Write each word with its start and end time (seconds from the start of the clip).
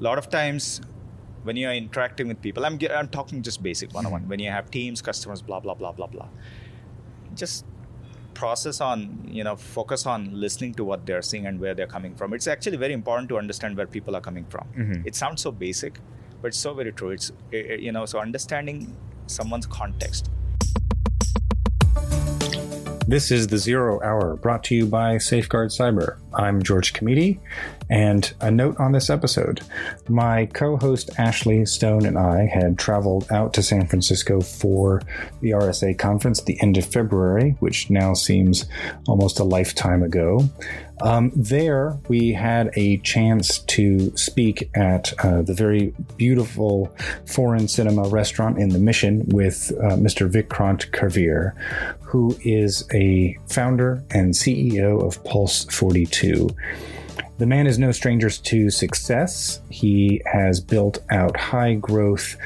a 0.00 0.02
lot 0.02 0.18
of 0.18 0.30
times 0.30 0.80
when 1.42 1.56
you're 1.56 1.72
interacting 1.72 2.28
with 2.28 2.40
people, 2.42 2.64
I'm, 2.64 2.78
I'm 2.90 3.08
talking 3.08 3.42
just 3.42 3.62
basic 3.62 3.92
one 3.94 4.06
on 4.06 4.12
one. 4.12 4.28
When 4.28 4.38
you 4.40 4.50
have 4.50 4.70
teams, 4.70 5.00
customers, 5.02 5.42
blah, 5.42 5.60
blah, 5.60 5.74
blah, 5.74 5.92
blah, 5.92 6.06
blah. 6.06 6.28
Just 7.34 7.64
process 8.34 8.80
on, 8.80 9.26
you 9.30 9.44
know, 9.44 9.56
focus 9.56 10.06
on 10.06 10.30
listening 10.32 10.74
to 10.74 10.84
what 10.84 11.06
they're 11.06 11.22
saying 11.22 11.46
and 11.46 11.60
where 11.60 11.74
they're 11.74 11.86
coming 11.86 12.14
from. 12.14 12.32
It's 12.34 12.46
actually 12.46 12.76
very 12.76 12.92
important 12.92 13.28
to 13.30 13.38
understand 13.38 13.76
where 13.76 13.86
people 13.86 14.16
are 14.16 14.20
coming 14.20 14.44
from. 14.46 14.66
Mhm. 14.76 15.06
It 15.06 15.14
sounds 15.14 15.42
so 15.42 15.50
basic, 15.52 15.98
but 16.40 16.48
it's 16.48 16.58
so 16.58 16.74
very 16.74 16.92
true. 16.92 17.10
It's, 17.10 17.32
you 17.52 17.92
know, 17.92 18.06
so 18.06 18.18
understanding 18.18 18.96
someone's 19.26 19.66
context 19.66 20.30
This 23.10 23.32
is 23.32 23.48
the 23.48 23.58
Zero 23.58 24.00
Hour 24.04 24.36
brought 24.36 24.62
to 24.64 24.76
you 24.76 24.86
by 24.86 25.18
Safeguard 25.18 25.70
Cyber. 25.70 26.16
I'm 26.32 26.62
George 26.62 26.92
Kamide, 26.92 27.40
and 27.90 28.32
a 28.40 28.52
note 28.52 28.78
on 28.78 28.92
this 28.92 29.10
episode. 29.10 29.62
My 30.08 30.46
co 30.46 30.76
host 30.76 31.10
Ashley 31.18 31.66
Stone 31.66 32.06
and 32.06 32.16
I 32.16 32.46
had 32.46 32.78
traveled 32.78 33.26
out 33.32 33.52
to 33.54 33.64
San 33.64 33.88
Francisco 33.88 34.40
for 34.40 35.02
the 35.40 35.50
RSA 35.50 35.98
conference 35.98 36.38
at 36.38 36.46
the 36.46 36.62
end 36.62 36.76
of 36.76 36.84
February, 36.84 37.56
which 37.58 37.90
now 37.90 38.14
seems 38.14 38.66
almost 39.08 39.40
a 39.40 39.44
lifetime 39.44 40.04
ago. 40.04 40.48
Um, 41.02 41.32
there, 41.34 41.98
we 42.08 42.32
had 42.32 42.70
a 42.74 42.98
chance 42.98 43.58
to 43.58 44.14
speak 44.16 44.70
at 44.74 45.12
uh, 45.24 45.42
the 45.42 45.54
very 45.54 45.94
beautiful 46.16 46.94
foreign 47.26 47.68
cinema 47.68 48.08
restaurant 48.08 48.58
in 48.58 48.68
the 48.68 48.78
Mission 48.78 49.24
with 49.28 49.72
uh, 49.78 49.96
Mr. 49.96 50.30
Vikrant 50.30 50.90
Karvir, 50.90 51.56
who 52.00 52.36
is 52.42 52.86
a 52.92 53.38
founder 53.48 54.02
and 54.10 54.34
CEO 54.34 55.02
of 55.02 55.22
Pulse 55.24 55.64
42. 55.64 56.50
The 57.38 57.46
man 57.46 57.66
is 57.66 57.78
no 57.78 57.90
stranger 57.92 58.28
to 58.28 58.68
success. 58.68 59.62
He 59.70 60.20
has 60.26 60.60
built 60.60 60.98
out 61.10 61.38
high 61.38 61.74
growth 61.74 62.36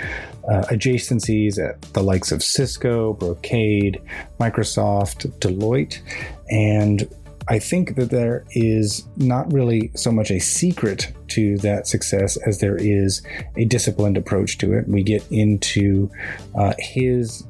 uh, 0.49 0.63
adjacencies 0.71 1.59
at 1.59 1.83
the 1.95 2.03
likes 2.03 2.31
of 2.31 2.43
Cisco, 2.43 3.15
Brocade, 3.15 4.01
Microsoft, 4.39 5.27
Deloitte, 5.41 6.01
and 6.49 7.09
I 7.49 7.59
think 7.59 7.97
that 7.97 8.11
there 8.11 8.45
is 8.53 9.07
not 9.17 9.53
really 9.53 9.91
so 9.95 10.11
much 10.11 10.31
a 10.31 10.39
secret 10.39 11.13
to 11.29 11.59
that 11.59 11.87
success 11.87 12.37
as 12.39 12.59
there 12.59 12.77
is 12.77 13.23
a 13.57 13.65
disciplined 13.65 14.17
approach 14.17 14.59
to 14.59 14.73
it. 14.73 14.89
We 14.89 15.03
get 15.03 15.25
into 15.31 16.11
uh, 16.55 16.75
his 16.79 17.45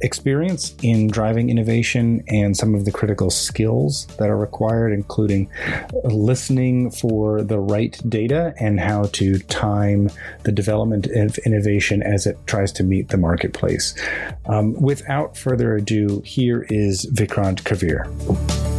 experience 0.00 0.74
in 0.82 1.08
driving 1.08 1.48
innovation 1.48 2.22
and 2.28 2.56
some 2.56 2.74
of 2.74 2.84
the 2.84 2.92
critical 2.92 3.30
skills 3.30 4.06
that 4.18 4.28
are 4.28 4.36
required, 4.36 4.92
including 4.92 5.48
listening 6.04 6.90
for 6.90 7.42
the 7.42 7.58
right 7.58 7.98
data 8.08 8.54
and 8.60 8.80
how 8.80 9.04
to 9.12 9.38
time 9.38 10.10
the 10.42 10.52
development 10.52 11.06
of 11.06 11.38
innovation 11.38 12.02
as 12.02 12.26
it 12.26 12.36
tries 12.46 12.72
to 12.72 12.82
meet 12.82 13.08
the 13.08 13.16
marketplace. 13.16 13.94
Um, 14.46 14.74
without 14.74 15.36
further 15.36 15.76
ado, 15.76 16.20
here 16.24 16.66
is 16.68 17.06
Vikrant 17.06 17.62
Karvir. 17.62 18.73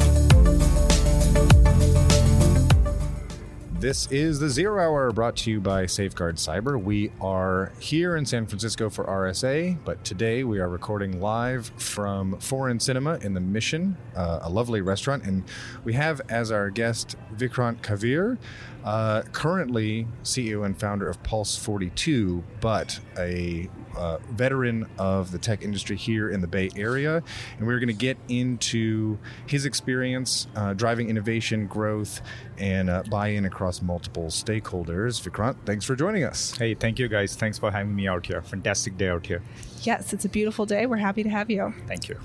This 3.85 4.07
is 4.11 4.39
the 4.39 4.49
Zero 4.49 4.81
Hour 4.81 5.11
brought 5.11 5.35
to 5.35 5.51
you 5.51 5.61
by 5.61 5.85
Safeguard 5.85 6.37
Cyber. 6.37 6.81
We 6.81 7.11
are 7.21 7.71
here 7.79 8.15
in 8.15 8.25
San 8.25 8.47
Francisco 8.47 8.89
for 8.89 9.05
RSA, 9.05 9.77
but 9.85 10.03
today 10.03 10.43
we 10.43 10.59
are 10.59 10.67
recording 10.67 11.21
live 11.21 11.67
from 11.77 12.39
Foreign 12.39 12.79
Cinema 12.79 13.19
in 13.21 13.35
the 13.35 13.39
Mission, 13.39 13.95
uh, 14.15 14.39
a 14.41 14.49
lovely 14.49 14.81
restaurant. 14.81 15.23
And 15.25 15.43
we 15.83 15.93
have 15.93 16.19
as 16.29 16.49
our 16.49 16.71
guest 16.71 17.15
Vikrant 17.35 17.81
Karvir, 17.81 18.39
uh, 18.85 19.23
currently 19.31 20.07
CEO 20.23 20.65
and 20.65 20.79
founder 20.79 21.09
of 21.09 21.21
Pulse 21.23 21.57
42, 21.57 22.43
but 22.61 22.99
a 23.17 23.67
uh, 23.97 24.17
veteran 24.31 24.87
of 24.99 25.31
the 25.31 25.37
tech 25.37 25.63
industry 25.63 25.95
here 25.95 26.29
in 26.29 26.41
the 26.41 26.47
Bay 26.47 26.69
Area. 26.75 27.23
And 27.57 27.67
we're 27.67 27.79
going 27.79 27.87
to 27.87 27.93
get 27.93 28.17
into 28.29 29.17
his 29.47 29.65
experience 29.65 30.47
uh, 30.55 30.73
driving 30.73 31.09
innovation, 31.09 31.65
growth, 31.65 32.21
and 32.57 32.89
uh, 32.89 33.03
buy 33.09 33.29
in 33.29 33.45
across 33.45 33.81
multiple 33.81 34.25
stakeholders. 34.25 35.21
Vikrant, 35.21 35.55
thanks 35.65 35.83
for 35.83 35.95
joining 35.95 36.23
us. 36.23 36.55
Hey, 36.55 36.75
thank 36.75 36.99
you 36.99 37.07
guys. 37.07 37.35
Thanks 37.35 37.57
for 37.57 37.71
having 37.71 37.95
me 37.95 38.07
out 38.07 38.25
here. 38.27 38.41
Fantastic 38.41 38.97
day 38.97 39.09
out 39.09 39.25
here. 39.25 39.41
Yes, 39.81 40.13
it's 40.13 40.25
a 40.25 40.29
beautiful 40.29 40.65
day. 40.65 40.85
We're 40.85 40.97
happy 40.97 41.23
to 41.23 41.29
have 41.29 41.49
you. 41.49 41.73
Thank 41.87 42.07
you. 42.07 42.19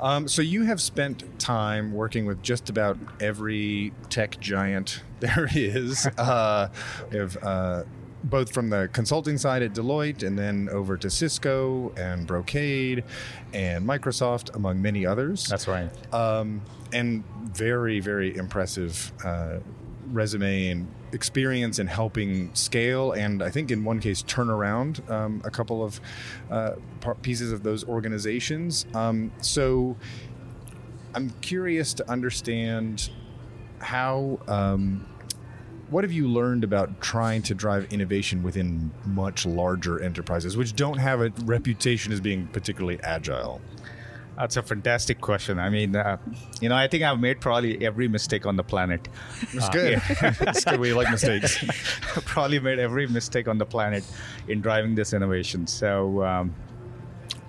Um, 0.00 0.28
so 0.28 0.42
you 0.42 0.64
have 0.64 0.80
spent 0.80 1.38
time 1.38 1.92
working 1.92 2.26
with 2.26 2.42
just 2.42 2.70
about 2.70 2.98
every 3.20 3.92
tech 4.08 4.40
giant 4.40 5.02
there 5.20 5.48
is. 5.54 6.06
uh, 6.18 6.68
have 7.12 7.36
uh, 7.42 7.84
both 8.24 8.52
from 8.52 8.68
the 8.68 8.88
consulting 8.92 9.38
side 9.38 9.62
at 9.62 9.72
Deloitte 9.72 10.22
and 10.22 10.38
then 10.38 10.68
over 10.70 10.96
to 10.96 11.08
Cisco 11.08 11.92
and 11.96 12.26
Brocade 12.26 13.04
and 13.54 13.86
Microsoft, 13.86 14.54
among 14.54 14.82
many 14.82 15.06
others. 15.06 15.46
That's 15.46 15.66
right. 15.68 15.90
um, 16.14 16.62
and 16.92 17.24
very 17.44 18.00
very 18.00 18.36
impressive 18.36 19.12
uh, 19.24 19.58
resume 20.08 20.68
and 20.68 20.88
experience 21.12 21.78
in 21.78 21.86
helping 21.86 22.54
scale 22.54 23.12
and 23.12 23.42
I 23.42 23.50
think 23.50 23.70
in 23.70 23.84
one 23.84 24.00
case 24.00 24.22
turn 24.22 24.50
around 24.50 25.02
um, 25.08 25.42
a 25.44 25.50
couple 25.50 25.84
of 25.84 26.00
uh, 26.50 26.72
pieces 27.22 27.52
of 27.52 27.62
those 27.62 27.84
organizations. 27.84 28.86
Um, 28.94 29.32
so 29.40 29.96
I'm 31.14 31.30
curious 31.40 31.94
to 31.94 32.10
understand 32.10 33.10
how. 33.80 34.38
Um, 34.46 35.06
what 35.90 36.04
have 36.04 36.12
you 36.12 36.28
learned 36.28 36.62
about 36.62 37.00
trying 37.00 37.42
to 37.42 37.54
drive 37.54 37.92
innovation 37.92 38.44
within 38.44 38.92
much 39.06 39.44
larger 39.44 40.00
enterprises, 40.00 40.56
which 40.56 40.76
don't 40.76 40.98
have 40.98 41.20
a 41.20 41.32
reputation 41.44 42.12
as 42.12 42.20
being 42.20 42.46
particularly 42.46 43.00
agile? 43.02 43.60
That's 44.36 44.56
a 44.56 44.62
fantastic 44.62 45.20
question. 45.20 45.58
I 45.58 45.68
mean, 45.68 45.94
uh, 45.94 46.16
you 46.62 46.68
know, 46.70 46.74
I 46.76 46.88
think 46.88 47.02
I've 47.04 47.20
made 47.20 47.40
probably 47.40 47.84
every 47.84 48.08
mistake 48.08 48.46
on 48.46 48.56
the 48.56 48.62
planet. 48.64 49.06
It's 49.52 49.66
Uh, 49.68 49.70
good. 49.70 49.92
yeah. 49.92 50.34
it's 50.40 50.64
good. 50.64 50.80
We 50.80 50.94
like 50.94 51.10
mistakes. 51.10 51.62
probably 52.24 52.58
made 52.58 52.78
every 52.78 53.06
mistake 53.06 53.48
on 53.48 53.58
the 53.58 53.66
planet 53.66 54.02
in 54.48 54.62
driving 54.62 54.94
this 54.94 55.12
innovation. 55.12 55.66
So, 55.66 56.24
um, 56.24 56.54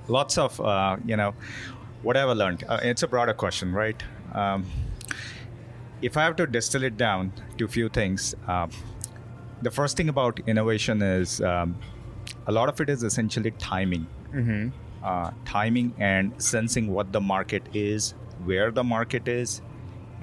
lots 0.09 0.37
of, 0.37 0.59
uh, 0.59 0.97
you 1.05 1.15
know, 1.15 1.33
what 2.03 2.17
have 2.17 2.27
I 2.27 2.33
learned? 2.33 2.65
Uh, 2.67 2.79
it's 2.83 3.03
a 3.03 3.07
broader 3.07 3.33
question, 3.33 3.71
right? 3.71 4.01
Um, 4.33 4.65
if 6.01 6.17
I 6.17 6.23
have 6.23 6.35
to 6.37 6.47
distill 6.47 6.83
it 6.83 6.97
down 6.97 7.31
to 7.57 7.65
a 7.65 7.67
few 7.69 7.87
things, 7.87 8.35
um, 8.47 8.69
the 9.61 9.71
first 9.71 9.95
thing 9.95 10.09
about 10.09 10.39
innovation 10.47 11.01
is 11.01 11.39
um, 11.41 11.77
a 12.47 12.51
lot 12.51 12.67
of 12.67 12.81
it 12.81 12.89
is 12.89 13.03
essentially 13.03 13.51
timing. 13.51 14.07
mm-hmm. 14.33 14.69
Uh, 15.03 15.31
timing 15.45 15.93
and 15.99 16.33
sensing 16.41 16.91
what 16.91 17.11
the 17.11 17.21
market 17.21 17.63
is, 17.73 18.13
where 18.43 18.71
the 18.71 18.83
market 18.83 19.27
is, 19.27 19.61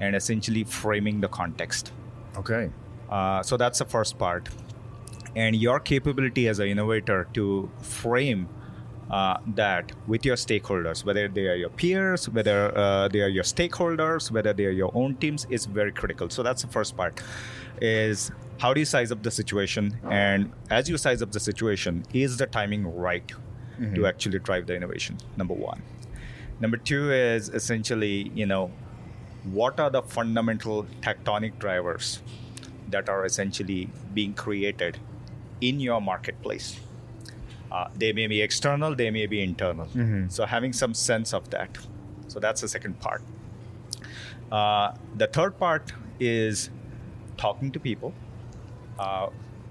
and 0.01 0.15
essentially 0.15 0.65
framing 0.65 1.21
the 1.21 1.29
context. 1.29 1.93
Okay. 2.37 2.71
Uh, 3.11 3.43
so 3.43 3.57
that's 3.57 3.79
the 3.79 3.85
first 3.85 4.19
part. 4.19 4.49
And 5.35 5.57
your 5.57 5.81
capability 5.81 6.49
as 6.49 6.59
an 6.59 6.69
innovator 6.69 7.29
to 7.35 7.71
frame 7.81 8.49
uh, 9.11 9.39
that 9.55 9.93
with 10.07 10.25
your 10.25 10.37
stakeholders, 10.37 11.05
whether 11.05 11.29
they 11.29 11.47
are 11.47 11.55
your 11.55 11.71
peers, 11.71 12.29
whether 12.29 12.77
uh, 12.77 13.09
they 13.09 13.21
are 13.21 13.29
your 13.29 13.45
stakeholders, 13.45 14.31
whether 14.31 14.53
they 14.53 14.67
are 14.67 14.71
your 14.71 14.91
own 14.95 15.17
teams, 15.17 15.47
is 15.51 15.67
very 15.67 15.93
critical. 15.93 16.29
So 16.29 16.43
that's 16.43 16.63
the 16.63 16.69
first 16.69 16.97
part. 16.97 17.21
Is 17.81 18.31
how 18.59 18.75
do 18.75 18.81
you 18.81 18.87
size 18.87 19.13
up 19.13 19.23
the 19.23 19.31
situation, 19.31 19.99
and 20.11 20.53
as 20.69 20.89
you 20.89 20.99
size 20.99 21.23
up 21.23 21.33
the 21.33 21.41
situation, 21.41 22.05
is 22.13 22.37
the 22.37 22.47
timing 22.47 22.87
right 22.87 23.33
to 23.95 24.07
actually 24.07 24.39
drive 24.41 24.67
the 24.67 24.75
innovation? 24.75 25.17
Number 25.37 25.55
one. 25.55 25.83
Number 26.61 26.77
two 26.77 27.13
is 27.13 27.49
essentially, 27.51 28.31
you 28.35 28.47
know, 28.47 28.71
what 29.45 29.79
are 29.81 29.91
the 29.91 30.03
fundamental 30.03 30.87
tectonic 31.01 31.59
drivers 31.59 32.21
that 32.91 33.09
are 33.09 33.25
essentially 33.25 33.89
being 34.15 34.35
created 34.35 34.99
in 35.61 35.79
your 35.81 36.01
marketplace? 36.01 36.81
Uh, 37.71 37.89
they 37.95 38.13
may 38.13 38.27
be 38.27 38.41
external, 38.43 38.95
they 38.95 39.11
may 39.11 39.27
be 39.27 39.43
internal. 39.43 39.87
Mhm. 39.87 40.33
So 40.33 40.47
having 40.47 40.73
some 40.73 40.95
sense 40.95 41.33
of 41.35 41.49
that. 41.51 41.79
So 42.27 42.41
that's 42.41 42.61
the 42.63 42.69
second 42.69 42.99
part. 42.99 43.23
Uh, 44.51 44.93
the 45.17 45.27
third 45.27 45.59
part 45.59 45.93
is 46.19 46.71
talking 47.37 47.71
to 47.73 47.79
people. 47.79 48.13
Uh, 48.99 49.29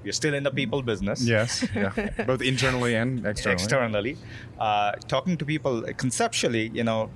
you're 0.07 0.19
still 0.24 0.36
in 0.39 0.44
the 0.44 0.51
people 0.59 0.81
business 0.81 1.21
Yes. 1.21 1.65
Yeah. 1.75 1.92
Both 2.25 2.42
internally 2.42 2.95
and 2.95 3.25
externally. 3.25 3.54
externally, 3.62 4.18
uh, 4.57 4.92
talking 5.13 5.36
to 5.38 5.45
people 5.45 5.81
conceptually, 6.04 6.69
you 6.80 6.86
know, 6.89 7.09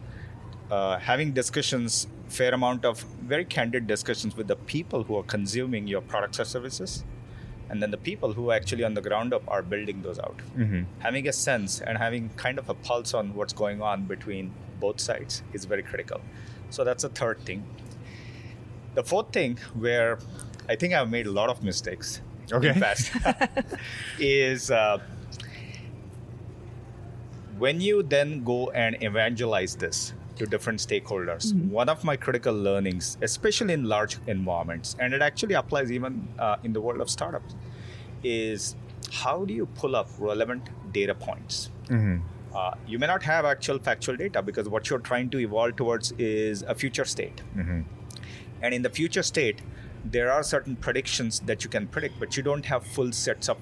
uh, 0.69 0.97
having 0.99 1.31
discussions, 1.31 2.07
fair 2.27 2.53
amount 2.53 2.83
of 2.83 3.05
very 3.33 3.45
candid 3.45 3.87
discussions 3.87 4.35
with 4.35 4.47
the 4.47 4.57
people 4.73 5.03
who 5.03 5.15
are 5.19 5.23
consuming 5.23 5.87
your 5.87 6.01
products 6.01 6.39
or 6.41 6.45
services, 6.45 7.05
and 7.69 7.81
then 7.81 7.91
the 7.91 8.03
people 8.09 8.33
who 8.33 8.51
actually 8.51 8.83
on 8.83 8.93
the 8.93 9.01
ground 9.01 9.33
up 9.33 9.43
are 9.47 9.61
building 9.61 10.01
those 10.01 10.19
out. 10.19 10.39
Mm-hmm. 10.57 10.81
Having 10.99 11.29
a 11.29 11.33
sense 11.33 11.79
and 11.79 11.97
having 11.97 12.29
kind 12.35 12.59
of 12.59 12.67
a 12.67 12.73
pulse 12.73 13.13
on 13.13 13.33
what's 13.35 13.53
going 13.53 13.81
on 13.81 14.03
between 14.03 14.51
both 14.81 14.99
sides 14.99 15.43
is 15.53 15.63
very 15.63 15.83
critical. 15.83 16.19
So 16.69 16.83
that's 16.83 17.03
the 17.03 17.09
third 17.21 17.39
thing. 17.45 17.63
The 18.95 19.03
fourth 19.03 19.31
thing, 19.31 19.57
where 19.85 20.19
I 20.67 20.75
think 20.75 20.93
I've 20.93 21.09
made 21.09 21.27
a 21.27 21.31
lot 21.31 21.49
of 21.49 21.63
mistakes, 21.63 22.21
Okay. 22.53 22.73
fast 22.79 23.11
is 24.19 24.71
uh, 24.71 24.99
when 27.57 27.79
you 27.79 28.03
then 28.03 28.43
go 28.43 28.69
and 28.71 28.97
evangelize 29.01 29.75
this 29.75 30.13
to 30.37 30.45
different 30.45 30.79
stakeholders. 30.79 31.53
One 31.69 31.89
of 31.89 32.03
my 32.03 32.15
critical 32.15 32.53
learnings, 32.53 33.17
especially 33.21 33.73
in 33.73 33.83
large 33.85 34.17
environments, 34.27 34.95
and 34.99 35.13
it 35.13 35.21
actually 35.21 35.53
applies 35.55 35.91
even 35.91 36.27
uh, 36.39 36.55
in 36.63 36.73
the 36.73 36.81
world 36.81 37.01
of 37.01 37.09
startups, 37.09 37.55
is 38.23 38.75
how 39.11 39.45
do 39.45 39.53
you 39.53 39.65
pull 39.67 39.95
up 39.95 40.09
relevant 40.17 40.69
data 40.91 41.13
points? 41.13 41.69
Uh, 42.55 42.73
you 42.87 42.97
may 42.99 43.07
not 43.07 43.23
have 43.23 43.45
actual 43.45 43.77
factual 43.79 44.15
data 44.15 44.41
because 44.41 44.67
what 44.67 44.89
you're 44.89 44.99
trying 44.99 45.29
to 45.29 45.37
evolve 45.39 45.75
towards 45.75 46.11
is 46.17 46.63
a 46.63 46.73
future 46.75 47.05
state. 47.05 47.41
And 48.61 48.73
in 48.73 48.81
the 48.81 48.89
future 48.89 49.23
state, 49.23 49.59
there 50.03 50.31
are 50.31 50.43
certain 50.43 50.75
predictions 50.75 51.39
that 51.41 51.63
you 51.63 51.69
can 51.69 51.87
predict, 51.87 52.19
but 52.19 52.35
you 52.37 52.43
don't 52.43 52.65
have 52.65 52.85
full 52.85 53.11
sets 53.11 53.49
of 53.49 53.57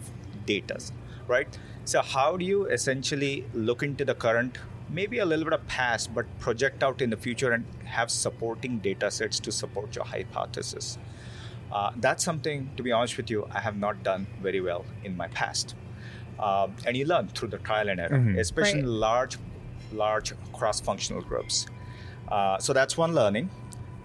data, 0.45 0.79
right? 1.27 1.57
So, 1.85 2.01
how 2.01 2.37
do 2.37 2.45
you 2.45 2.65
essentially 2.67 3.45
look 3.53 3.83
into 3.83 4.05
the 4.05 4.15
current, 4.15 4.57
maybe 4.89 5.19
a 5.19 5.25
little 5.25 5.43
bit 5.45 5.53
of 5.53 5.67
past, 5.67 6.13
but 6.13 6.25
project 6.39 6.83
out 6.83 7.01
in 7.01 7.09
the 7.09 7.17
future 7.17 7.51
and 7.51 7.65
have 7.85 8.09
supporting 8.11 8.79
data 8.79 9.09
sets 9.11 9.39
to 9.41 9.51
support 9.51 9.95
your 9.95 10.05
hypothesis? 10.05 10.97
Uh, 11.71 11.91
that's 11.97 12.23
something, 12.23 12.69
to 12.77 12.83
be 12.83 12.91
honest 12.91 13.17
with 13.17 13.29
you, 13.29 13.47
I 13.51 13.59
have 13.59 13.77
not 13.77 14.01
done 14.03 14.27
very 14.41 14.61
well 14.61 14.85
in 15.03 15.15
my 15.17 15.27
past. 15.27 15.75
Um, 16.39 16.75
and 16.85 16.95
you 16.95 17.05
learn 17.05 17.27
through 17.27 17.49
the 17.49 17.57
trial 17.57 17.89
and 17.89 17.99
error, 17.99 18.35
especially 18.39 18.79
in 18.79 18.85
Right. 18.85 18.91
large, 18.93 19.37
large 19.91 20.33
cross-functional 20.53 21.21
groups. 21.23 21.67
Uh, 22.27 22.57
so 22.59 22.73
that's 22.73 22.95
one 22.97 23.13
learning, 23.13 23.49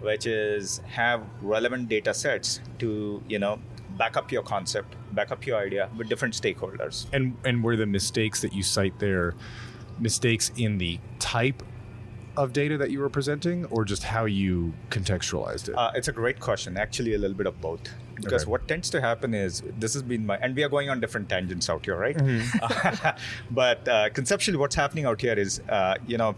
which 0.04 0.26
is 0.26 0.78
have 0.86 1.22
relevant 1.40 1.88
data 1.88 2.14
sets 2.14 2.60
to 2.78 3.22
you 3.28 3.38
know 3.38 3.58
back 3.96 4.16
up 4.16 4.30
your 4.32 4.42
concept, 4.42 4.96
back 5.12 5.30
up 5.30 5.46
your 5.46 5.58
idea 5.58 5.88
with 5.96 6.08
different 6.08 6.34
stakeholders. 6.34 7.06
And 7.12 7.36
and 7.44 7.64
were 7.64 7.76
the 7.76 7.86
mistakes 7.86 8.40
that 8.42 8.52
you 8.52 8.62
cite 8.62 8.98
there 8.98 9.34
mistakes 9.98 10.50
in 10.56 10.78
the 10.78 10.98
type 11.18 11.62
of 12.36 12.52
data 12.52 12.76
that 12.76 12.90
you 12.90 12.98
were 12.98 13.08
presenting, 13.08 13.64
or 13.66 13.84
just 13.84 14.02
how 14.02 14.24
you 14.24 14.74
contextualized 14.90 15.68
it? 15.68 15.74
Uh, 15.76 15.92
it's 15.94 16.08
a 16.08 16.12
great 16.12 16.40
question. 16.40 16.76
Actually, 16.76 17.14
a 17.14 17.18
little 17.18 17.36
bit 17.36 17.46
of 17.46 17.60
both. 17.60 17.88
Because 18.16 18.42
Okay. 18.42 18.50
what 18.50 18.68
tends 18.68 18.90
to 18.90 19.00
happen 19.00 19.34
is 19.34 19.62
this 19.78 19.94
has 19.94 20.02
been 20.02 20.26
my, 20.26 20.36
and 20.38 20.54
we 20.56 20.62
are 20.64 20.68
going 20.68 20.88
on 20.90 21.00
different 21.00 21.28
tangents 21.28 21.68
out 21.68 21.84
here, 21.84 21.96
right? 21.96 22.16
Mm-hmm. 22.16 23.08
but 23.54 23.86
uh, 23.88 24.08
conceptually, 24.10 24.58
what's 24.58 24.74
happening 24.74 25.04
out 25.04 25.20
here 25.20 25.34
is, 25.34 25.60
uh, 25.68 25.94
you 26.06 26.18
know, 26.18 26.34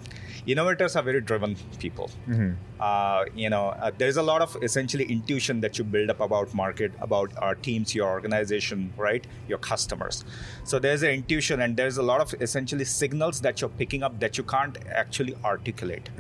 innovators 0.47 0.97
are 0.97 1.03
very 1.03 1.21
driven 1.21 1.57
people. 1.79 2.11
Mm-hmm. 2.29 2.53
Uh, 2.79 3.25
you 3.35 3.49
know, 3.49 3.69
uh, 3.69 3.91
there's 3.97 4.17
a 4.19 4.23
lot 4.23 4.43
of 4.43 4.57
essentially 4.63 5.05
intuition 5.05 5.61
that 5.61 5.79
you 5.79 5.85
build 5.85 6.11
up 6.11 6.21
about 6.21 6.53
market, 6.55 6.93
about 7.01 7.31
our 7.39 7.55
teams, 7.55 7.95
your 7.95 8.09
organization, 8.09 8.93
right? 8.97 9.27
Your 9.49 9.59
customers. 9.59 10.25
So 10.65 10.79
there's 10.79 11.03
an 11.03 11.11
intuition, 11.11 11.63
and 11.63 11.77
there's 11.77 11.97
a 11.97 12.03
lot 12.03 12.21
of 12.21 12.35
essentially 12.41 12.85
signals 12.85 13.41
that 13.41 13.61
you're 13.61 13.71
picking 13.71 14.03
up 14.03 14.21
that 14.21 14.37
you 14.37 14.45
can't 14.45 14.77
actually 14.89 15.35
articulate. 15.45 16.11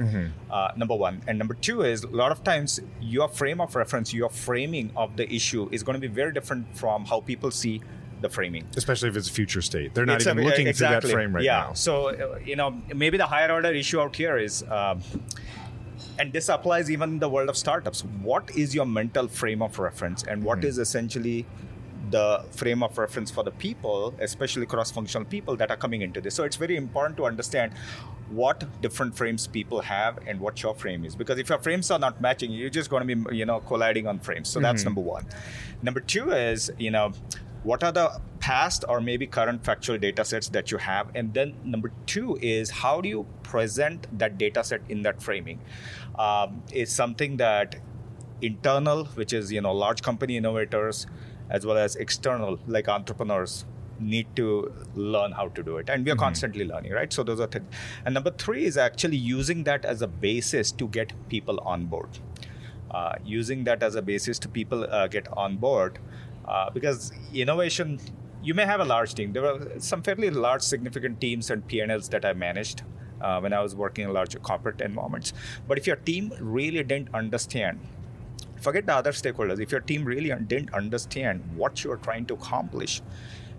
Uh, 0.50 0.70
number 0.76 0.94
one, 0.94 1.20
and 1.26 1.38
number 1.38 1.54
two 1.54 1.82
is 1.82 2.04
a 2.04 2.08
lot 2.08 2.32
of 2.32 2.42
times 2.42 2.80
your 3.00 3.28
frame 3.28 3.60
of 3.60 3.74
reference, 3.76 4.14
your 4.14 4.30
framing 4.30 4.90
of 4.96 5.16
the 5.16 5.30
issue 5.32 5.45
is 5.54 5.82
going 5.82 5.94
to 5.94 6.00
be 6.00 6.12
very 6.22 6.32
different 6.32 6.66
from 6.76 7.04
how 7.04 7.20
people 7.20 7.50
see 7.50 7.80
the 8.20 8.28
framing. 8.28 8.64
Especially 8.76 9.08
if 9.10 9.16
it's 9.16 9.28
a 9.28 9.32
future 9.32 9.60
state, 9.62 9.94
they're 9.94 10.06
not 10.06 10.16
It's 10.16 10.26
even 10.26 10.38
a- 10.38 10.42
looking 10.48 10.66
exactly. 10.66 11.00
through 11.00 11.10
that 11.10 11.14
frame 11.16 11.34
right 11.34 11.44
yeah. 11.44 11.58
now. 11.68 11.72
So 11.74 12.08
uh, 12.08 12.38
you 12.44 12.56
know, 12.56 12.70
maybe 12.94 13.18
the 13.18 13.26
higher 13.26 13.52
order 13.52 13.72
issue 13.72 14.00
out 14.00 14.16
here 14.16 14.38
is, 14.38 14.62
um, 14.70 15.00
and 16.18 16.32
this 16.32 16.48
applies 16.48 16.90
even 16.90 17.10
in 17.10 17.18
the 17.18 17.28
world 17.28 17.48
of 17.50 17.56
startups. 17.56 18.00
What 18.22 18.50
is 18.56 18.74
your 18.74 18.86
mental 18.86 19.28
frame 19.28 19.60
of 19.62 19.78
reference, 19.78 20.22
and 20.24 20.42
what 20.42 20.58
Mm-hmm. 20.58 20.68
is 20.68 20.78
essentially 20.78 21.44
the 22.10 22.44
frame 22.50 22.82
of 22.82 22.96
reference 22.98 23.30
for 23.30 23.42
the 23.42 23.50
people, 23.50 24.14
especially 24.20 24.66
cross-functional 24.66 25.26
people 25.26 25.56
that 25.56 25.70
are 25.70 25.76
coming 25.76 26.02
into 26.02 26.20
this. 26.20 26.34
So 26.34 26.44
it's 26.44 26.56
very 26.56 26.76
important 26.76 27.16
to 27.18 27.26
understand 27.26 27.72
what 28.30 28.64
different 28.80 29.16
frames 29.16 29.46
people 29.46 29.80
have 29.80 30.18
and 30.26 30.40
what 30.40 30.62
your 30.62 30.74
frame 30.74 31.04
is. 31.04 31.14
Because 31.14 31.38
if 31.38 31.48
your 31.48 31.58
frames 31.58 31.90
are 31.90 31.98
not 31.98 32.20
matching, 32.20 32.50
you're 32.50 32.70
just 32.70 32.90
going 32.90 33.06
to 33.06 33.14
be, 33.14 33.36
you 33.36 33.46
know, 33.46 33.60
colliding 33.60 34.06
on 34.06 34.18
frames. 34.18 34.48
So 34.48 34.60
that's 34.60 34.84
number 34.84 35.00
one. 35.00 35.26
Number 35.82 36.00
two 36.00 36.32
is, 36.32 36.70
you 36.78 36.90
know, 36.90 37.12
what 37.66 37.82
are 37.82 37.90
the 37.90 38.20
past 38.38 38.84
or 38.88 39.00
maybe 39.00 39.26
current 39.26 39.64
factual 39.64 39.98
data 39.98 40.24
sets 40.24 40.48
that 40.50 40.70
you 40.70 40.78
have 40.78 41.10
and 41.16 41.34
then 41.34 41.52
number 41.64 41.90
two 42.06 42.38
is 42.40 42.70
how 42.70 43.00
do 43.00 43.08
you 43.08 43.26
present 43.42 44.06
that 44.16 44.38
data 44.38 44.62
set 44.62 44.80
in 44.88 45.02
that 45.02 45.20
framing 45.20 45.58
um, 46.16 46.62
is 46.72 46.92
something 46.92 47.36
that 47.38 47.74
internal 48.40 49.04
which 49.20 49.32
is 49.32 49.50
you 49.50 49.60
know 49.60 49.72
large 49.72 50.00
company 50.00 50.36
innovators 50.36 51.06
as 51.50 51.66
well 51.66 51.78
as 51.78 51.96
external 51.96 52.58
like 52.66 52.88
entrepreneurs 52.88 53.64
need 53.98 54.26
to 54.36 54.72
learn 54.94 55.32
how 55.32 55.48
to 55.48 55.62
do 55.62 55.76
it. 55.78 55.88
And 55.88 56.04
we 56.04 56.10
are 56.10 56.16
constantly 56.16 56.64
learning 56.64 56.92
right? 56.92 57.12
So 57.12 57.22
those 57.22 57.40
are 57.40 57.46
things. 57.46 57.66
And 58.04 58.14
number 58.14 58.30
three 58.30 58.64
is 58.64 58.76
actually 58.76 59.16
using 59.16 59.64
that 59.64 59.84
as 59.84 60.02
a 60.02 60.06
basis 60.06 60.72
to 60.72 60.88
get 60.88 61.12
people 61.28 61.58
on 61.60 61.86
board. 61.86 62.18
Uh, 62.90 63.14
using 63.24 63.64
that 63.64 63.82
as 63.82 63.94
a 63.94 64.02
basis 64.02 64.38
to 64.38 64.48
people 64.48 64.84
uh, 64.90 65.06
get 65.06 65.26
on 65.36 65.56
board 65.56 65.98
uh, 66.46 66.70
because 66.70 67.12
innovation 67.34 67.98
you 68.42 68.54
may 68.54 68.64
have 68.64 68.80
a 68.80 68.84
large 68.84 69.12
team. 69.14 69.32
There 69.32 69.42
were 69.42 69.72
some 69.78 70.02
fairly 70.02 70.30
large 70.30 70.62
significant 70.62 71.20
teams 71.20 71.50
and 71.50 71.66
p&l's 71.66 72.08
that 72.10 72.24
i 72.24 72.32
managed 72.32 72.82
uh, 73.20 73.40
when 73.40 73.52
i 73.52 73.60
was 73.60 73.74
working 73.74 74.04
in 74.04 74.12
larger 74.12 74.38
corporate 74.38 74.80
environments. 74.80 75.32
But 75.66 75.78
if 75.78 75.86
your 75.86 75.96
team 75.96 76.32
really 76.40 76.82
didn't 76.84 77.12
understand 77.12 77.80
forget 78.60 78.86
the 78.86 78.94
other 78.94 79.12
stakeholders. 79.12 79.60
If 79.60 79.72
your 79.72 79.80
team 79.80 80.04
really 80.04 80.32
didn't 80.46 80.72
understand 80.74 81.42
what 81.54 81.82
you're 81.84 81.96
trying 81.96 82.26
to 82.26 82.34
accomplish 82.34 83.02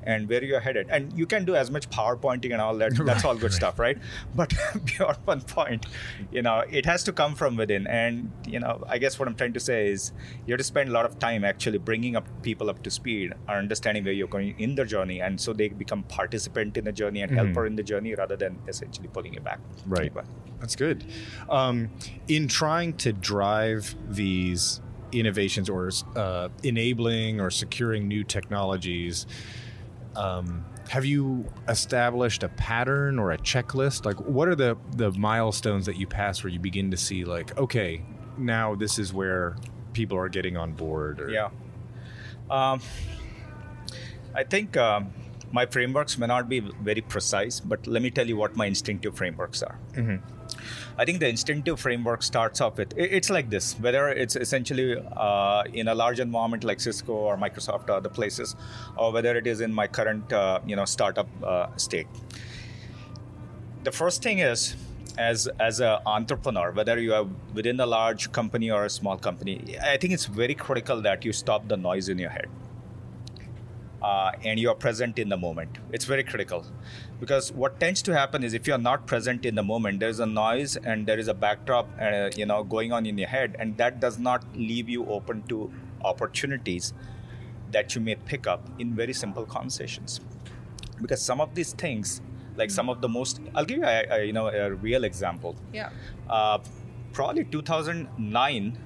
and 0.08 0.30
where 0.30 0.44
you're 0.44 0.62
headed 0.62 0.88
and 0.90 1.12
you 1.20 1.26
can 1.26 1.44
do 1.44 1.56
as 1.56 1.70
much 1.70 1.90
powerpointing 1.90 2.54
and 2.54 2.62
all 2.62 2.76
that 2.78 2.94
that's 3.06 3.26
all 3.26 3.36
good 3.36 3.54
stuff 3.54 3.78
right? 3.78 3.98
But 4.34 4.54
beyond 4.86 5.18
one 5.26 5.42
point 5.42 5.86
you 6.32 6.42
know 6.42 6.64
it 6.70 6.86
has 6.86 7.04
to 7.04 7.12
come 7.12 7.36
from 7.36 7.58
within. 7.58 7.86
And 7.88 8.32
you 8.48 8.60
know 8.60 8.84
i 8.88 8.98
guess 8.98 9.20
what 9.20 9.28
i'm 9.28 9.36
trying 9.36 9.54
to 9.54 9.60
say 9.60 9.90
is 9.90 10.14
you 10.46 10.54
have 10.54 10.60
to 10.60 10.64
spend 10.64 10.90
a 10.90 10.92
lot 10.94 11.06
of 11.06 11.20
time 11.20 11.44
actually 11.44 11.78
bringing 11.78 12.16
up 12.16 12.26
people 12.42 12.70
up 12.70 12.82
to 12.84 12.90
speed 12.90 13.34
or 13.50 13.56
understanding 13.56 14.04
where 14.06 14.14
you're 14.14 14.28
going 14.28 14.56
in 14.58 14.76
the 14.76 14.86
journey. 14.86 15.20
And 15.20 15.40
so 15.40 15.52
they 15.52 15.68
become 15.68 16.04
participant 16.04 16.78
in 16.78 16.86
the 16.86 16.94
journey 16.94 17.22
and 17.22 17.32
helper 17.32 17.66
in 17.66 17.76
the 17.76 17.84
journey 17.84 18.16
rather 18.16 18.38
than 18.38 18.60
essentially 18.68 19.10
pulling 19.10 19.34
you 19.34 19.42
back. 19.42 19.60
Right. 19.86 20.14
That's 20.60 20.76
good. 20.76 21.06
Um, 21.50 21.90
in 22.28 22.48
trying 22.48 22.94
to 22.98 23.14
drive 23.14 23.96
these 24.08 24.82
innovations 25.20 25.70
or 25.70 25.90
uh, 26.16 26.50
enabling 26.64 27.40
or 27.40 27.50
securing 27.50 28.08
new 28.08 28.24
technologies, 28.24 29.28
um, 30.16 30.66
have 30.90 31.06
you 31.06 31.46
established 31.68 32.44
a 32.44 32.50
pattern 32.50 33.20
or 33.20 33.32
a 33.32 33.38
checklist? 33.38 34.06
Like, 34.06 34.20
what 34.22 34.48
are 34.48 34.56
the 34.56 34.78
the 34.96 35.12
milestones 35.12 35.86
that 35.86 35.98
you 35.98 36.08
pass 36.08 36.44
where 36.44 36.52
you 36.52 36.60
begin 36.60 36.92
to 36.92 36.98
see, 36.98 37.26
like, 37.26 37.58
okay, 37.58 38.04
now 38.38 38.76
this 38.76 39.00
is 39.00 39.14
where 39.14 39.58
people 39.94 40.18
are 40.18 40.30
getting 40.30 40.58
on 40.58 40.74
board? 40.74 41.20
Or, 41.20 41.30
Yeah. 41.30 41.50
Um, 42.50 42.80
I 44.34 44.44
think 44.44 44.78
um, 44.78 45.12
my 45.52 45.66
frameworks 45.66 46.18
may 46.18 46.28
not 46.28 46.48
be 46.48 46.60
very 46.60 47.02
precise, 47.02 47.60
but 47.60 47.88
let 47.88 48.02
me 48.02 48.10
tell 48.10 48.28
you 48.28 48.38
what 48.38 48.56
my 48.56 48.66
instinctive 48.68 49.16
frameworks 49.16 49.62
are. 49.64 49.78
I 50.98 51.06
think 51.06 51.20
the 51.20 51.28
instinctive 51.28 51.80
framework 51.80 52.24
starts 52.24 52.62
off 52.62 52.78
with 52.78 52.94
it's 52.98 53.30
like 53.30 53.50
this 53.50 53.74
whether 53.80 54.10
it's 54.10 54.36
essentially 54.36 54.98
uh, 55.16 55.64
in 55.74 55.88
a 55.88 55.96
large 55.96 56.20
environment 56.20 56.64
like 56.64 56.80
Cisco 56.80 57.14
or 57.14 57.38
Microsoft 57.38 57.90
or 57.90 57.94
other 57.94 58.10
places, 58.10 58.56
or 58.96 59.12
whether 59.12 59.36
it 59.36 59.48
is 59.48 59.62
in 59.62 59.74
my 59.74 59.88
current 59.88 60.32
uh, 60.34 60.60
you 60.66 60.76
know 60.76 60.86
startup 60.86 61.28
uh, 61.44 61.68
state. 61.78 62.08
The 63.84 63.92
first 63.92 64.24
thing 64.24 64.40
is 64.40 64.76
as 65.18 65.48
as 65.60 65.80
an 65.80 66.00
entrepreneur, 66.06 66.72
whether 66.72 67.00
you 67.00 67.14
are 67.14 67.28
within 67.54 67.80
a 67.80 67.86
large 67.86 68.32
company 68.32 68.70
or 68.70 68.86
a 68.86 68.90
small 68.90 69.18
company, 69.18 69.78
I 69.82 69.98
think 69.98 70.14
it's 70.14 70.26
very 70.26 70.56
critical 70.56 71.02
that 71.02 71.26
you 71.26 71.34
stop 71.34 71.68
the 71.68 71.78
noise 71.78 72.10
in 72.10 72.20
your 72.20 72.30
head. 72.30 72.48
Uh, 74.02 74.32
and 74.46 74.60
you 74.60 74.70
are 74.70 74.76
present 74.76 75.18
in 75.18 75.28
the 75.30 75.36
moment. 75.38 75.78
It's 75.92 76.06
very 76.06 76.24
critical 76.24 76.64
because 77.20 77.52
what 77.52 77.80
tends 77.80 78.04
to 78.04 78.14
happen 78.16 78.44
is 78.44 78.54
if 78.54 78.68
you 78.68 78.74
are 78.76 78.78
not 78.78 79.08
present 79.08 79.44
in 79.44 79.56
the 79.56 79.64
moment, 79.64 80.00
there's 80.00 80.20
a 80.20 80.26
noise 80.28 80.76
and 80.78 81.08
there 81.08 81.18
is 81.18 81.28
a 81.28 81.34
backdrop, 81.34 81.90
uh, 82.00 82.30
you 82.36 82.46
know, 82.46 82.64
going 82.64 82.92
on 82.92 83.08
in 83.08 83.18
your 83.18 83.28
head, 83.28 83.56
and 83.58 83.76
that 83.78 84.00
does 84.00 84.20
not 84.20 84.46
leave 84.56 84.88
you 84.88 85.08
open 85.08 85.42
to 85.48 85.72
opportunities 86.06 86.94
that 87.72 87.96
you 87.96 88.02
may 88.02 88.14
pick 88.16 88.46
up 88.46 88.70
in 88.78 88.94
very 88.96 89.14
simple 89.14 89.46
conversations. 89.48 90.22
Because 91.02 91.22
some 91.22 91.42
of 91.42 91.56
these 91.56 91.74
things, 91.74 92.22
like 92.56 92.70
some 92.70 92.90
of 92.90 93.02
the 93.02 93.10
most, 93.10 93.42
I'll 93.56 93.66
give 93.66 93.80
you 93.80 93.86
a, 93.86 94.06
a 94.12 94.24
you 94.26 94.34
know 94.34 94.48
a 94.48 94.72
real 94.74 95.06
example 95.06 95.56
Yeah. 95.74 95.90
uh, 96.30 96.60
probably 97.14 97.46
2009 97.46 98.78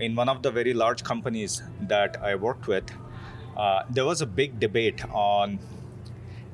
in 0.00 0.14
one 0.14 0.28
of 0.28 0.42
the 0.42 0.50
very 0.50 0.72
large 0.72 1.02
companies 1.04 1.62
that 1.82 2.16
i 2.22 2.34
worked 2.34 2.66
with 2.68 2.84
uh, 3.64 3.80
there 3.96 4.06
was 4.10 4.20
a 4.26 4.28
big 4.40 4.50
debate 4.66 5.04
on 5.28 5.58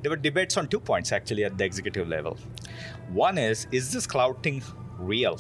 there 0.03 0.11
were 0.15 0.23
debates 0.29 0.57
on 0.61 0.69
two 0.75 0.81
points 0.91 1.13
actually 1.19 1.45
at 1.49 1.55
the 1.61 1.65
executive 1.71 2.07
level 2.17 2.35
one 3.23 3.39
is 3.49 3.67
is 3.81 3.93
this 3.99 4.07
cloud 4.17 4.43
thing 4.49 4.59
real 5.13 5.37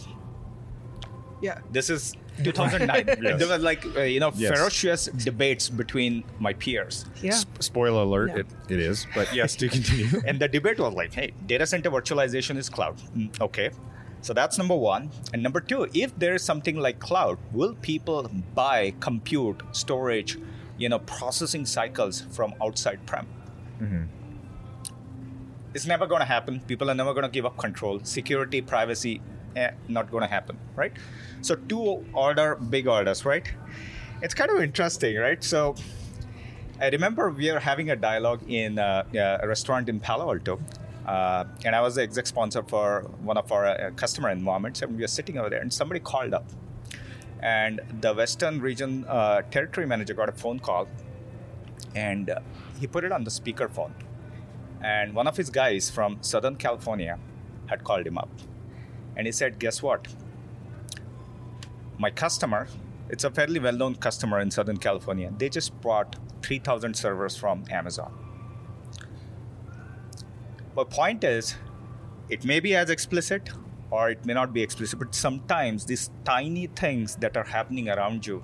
Yeah. 1.47 1.59
This 1.77 1.89
is 1.95 2.03
2009. 2.45 3.07
Yes. 3.23 3.39
There 3.41 3.49
was 3.49 3.63
like 3.63 3.83
uh, 3.97 4.03
you 4.15 4.21
know 4.23 4.31
Yes. 4.35 4.53
ferocious 4.53 5.03
debates 5.25 5.69
between 5.81 6.25
my 6.47 6.53
peers. 6.63 7.05
Yeah. 7.23 7.41
Spoiler 7.61 8.03
alert, 8.09 8.31
Yeah. 8.31 8.41
it, 8.43 8.47
it 8.77 8.81
is. 8.91 9.07
But 9.19 9.35
yes, 9.41 9.57
do 9.63 9.69
continue. 9.75 10.09
And 10.29 10.41
the 10.45 10.49
debate 10.57 10.79
was 10.85 10.95
like, 11.01 11.13
hey, 11.19 11.29
data 11.53 11.67
center 11.73 11.91
virtualization 11.91 12.57
is 12.63 12.69
cloud. 12.77 12.97
Mm, 13.17 13.29
okay. 13.49 13.69
So 14.23 14.33
that's 14.39 14.57
number 14.63 14.75
one. 14.95 15.11
And 15.33 15.43
number 15.43 15.61
two, 15.73 15.81
if 16.07 16.19
there 16.25 16.35
is 16.39 16.43
something 16.53 16.77
like 16.87 16.99
cloud, 17.09 17.37
will 17.53 17.75
people 17.91 18.31
buy 18.55 18.79
compute, 19.09 19.61
storage, 19.73 20.39
you 20.78 20.88
know, 20.88 20.99
processing 21.00 21.66
cycles 21.66 22.23
from 22.30 22.54
outside 22.62 23.04
prem? 23.06 23.26
It's 25.75 25.87
never 25.87 26.06
going 26.06 26.21
to 26.21 26.26
happen. 26.26 26.61
People 26.61 26.90
are 26.90 26.95
never 26.95 27.12
going 27.12 27.25
to 27.25 27.28
give 27.30 27.45
up 27.45 27.59
control. 27.59 28.00
Security, 28.02 28.62
privacy, 28.62 29.21
eh, 29.56 29.71
not 29.88 30.11
going 30.11 30.23
to 30.23 30.28
happen, 30.28 30.59
right? 30.75 30.92
So 31.42 31.54
two 31.54 32.04
order, 32.14 32.56
big 32.56 32.88
orders, 32.88 33.25
right? 33.25 33.47
It's 34.23 34.33
kind 34.35 34.50
of 34.50 34.62
interesting, 34.62 35.16
right? 35.16 35.42
So 35.45 35.75
I 36.80 36.88
remember 36.88 37.30
we 37.30 37.50
were 37.52 37.59
having 37.59 37.90
a 37.90 37.97
dialogue 37.97 38.42
in 38.49 38.78
uh, 38.78 39.04
a 39.42 39.47
restaurant 39.47 39.88
in 39.88 40.00
Palo 40.00 40.33
Alto, 40.33 40.59
uh, 41.06 41.45
and 41.64 41.75
I 41.76 41.80
was 41.80 41.95
the 41.95 42.02
exec 42.02 42.26
sponsor 42.26 42.62
for 42.62 43.02
one 43.23 43.37
of 43.37 43.52
our 43.52 43.66
uh, 43.66 43.90
customer 43.97 44.30
environments, 44.30 44.83
and 44.83 44.95
we 44.97 45.02
were 45.02 45.09
sitting 45.09 45.38
over 45.38 45.50
there, 45.50 45.61
and 45.61 45.73
somebody 45.73 46.00
called 46.00 46.35
up, 46.35 46.50
and 47.40 47.81
the 48.00 48.14
Western 48.14 48.61
Region 48.61 49.05
uh, 49.09 49.43
territory 49.43 49.87
manager 49.87 50.14
got 50.14 50.28
a 50.28 50.33
phone 50.33 50.59
call, 50.59 50.88
and 51.95 52.31
uh, 52.31 52.40
he 52.81 52.87
put 52.87 53.05
it 53.05 53.12
on 53.12 53.25
the 53.25 53.31
speakerphone, 53.31 53.93
and 54.83 55.14
one 55.14 55.26
of 55.26 55.37
his 55.37 55.50
guys 55.50 55.90
from 55.90 56.19
Southern 56.23 56.57
California 56.57 57.19
had 57.66 57.85
called 57.85 58.07
him 58.07 58.19
up, 58.19 58.31
and 59.16 59.26
he 59.26 59.33
said, 59.33 59.59
"Guess 59.59 59.83
what? 59.83 60.09
My 61.99 62.11
customer." 62.11 62.69
It's 63.09 63.23
a 63.23 63.31
fairly 63.31 63.61
well-known 63.61 63.95
customer 63.95 64.40
in 64.40 64.50
Southern 64.50 64.78
California. 64.78 65.33
They 65.38 65.49
just 65.49 65.81
bought 65.81 66.16
3,000 66.43 66.97
servers 66.97 67.37
from 67.37 67.62
Amazon. 67.71 68.12
But 70.75 70.90
point 70.90 71.23
is, 71.23 71.55
it 72.28 72.45
may 72.45 72.59
be 72.59 72.75
as 72.75 72.90
explicit 72.90 73.49
or 73.90 74.11
it 74.11 74.25
may 74.25 74.35
not 74.35 74.52
be 74.52 74.62
explicit, 74.62 74.99
but 74.99 75.14
sometimes 75.14 75.85
these 75.85 76.11
tiny 76.25 76.66
things 76.69 77.16
that 77.16 77.37
are 77.37 77.45
happening 77.45 77.88
around 77.88 78.26
you, 78.26 78.43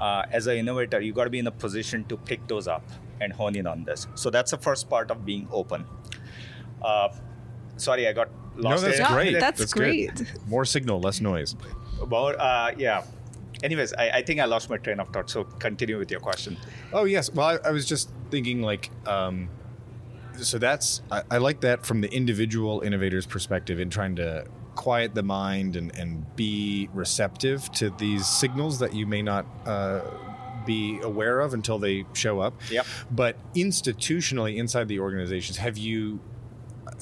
uh, 0.00 0.24
as 0.30 0.46
an 0.46 0.56
innovator, 0.56 1.00
you 1.00 1.12
got 1.12 1.24
to 1.24 1.30
be 1.30 1.38
in 1.38 1.46
a 1.46 1.50
position 1.50 2.04
to 2.04 2.16
pick 2.16 2.46
those 2.46 2.68
up 2.68 2.84
and 3.20 3.32
hone 3.32 3.56
in 3.56 3.66
on 3.66 3.84
this. 3.84 4.06
So 4.14 4.30
that's 4.30 4.50
the 4.50 4.58
first 4.58 4.88
part 4.88 5.10
of 5.10 5.24
being 5.24 5.48
open. 5.50 5.84
Uh, 6.82 7.08
sorry, 7.76 8.06
I 8.06 8.12
got 8.12 8.28
no, 8.56 8.70
lost. 8.70 8.84
that's 8.84 8.98
there. 8.98 9.08
No, 9.08 9.16
that's 9.16 9.30
great. 9.30 9.40
that's 9.40 9.72
good. 9.72 10.14
great. 10.14 10.32
More 10.46 10.64
signal, 10.64 11.00
less 11.00 11.20
noise. 11.20 11.56
About, 12.00 12.38
uh, 12.38 12.72
yeah. 12.76 13.04
Anyways, 13.62 13.94
I, 13.94 14.10
I 14.10 14.22
think 14.22 14.40
I 14.40 14.44
lost 14.44 14.68
my 14.68 14.76
train 14.76 15.00
of 15.00 15.08
thought. 15.08 15.30
So 15.30 15.44
continue 15.44 15.98
with 15.98 16.10
your 16.10 16.20
question. 16.20 16.58
Oh 16.92 17.04
yes. 17.04 17.30
Well, 17.32 17.46
I, 17.46 17.68
I 17.68 17.70
was 17.70 17.86
just 17.86 18.10
thinking 18.30 18.60
like, 18.60 18.90
um, 19.06 19.48
so 20.36 20.58
that's 20.58 21.00
I, 21.10 21.22
I 21.30 21.38
like 21.38 21.60
that 21.62 21.86
from 21.86 22.02
the 22.02 22.12
individual 22.12 22.82
innovator's 22.82 23.24
perspective 23.24 23.80
in 23.80 23.88
trying 23.88 24.16
to 24.16 24.44
quiet 24.76 25.14
the 25.14 25.22
mind 25.22 25.74
and, 25.74 25.92
and 25.96 26.36
be 26.36 26.88
receptive 26.94 27.70
to 27.72 27.90
these 27.90 28.26
signals 28.26 28.78
that 28.78 28.94
you 28.94 29.06
may 29.06 29.22
not 29.22 29.44
uh, 29.66 30.02
be 30.64 31.00
aware 31.02 31.40
of 31.40 31.54
until 31.54 31.78
they 31.78 32.04
show 32.12 32.40
up. 32.40 32.54
Yep. 32.70 32.86
But 33.10 33.36
institutionally 33.54 34.56
inside 34.56 34.88
the 34.88 35.00
organizations, 35.00 35.56
have 35.56 35.78
you 35.78 36.20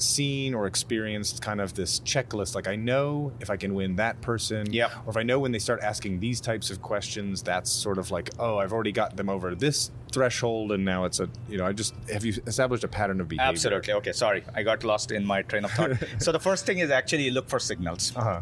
seen 0.01 0.53
or 0.53 0.67
experienced 0.67 1.41
kind 1.41 1.59
of 1.61 1.73
this 1.73 1.99
checklist 2.01 2.55
like 2.55 2.67
i 2.67 2.75
know 2.75 3.31
if 3.39 3.49
i 3.49 3.57
can 3.57 3.73
win 3.73 3.95
that 3.95 4.19
person 4.21 4.71
Yep. 4.71 4.91
or 5.05 5.09
if 5.11 5.17
i 5.17 5.23
know 5.23 5.39
when 5.39 5.51
they 5.51 5.59
start 5.59 5.81
asking 5.81 6.19
these 6.19 6.39
types 6.41 6.69
of 6.69 6.81
questions 6.81 7.41
that's 7.41 7.71
sort 7.71 7.97
of 7.97 8.11
like 8.11 8.29
oh 8.39 8.57
i've 8.57 8.73
already 8.73 8.91
got 8.91 9.15
them 9.17 9.29
over 9.29 9.55
this 9.55 9.91
threshold 10.11 10.71
and 10.71 10.83
now 10.85 11.05
it's 11.05 11.19
a 11.19 11.29
you 11.49 11.57
know 11.57 11.65
i 11.65 11.73
just 11.73 11.93
have 12.11 12.23
you 12.25 12.33
established 12.47 12.83
a 12.83 12.87
pattern 12.87 13.19
of 13.21 13.27
behavior 13.27 13.49
Absolutely. 13.49 13.93
Okay, 13.93 14.11
sorry. 14.13 14.43
I 14.53 14.63
got 14.63 14.83
lost 14.83 15.11
in 15.11 15.25
my 15.25 15.41
train 15.41 15.65
of 15.65 15.71
thought. 15.71 15.91
so 16.19 16.31
the 16.31 16.39
first 16.39 16.65
thing 16.65 16.79
is 16.79 16.89
actually 16.89 17.29
look 17.31 17.49
for 17.49 17.59
signals. 17.59 18.13
uh-huh 18.15 18.41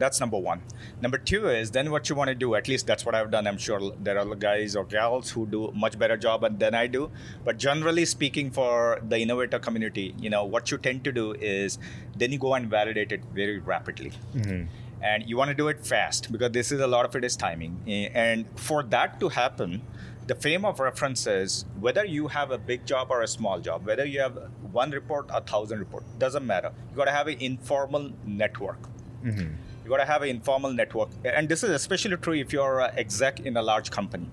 That's 0.00 0.18
number 0.18 0.38
one. 0.38 0.62
Number 1.00 1.18
two 1.18 1.48
is 1.48 1.70
then 1.70 1.90
what 1.92 2.08
you 2.08 2.16
want 2.16 2.28
to 2.28 2.34
do. 2.34 2.54
At 2.56 2.66
least 2.66 2.86
that's 2.86 3.06
what 3.06 3.14
I've 3.14 3.30
done. 3.30 3.46
I'm 3.46 3.58
sure 3.58 3.92
there 4.00 4.18
are 4.18 4.34
guys 4.34 4.74
or 4.74 4.84
gals 4.84 5.30
who 5.30 5.46
do 5.46 5.70
much 5.74 5.98
better 5.98 6.16
job 6.16 6.58
than 6.58 6.74
I 6.74 6.86
do. 6.88 7.10
But 7.44 7.58
generally 7.58 8.06
speaking, 8.06 8.50
for 8.50 9.00
the 9.06 9.18
innovator 9.18 9.58
community, 9.58 10.14
you 10.18 10.30
know 10.30 10.44
what 10.44 10.70
you 10.70 10.78
tend 10.78 11.04
to 11.04 11.12
do 11.12 11.32
is 11.34 11.78
then 12.16 12.32
you 12.32 12.38
go 12.38 12.54
and 12.54 12.68
validate 12.68 13.12
it 13.12 13.22
very 13.34 13.58
rapidly. 13.58 14.12
Mm-hmm. 14.34 14.64
And 15.02 15.28
you 15.28 15.36
want 15.36 15.48
to 15.50 15.54
do 15.54 15.68
it 15.68 15.86
fast 15.86 16.32
because 16.32 16.52
this 16.52 16.72
is 16.72 16.80
a 16.80 16.86
lot 16.86 17.04
of 17.04 17.14
it 17.16 17.24
is 17.24 17.36
timing. 17.36 17.80
And 18.14 18.46
for 18.56 18.82
that 18.84 19.20
to 19.20 19.28
happen, 19.28 19.82
the 20.26 20.34
frame 20.34 20.64
of 20.64 20.78
reference 20.80 21.26
is 21.26 21.64
whether 21.78 22.04
you 22.04 22.28
have 22.28 22.50
a 22.50 22.58
big 22.58 22.86
job 22.86 23.08
or 23.10 23.22
a 23.22 23.28
small 23.28 23.60
job, 23.60 23.86
whether 23.86 24.04
you 24.04 24.20
have 24.20 24.38
one 24.72 24.90
report 24.90 25.30
or 25.34 25.40
thousand 25.40 25.78
report, 25.78 26.04
doesn't 26.18 26.46
matter. 26.46 26.72
You 26.90 26.96
got 26.96 27.06
to 27.06 27.12
have 27.12 27.26
an 27.26 27.38
informal 27.40 28.12
network. 28.26 28.82
Mm-hmm. 29.24 29.54
You 29.90 29.96
got 29.96 30.04
to 30.04 30.12
have 30.12 30.22
an 30.22 30.28
informal 30.28 30.72
network, 30.72 31.08
and 31.24 31.48
this 31.48 31.64
is 31.64 31.70
especially 31.70 32.16
true 32.18 32.34
if 32.34 32.52
you're 32.52 32.78
an 32.78 32.96
exec 32.96 33.40
in 33.40 33.56
a 33.56 33.62
large 33.62 33.90
company. 33.90 34.28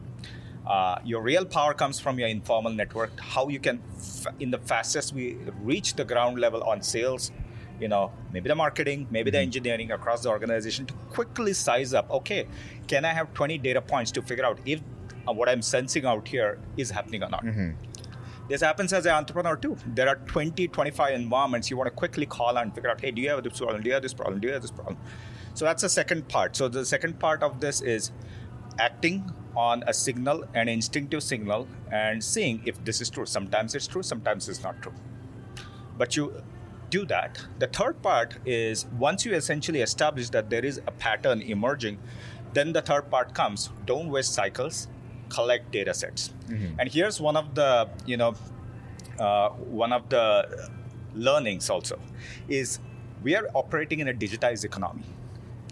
Uh, 0.68 1.00
your 1.04 1.24
real 1.24 1.46
power 1.46 1.74
comes 1.74 2.00
from 2.00 2.20
your 2.20 2.28
informal 2.28 2.72
network. 2.72 3.20
How 3.20 3.48
you 3.48 3.60
can, 3.60 3.82
f- 3.98 4.28
in 4.40 4.52
the 4.52 4.60
fastest 4.60 5.14
we 5.14 5.36
reach 5.64 5.96
the 5.96 6.06
ground 6.06 6.38
level 6.38 6.62
on 6.62 6.84
sales, 6.84 7.32
you 7.80 7.88
know, 7.88 8.12
maybe 8.32 8.50
the 8.50 8.54
marketing, 8.54 9.08
maybe 9.10 9.32
the 9.32 9.40
engineering 9.40 9.92
across 9.92 10.22
the 10.22 10.30
organization 10.30 10.86
to 10.86 10.94
quickly 11.10 11.54
size 11.54 11.92
up. 11.92 12.12
Okay, 12.12 12.46
can 12.88 13.04
I 13.04 13.14
have 13.14 13.34
20 13.34 13.58
data 13.58 13.82
points 13.82 14.12
to 14.12 14.22
figure 14.22 14.46
out 14.46 14.60
if 14.64 14.80
uh, 15.28 15.34
what 15.34 15.50
I'm 15.50 15.64
sensing 15.64 16.06
out 16.06 16.28
here 16.28 16.60
is 16.78 16.92
happening 16.92 17.24
or 17.24 17.30
not? 17.30 17.44
This 18.48 18.62
happens 18.62 18.94
as 18.94 19.08
an 19.08 19.14
entrepreneur 19.14 19.56
too. 19.58 19.76
There 19.88 20.08
are 20.08 20.18
20, 20.18 20.68
25 20.68 21.16
environments 21.16 21.72
you 21.72 21.78
want 21.78 21.88
to 21.88 21.92
quickly 21.96 22.28
call 22.28 22.60
and 22.60 22.76
figure 22.76 22.92
out, 22.92 23.02
hey, 23.02 23.10
do 23.10 23.24
you 23.24 23.30
have 23.32 23.44
this 23.44 23.58
problem? 23.58 23.82
Do 23.82 23.88
you 23.88 23.94
have 23.96 24.04
this 24.04 24.14
problem? 24.14 24.40
Do 24.40 24.48
you 24.50 24.54
have 24.54 24.62
this 24.62 24.70
problem? 24.70 24.98
So 25.58 25.66
that's 25.66 25.82
the 25.82 25.90
second 25.90 26.28
part. 26.28 26.56
So 26.56 26.68
the 26.68 26.86
second 26.86 27.18
part 27.18 27.42
of 27.42 27.60
this 27.60 27.82
is 27.82 28.12
acting 28.78 29.24
on 29.56 29.84
a 29.88 29.94
signal, 29.94 30.44
an 30.54 30.70
instinctive 30.70 31.24
signal, 31.24 31.68
and 31.92 32.24
seeing 32.24 32.62
if 32.64 32.84
this 32.86 33.02
is 33.02 33.10
true. 33.10 33.26
Sometimes 33.26 33.74
it's 33.74 33.88
true, 33.88 34.04
sometimes 34.04 34.48
it's 34.48 34.62
not 34.62 34.80
true. 34.84 34.94
But 35.98 36.16
you 36.16 36.44
do 36.92 37.08
that. 37.08 37.44
The 37.58 37.66
third 37.66 38.04
part 38.04 38.38
is 38.46 38.86
once 39.00 39.26
you 39.26 39.34
essentially 39.34 39.82
establish 39.82 40.30
that 40.30 40.52
there 40.52 40.64
is 40.64 40.78
a 40.86 40.92
pattern 40.92 41.42
emerging, 41.42 41.98
then 42.54 42.72
the 42.72 42.84
third 42.84 43.10
part 43.10 43.34
comes 43.34 43.72
don't 43.88 44.10
waste 44.10 44.36
cycles, 44.36 44.88
collect 45.30 45.72
data 45.72 45.96
sets. 45.96 46.36
And 46.78 46.88
here's 46.88 47.20
one 47.20 47.36
of 47.36 47.56
the, 47.56 47.90
you 48.06 48.18
know, 48.18 48.36
uh, 49.18 49.50
one 49.50 49.92
of 49.92 50.08
the 50.10 50.70
learnings 51.16 51.72
also 51.72 52.00
is 52.48 52.80
we 53.24 53.36
are 53.36 53.50
operating 53.56 54.02
in 54.02 54.08
a 54.08 54.14
digitized 54.14 54.64
economy. 54.64 55.02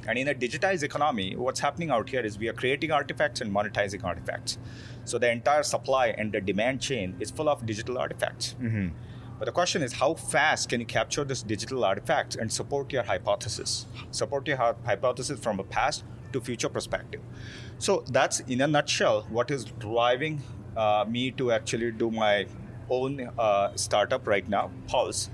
And 0.08 0.18
in 0.20 0.28
a 0.28 0.34
digitized 0.34 0.84
economy, 0.84 1.36
what's 1.36 1.60
happening 1.60 1.90
out 1.90 2.10
here 2.10 2.22
is 2.22 2.38
we 2.38 2.48
are 2.48 2.54
creating 2.54 2.92
artifacts 2.92 3.42
and 3.42 3.52
monetizing 3.52 4.04
artifacts. 4.04 4.58
So 5.04 5.18
the 5.18 5.32
entire 5.32 5.64
supply 5.64 6.08
and 6.08 6.32
the 6.32 6.42
demand 6.42 6.82
chain 6.82 7.16
is 7.20 7.32
full 7.32 7.50
of 7.50 7.66
digital 7.66 7.98
artifacts. 7.98 8.56
But 9.38 9.46
the 9.46 9.52
question 9.52 9.82
is, 9.82 9.94
how 9.94 10.14
fast 10.14 10.70
can 10.70 10.80
you 10.80 10.86
capture 10.86 11.26
this 11.26 11.44
digital 11.44 11.84
artifacts 11.84 12.38
and 12.38 12.52
support 12.52 12.94
your 12.94 13.04
hypothesis? 13.04 13.86
Support 14.12 14.48
your 14.48 14.58
hypothesis 14.58 15.40
from 15.40 15.60
a 15.60 15.64
past 15.64 16.04
to 16.32 16.40
future 16.40 16.70
perspective. 16.70 17.22
So 17.78 18.04
that's, 18.10 18.40
in 18.42 18.62
a 18.62 18.68
nutshell, 18.68 19.26
what 19.30 19.52
is 19.52 19.66
driving 19.66 20.42
uh, 20.78 21.06
me 21.08 21.32
to 21.32 21.52
actually 21.52 21.92
do 21.92 22.12
my 22.12 22.46
own 22.90 23.30
uh, 23.38 23.76
startup 23.76 24.26
right 24.26 24.48
now, 24.48 24.72
Pulse, 24.88 25.30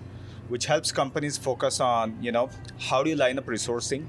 which 0.48 0.66
helps 0.66 0.92
companies 0.92 1.38
focus 1.38 1.80
on, 1.80 2.18
you 2.22 2.32
know, 2.32 2.50
how 2.80 3.04
do 3.04 3.10
you 3.10 3.16
line 3.16 3.38
up 3.38 3.46
resourcing 3.46 4.06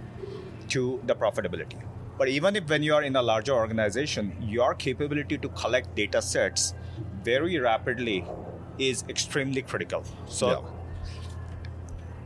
to 0.69 1.01
the 1.05 1.15
profitability. 1.15 1.81
But 2.19 2.29
even 2.29 2.57
if 2.57 2.69
when 2.69 2.83
you 2.83 2.95
are 2.95 3.03
in 3.03 3.17
a 3.17 3.23
larger 3.23 3.53
organization, 3.53 4.37
your 4.41 4.75
capability 4.75 5.39
to 5.39 5.49
collect 5.49 5.95
data 5.95 6.23
sets 6.23 6.75
very 7.23 7.59
rapidly 7.59 8.25
is 8.79 9.05
extremely 9.09 9.63
critical. 9.63 10.05
So 10.27 10.49
Yeah. 10.51 10.79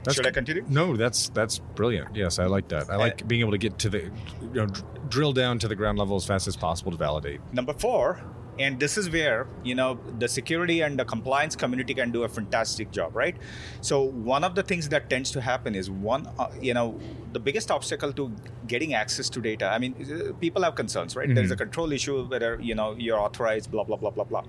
That's 0.04 0.14
should 0.14 0.26
I 0.26 0.30
continue? 0.30 0.64
No, 0.68 0.96
that's 0.96 1.30
that's 1.30 1.58
brilliant. 1.58 2.14
Yes, 2.14 2.38
I 2.38 2.46
like 2.46 2.68
that. 2.68 2.88
I 2.88 2.94
like 2.94 3.22
uh, 3.22 3.26
being 3.26 3.40
able 3.40 3.50
to 3.50 3.58
get 3.58 3.76
to 3.80 3.88
the, 3.88 4.02
you 4.40 4.50
know, 4.54 4.66
dr- 4.66 5.10
drill 5.10 5.32
down 5.32 5.58
to 5.58 5.66
the 5.66 5.74
ground 5.74 5.98
level 5.98 6.14
as 6.14 6.24
fast 6.24 6.46
as 6.46 6.56
possible 6.56 6.92
to 6.92 6.96
validate. 6.96 7.40
Number 7.52 7.72
four 7.72 8.20
and 8.58 8.80
this 8.80 8.96
is 8.96 9.10
where 9.10 9.46
you 9.62 9.74
know 9.74 9.98
the 10.18 10.28
security 10.28 10.80
and 10.80 10.98
the 10.98 11.04
compliance 11.04 11.56
community 11.56 11.94
can 11.94 12.10
do 12.10 12.24
a 12.24 12.28
fantastic 12.28 12.90
job 12.90 13.14
right? 13.14 13.36
So 13.80 14.02
one 14.02 14.44
of 14.44 14.54
the 14.54 14.62
things 14.62 14.88
that 14.90 15.08
tends 15.10 15.30
to 15.32 15.40
happen 15.40 15.74
is 15.74 15.90
one 15.90 16.28
uh, 16.38 16.48
you 16.60 16.74
know 16.74 16.98
the 17.32 17.40
biggest 17.40 17.70
obstacle 17.70 18.12
to 18.12 18.32
getting 18.66 18.94
access 18.94 19.28
to 19.28 19.40
data 19.40 19.66
i 19.66 19.78
mean 19.78 19.94
uh, 20.00 20.32
people 20.40 20.62
have 20.62 20.74
concerns 20.74 21.14
right? 21.14 21.26
Mm-hmm. 21.26 21.34
there's 21.34 21.50
a 21.50 21.56
control 21.56 21.92
issue 21.92 22.24
whether 22.24 22.58
you 22.60 22.74
know 22.74 22.94
you're 22.98 23.18
authorized 23.18 23.70
blah 23.70 23.84
blah 23.84 23.96
blah 23.96 24.10
blah 24.10 24.24
blah. 24.24 24.44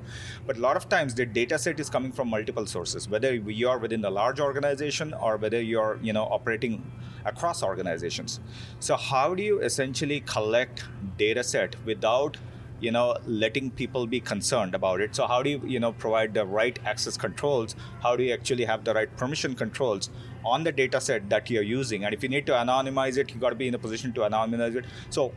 But 0.45 0.57
a 0.57 0.59
lot 0.59 0.77
of 0.77 0.89
times 0.89 1.15
the 1.15 1.25
data 1.25 1.59
set 1.59 1.79
is 1.79 1.89
coming 1.89 2.11
from 2.11 2.29
multiple 2.29 2.65
sources 2.65 3.09
whether 3.09 3.33
you 3.33 3.69
are 3.69 3.77
within 3.77 4.03
a 4.05 4.09
large 4.09 4.39
organization 4.39 5.13
or 5.13 5.37
whether 5.37 5.61
you're 5.61 5.99
you 6.01 6.13
know 6.13 6.23
operating 6.23 6.91
across 7.25 7.61
organizations. 7.61 8.39
So 8.79 8.95
how 8.95 9.35
do 9.35 9.43
you 9.43 9.59
essentially 9.59 10.21
collect 10.21 10.85
data 11.17 11.43
set 11.43 11.75
without 11.85 12.37
you 12.79 12.91
know 12.91 13.17
letting 13.25 13.71
people 13.71 14.07
be 14.07 14.19
concerned 14.19 14.75
about 14.75 15.01
it. 15.01 15.15
So 15.15 15.27
how 15.27 15.41
do 15.43 15.49
you 15.49 15.61
you 15.65 15.79
know 15.79 15.91
provide 15.93 16.33
the 16.33 16.45
right 16.45 16.79
access 16.85 17.17
controls? 17.17 17.75
How 18.01 18.15
do 18.15 18.23
you 18.23 18.33
actually 18.33 18.65
have 18.65 18.83
the 18.83 18.93
right 18.93 19.15
permission 19.17 19.55
controls 19.55 20.09
on 20.45 20.63
the 20.63 20.71
data 20.71 21.01
set 21.01 21.29
that 21.29 21.49
you're 21.49 21.63
using? 21.63 22.05
And 22.05 22.13
if 22.13 22.23
you 22.23 22.29
need 22.29 22.45
to 22.47 22.53
anonymize 22.53 23.17
it 23.17 23.33
you 23.33 23.39
got 23.39 23.49
to 23.49 23.55
be 23.55 23.67
in 23.67 23.75
a 23.75 23.79
position 23.79 24.13
to 24.13 24.21
anonymize 24.21 24.75
it. 24.75 24.85
So 25.09 25.33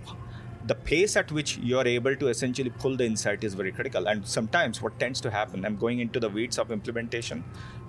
the 0.66 0.74
pace 0.74 1.16
at 1.16 1.32
which 1.32 1.56
you're 1.58 1.86
able 1.86 2.14
to 2.14 2.28
essentially 2.28 2.70
pull 2.70 2.96
the 2.96 3.04
insight 3.04 3.42
is 3.44 3.54
very 3.54 3.72
critical. 3.72 4.06
And 4.06 4.26
sometimes 4.26 4.82
what 4.82 4.98
tends 5.00 5.20
to 5.22 5.30
happen 5.30 5.64
i'm 5.64 5.76
going 5.76 6.00
into 6.00 6.20
the 6.20 6.28
weeds 6.28 6.58
of 6.58 6.70
implementation 6.70 7.44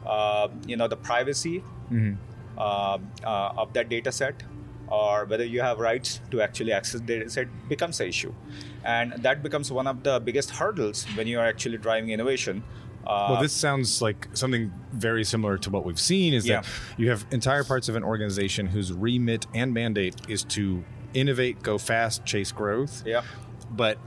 uh, 0.05 0.47
you 0.65 0.77
know 0.77 0.87
the 0.87 0.97
privacy 0.97 1.63
mm-hmm. 1.91 2.13
uh, 2.57 2.97
uh, 3.23 3.53
of 3.57 3.73
that 3.73 3.89
data 3.89 4.11
set 4.11 4.43
or 4.91 5.25
whether 5.25 5.45
you 5.45 5.61
have 5.61 5.79
rights 5.79 6.19
to 6.29 6.41
actually 6.41 6.73
access 6.73 7.01
data 7.01 7.29
set 7.29 7.47
becomes 7.69 7.99
an 8.01 8.07
issue. 8.07 8.33
And 8.83 9.13
that 9.23 9.43
becomes 9.43 9.71
one 9.71 9.87
of 9.87 10.03
the 10.03 10.19
biggest 10.19 10.51
hurdles 10.51 11.05
when 11.15 11.27
you 11.27 11.39
are 11.39 11.45
actually 11.45 11.77
driving 11.77 12.09
innovation. 12.09 12.63
Uh, 13.05 13.29
well, 13.31 13.41
this 13.41 13.53
sounds 13.53 14.01
like 14.01 14.27
something 14.33 14.71
very 14.91 15.23
similar 15.23 15.57
to 15.57 15.69
what 15.69 15.85
we've 15.85 15.99
seen 15.99 16.33
is 16.33 16.47
yeah. 16.47 16.61
that 16.61 16.69
you 16.97 17.09
have 17.09 17.25
entire 17.31 17.63
parts 17.63 17.89
of 17.89 17.95
an 17.95 18.03
organization 18.03 18.67
whose 18.67 18.93
remit 18.93 19.47
and 19.55 19.73
mandate 19.73 20.15
is 20.27 20.43
to 20.43 20.83
innovate, 21.13 21.63
go 21.63 21.77
fast, 21.77 22.25
chase 22.25 22.51
growth. 22.51 23.03
Yeah. 23.05 23.23
But 23.71 23.97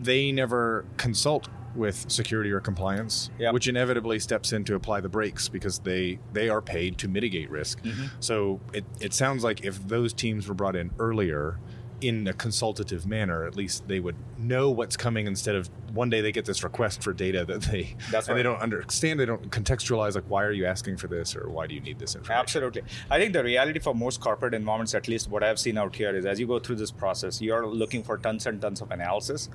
they 0.00 0.32
never 0.32 0.84
consult 0.96 1.48
with 1.74 2.10
security 2.10 2.50
or 2.50 2.60
compliance, 2.60 3.30
yep. 3.38 3.52
which 3.52 3.68
inevitably 3.68 4.18
steps 4.18 4.52
in 4.52 4.64
to 4.64 4.74
apply 4.74 5.00
the 5.00 5.08
brakes 5.08 5.48
because 5.48 5.78
they 5.80 6.18
they 6.32 6.48
are 6.48 6.62
paid 6.62 6.98
to 6.98 7.08
mitigate 7.08 7.50
risk. 7.50 7.82
Mm-hmm. 7.82 8.06
So 8.20 8.60
it, 8.72 8.84
it 9.00 9.12
sounds 9.12 9.44
like 9.44 9.64
if 9.64 9.86
those 9.86 10.12
teams 10.12 10.48
were 10.48 10.54
brought 10.54 10.76
in 10.76 10.90
earlier, 10.98 11.58
in 12.00 12.26
a 12.28 12.32
consultative 12.32 13.06
manner, 13.06 13.46
at 13.46 13.56
least 13.56 13.88
they 13.88 14.00
would 14.00 14.16
know 14.38 14.70
what's 14.70 14.96
coming 14.96 15.26
instead 15.26 15.54
of 15.54 15.70
one 15.92 16.10
day 16.10 16.20
they 16.20 16.32
get 16.32 16.44
this 16.44 16.62
request 16.62 17.02
for 17.02 17.12
data 17.12 17.44
that 17.44 17.62
they 17.62 17.96
That's 18.10 18.28
and 18.28 18.34
right. 18.34 18.38
they 18.38 18.42
don't 18.42 18.60
understand, 18.60 19.18
they 19.18 19.24
don't 19.24 19.50
contextualize 19.50 20.14
like 20.14 20.24
why 20.28 20.44
are 20.44 20.52
you 20.52 20.66
asking 20.66 20.98
for 20.98 21.06
this 21.06 21.34
or 21.34 21.48
why 21.48 21.66
do 21.66 21.74
you 21.74 21.80
need 21.80 21.98
this 21.98 22.14
information? 22.14 22.40
Absolutely. 22.40 22.82
I 23.10 23.18
think 23.18 23.32
the 23.32 23.42
reality 23.42 23.80
for 23.80 23.94
most 23.94 24.20
corporate 24.20 24.52
environments, 24.52 24.94
at 24.94 25.08
least 25.08 25.30
what 25.30 25.42
I've 25.42 25.58
seen 25.58 25.78
out 25.78 25.96
here, 25.96 26.14
is 26.14 26.26
as 26.26 26.38
you 26.38 26.46
go 26.46 26.58
through 26.58 26.76
this 26.76 26.90
process, 26.90 27.40
you're 27.40 27.66
looking 27.66 28.02
for 28.02 28.18
tons 28.18 28.46
and 28.46 28.60
tons 28.60 28.80
of 28.80 28.90
analysis, 28.90 29.48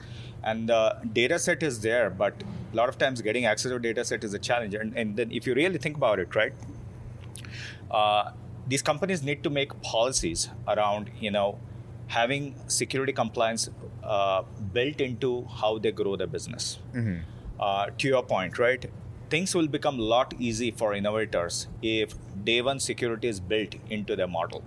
and 0.44 0.68
the 0.68 0.98
data 1.14 1.38
set 1.38 1.62
is 1.62 1.82
there, 1.82 2.10
but 2.10 2.34
a 2.74 2.76
lot 2.76 2.90
of 2.90 2.98
times 2.98 3.22
getting 3.22 3.46
access 3.46 3.72
to 3.72 3.80
data 3.80 4.04
set 4.04 4.24
is 4.24 4.34
a 4.34 4.40
challenge. 4.40 4.74
And, 4.74 4.98
and 4.98 5.16
then 5.16 5.32
if 5.32 5.46
you 5.46 5.54
really 5.54 5.78
think 5.78 5.96
about 5.96 6.20
it, 6.20 6.36
right? 6.36 6.54
Uh, 7.92 8.32
these 8.68 8.82
companies 8.82 9.22
need 9.22 9.44
to 9.44 9.50
make 9.50 9.80
policies 9.82 10.50
around 10.68 11.10
you 11.20 11.30
know 11.30 11.60
having 12.12 12.56
security 12.68 13.14
compliance 13.14 13.70
uh, 14.04 14.42
built 14.74 15.00
into 15.00 15.46
how 15.62 15.78
they 15.78 15.92
grow 15.92 16.16
their 16.16 16.28
business. 16.28 16.80
Mm-hmm. 16.94 17.20
Uh, 17.60 17.86
to 17.98 18.08
your 18.08 18.24
point, 18.24 18.58
right? 18.60 18.86
Things 19.30 19.54
will 19.56 19.68
become 19.68 20.00
a 20.00 20.02
lot 20.02 20.34
easy 20.40 20.72
for 20.72 20.94
innovators 20.94 21.68
if 21.82 22.16
day 22.44 22.62
one 22.62 22.80
security 22.80 23.28
is 23.28 23.40
built 23.40 23.76
into 23.90 24.16
their 24.16 24.28
model. 24.28 24.64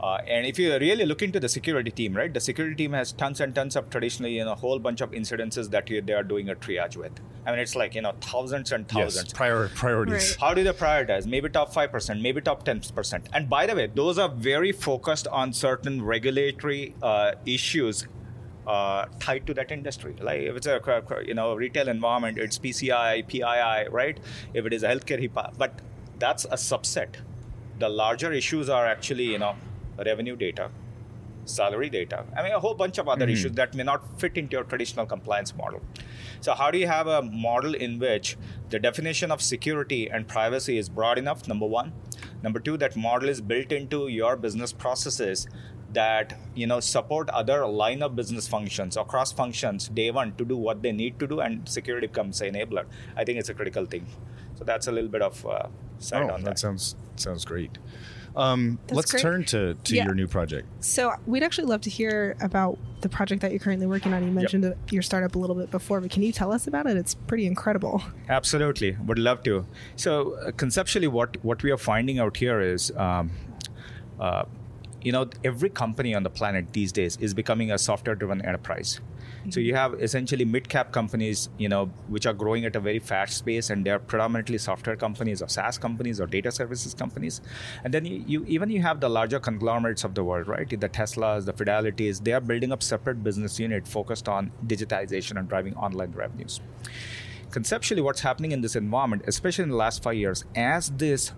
Uh, 0.00 0.18
and 0.26 0.46
if 0.46 0.58
you 0.58 0.70
really 0.78 1.06
look 1.06 1.22
into 1.22 1.40
the 1.40 1.48
security 1.48 1.90
team, 1.90 2.14
right, 2.14 2.34
the 2.34 2.40
security 2.40 2.74
team 2.74 2.92
has 2.92 3.12
tons 3.12 3.40
and 3.40 3.54
tons 3.54 3.76
of 3.76 3.88
traditionally, 3.90 4.36
you 4.36 4.44
know, 4.44 4.52
a 4.52 4.56
whole 4.56 4.78
bunch 4.78 5.00
of 5.00 5.12
incidences 5.12 5.70
that 5.70 5.86
they 5.86 6.12
are 6.12 6.22
doing 6.22 6.50
a 6.50 6.54
triage 6.54 6.96
with. 6.96 7.12
I 7.46 7.50
mean, 7.50 7.60
it's 7.60 7.74
like, 7.76 7.94
you 7.94 8.02
know, 8.02 8.12
thousands 8.20 8.72
and 8.72 8.86
thousands. 8.88 9.28
Yes, 9.28 9.32
prior, 9.32 9.68
priorities. 9.68 10.30
Right. 10.30 10.40
How 10.40 10.54
do 10.54 10.64
they 10.64 10.72
prioritize? 10.72 11.26
Maybe 11.26 11.48
top 11.48 11.72
5%, 11.72 12.20
maybe 12.20 12.40
top 12.40 12.64
10%. 12.64 13.26
And 13.32 13.48
by 13.48 13.66
the 13.66 13.74
way, 13.74 13.90
those 13.94 14.18
are 14.18 14.28
very 14.28 14.72
focused 14.72 15.26
on 15.28 15.52
certain 15.52 16.02
regulatory 16.02 16.94
uh, 17.02 17.32
issues 17.46 18.06
uh, 18.66 19.06
tied 19.20 19.46
to 19.46 19.54
that 19.54 19.70
industry. 19.70 20.16
Like 20.20 20.40
if 20.40 20.56
it's 20.56 20.66
a 20.66 20.80
you 21.26 21.34
know 21.34 21.54
retail 21.54 21.88
environment, 21.88 22.38
it's 22.38 22.58
PCI, 22.58 23.26
PII, 23.26 23.90
right? 23.90 24.18
If 24.54 24.66
it 24.66 24.72
is 24.72 24.82
a 24.82 24.88
healthcare 24.88 25.20
HIPAA, 25.20 25.56
but 25.58 25.80
that's 26.18 26.44
a 26.46 26.56
subset. 26.56 27.16
The 27.78 27.88
larger 27.88 28.32
issues 28.32 28.68
are 28.68 28.86
actually 28.86 29.24
you 29.24 29.38
know 29.38 29.56
revenue 29.98 30.36
data, 30.36 30.70
salary 31.44 31.90
data. 31.90 32.24
I 32.36 32.42
mean, 32.42 32.52
a 32.52 32.60
whole 32.60 32.74
bunch 32.74 32.98
of 32.98 33.08
other 33.08 33.26
mm-hmm. 33.26 33.32
issues 33.32 33.52
that 33.52 33.74
may 33.74 33.82
not 33.82 34.20
fit 34.20 34.36
into 34.36 34.52
your 34.52 34.64
traditional 34.64 35.06
compliance 35.06 35.54
model. 35.54 35.80
So, 36.40 36.54
how 36.54 36.70
do 36.70 36.78
you 36.78 36.86
have 36.86 37.06
a 37.06 37.22
model 37.22 37.74
in 37.74 37.98
which 37.98 38.36
the 38.70 38.78
definition 38.78 39.30
of 39.30 39.42
security 39.42 40.10
and 40.10 40.26
privacy 40.26 40.78
is 40.78 40.88
broad 40.88 41.18
enough? 41.18 41.46
Number 41.48 41.66
one. 41.66 41.92
Number 42.42 42.60
two, 42.60 42.76
that 42.76 42.94
model 42.94 43.30
is 43.30 43.40
built 43.40 43.72
into 43.72 44.08
your 44.08 44.36
business 44.36 44.72
processes 44.72 45.46
that 45.94 46.38
you 46.54 46.66
know 46.66 46.80
support 46.80 47.30
other 47.30 47.66
line 47.66 48.02
of 48.02 48.14
business 48.14 48.46
functions 48.46 48.96
or 48.96 49.04
cross 49.04 49.32
functions 49.32 49.88
day 49.88 50.10
one 50.10 50.34
to 50.34 50.44
do 50.44 50.56
what 50.56 50.82
they 50.82 50.92
need 50.92 51.18
to 51.18 51.26
do 51.26 51.40
and 51.40 51.68
security 51.68 52.06
becomes 52.06 52.40
an 52.40 52.54
enabler 52.54 52.84
i 53.16 53.24
think 53.24 53.38
it's 53.38 53.48
a 53.48 53.54
critical 53.54 53.86
thing 53.86 54.06
so 54.56 54.64
that's 54.64 54.86
a 54.88 54.92
little 54.92 55.08
bit 55.08 55.22
of 55.22 55.46
uh, 55.46 55.68
side 55.98 56.28
oh, 56.28 56.34
on 56.34 56.42
that, 56.42 56.50
that 56.50 56.58
sounds 56.58 56.96
sounds 57.16 57.44
great 57.44 57.78
um, 58.36 58.78
let's 58.90 59.10
great. 59.10 59.22
turn 59.22 59.44
to, 59.46 59.74
to 59.74 59.94
yeah. 59.94 60.04
your 60.04 60.14
new 60.14 60.26
project. 60.26 60.66
So 60.80 61.12
we'd 61.26 61.42
actually 61.42 61.66
love 61.66 61.82
to 61.82 61.90
hear 61.90 62.36
about 62.40 62.78
the 63.00 63.08
project 63.08 63.42
that 63.42 63.50
you're 63.50 63.60
currently 63.60 63.86
working 63.86 64.12
on. 64.12 64.24
You 64.24 64.32
mentioned 64.32 64.64
yep. 64.64 64.76
your 64.90 65.02
startup 65.02 65.34
a 65.34 65.38
little 65.38 65.56
bit 65.56 65.70
before, 65.70 66.00
but 66.00 66.10
can 66.10 66.22
you 66.22 66.32
tell 66.32 66.52
us 66.52 66.66
about 66.66 66.86
it? 66.86 66.96
It's 66.96 67.14
pretty 67.14 67.46
incredible. 67.46 68.02
Absolutely, 68.28 68.96
would 69.06 69.18
love 69.18 69.42
to. 69.44 69.66
So 69.96 70.34
uh, 70.34 70.52
conceptually, 70.52 71.06
what 71.06 71.42
what 71.44 71.62
we 71.62 71.70
are 71.70 71.78
finding 71.78 72.18
out 72.18 72.36
here 72.36 72.60
is. 72.60 72.90
Um, 72.96 73.30
uh, 74.18 74.44
you 75.04 75.12
know, 75.12 75.28
every 75.44 75.68
company 75.68 76.14
on 76.14 76.22
the 76.22 76.30
planet 76.30 76.72
these 76.72 76.90
days 76.90 77.16
is 77.20 77.34
becoming 77.34 77.70
a 77.70 77.78
software-driven 77.78 78.44
enterprise. 78.44 79.00
So 79.50 79.60
you 79.60 79.74
have 79.74 79.94
essentially 80.02 80.46
mid-cap 80.46 80.90
companies, 80.90 81.50
you 81.58 81.68
know, 81.68 81.86
which 82.08 82.24
are 82.24 82.32
growing 82.32 82.64
at 82.64 82.74
a 82.74 82.80
very 82.80 82.98
fast 82.98 83.44
pace, 83.44 83.68
and 83.68 83.84
they're 83.84 83.98
predominantly 83.98 84.56
software 84.56 84.96
companies 84.96 85.42
or 85.42 85.48
SaaS 85.48 85.76
companies 85.76 86.20
or 86.20 86.26
data 86.26 86.50
services 86.50 86.94
companies. 86.94 87.42
And 87.84 87.92
then 87.92 88.06
you, 88.06 88.24
you 88.26 88.44
even 88.46 88.70
you 88.70 88.80
have 88.80 89.00
the 89.00 89.10
larger 89.10 89.38
conglomerates 89.38 90.02
of 90.02 90.14
the 90.14 90.24
world, 90.24 90.48
right? 90.48 90.68
The 90.68 90.88
Teslas, 90.88 91.44
the 91.44 91.52
Fidelities, 91.52 92.24
they 92.24 92.32
are 92.32 92.40
building 92.40 92.72
up 92.72 92.82
separate 92.82 93.22
business 93.22 93.60
unit 93.60 93.86
focused 93.86 94.28
on 94.28 94.50
digitization 94.66 95.38
and 95.38 95.46
driving 95.46 95.76
online 95.76 96.12
revenues. 96.12 96.60
Conceptually, 97.50 98.00
what's 98.00 98.20
happening 98.20 98.52
in 98.52 98.62
this 98.62 98.74
environment, 98.74 99.22
especially 99.26 99.64
in 99.64 99.68
the 99.68 99.76
last 99.76 100.02
five 100.02 100.16
years, 100.16 100.44
as 100.56 100.90
this 100.90 101.32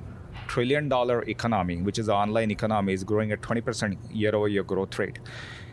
trillion 0.46 0.88
dollar 0.88 1.22
economy, 1.22 1.82
which 1.82 1.98
is 1.98 2.06
the 2.06 2.14
online 2.14 2.50
economy, 2.50 2.92
is 2.92 3.04
growing 3.04 3.32
at 3.32 3.40
20% 3.40 3.96
year 4.10 4.34
over 4.34 4.48
year 4.48 4.62
growth 4.62 4.98
rate 4.98 5.18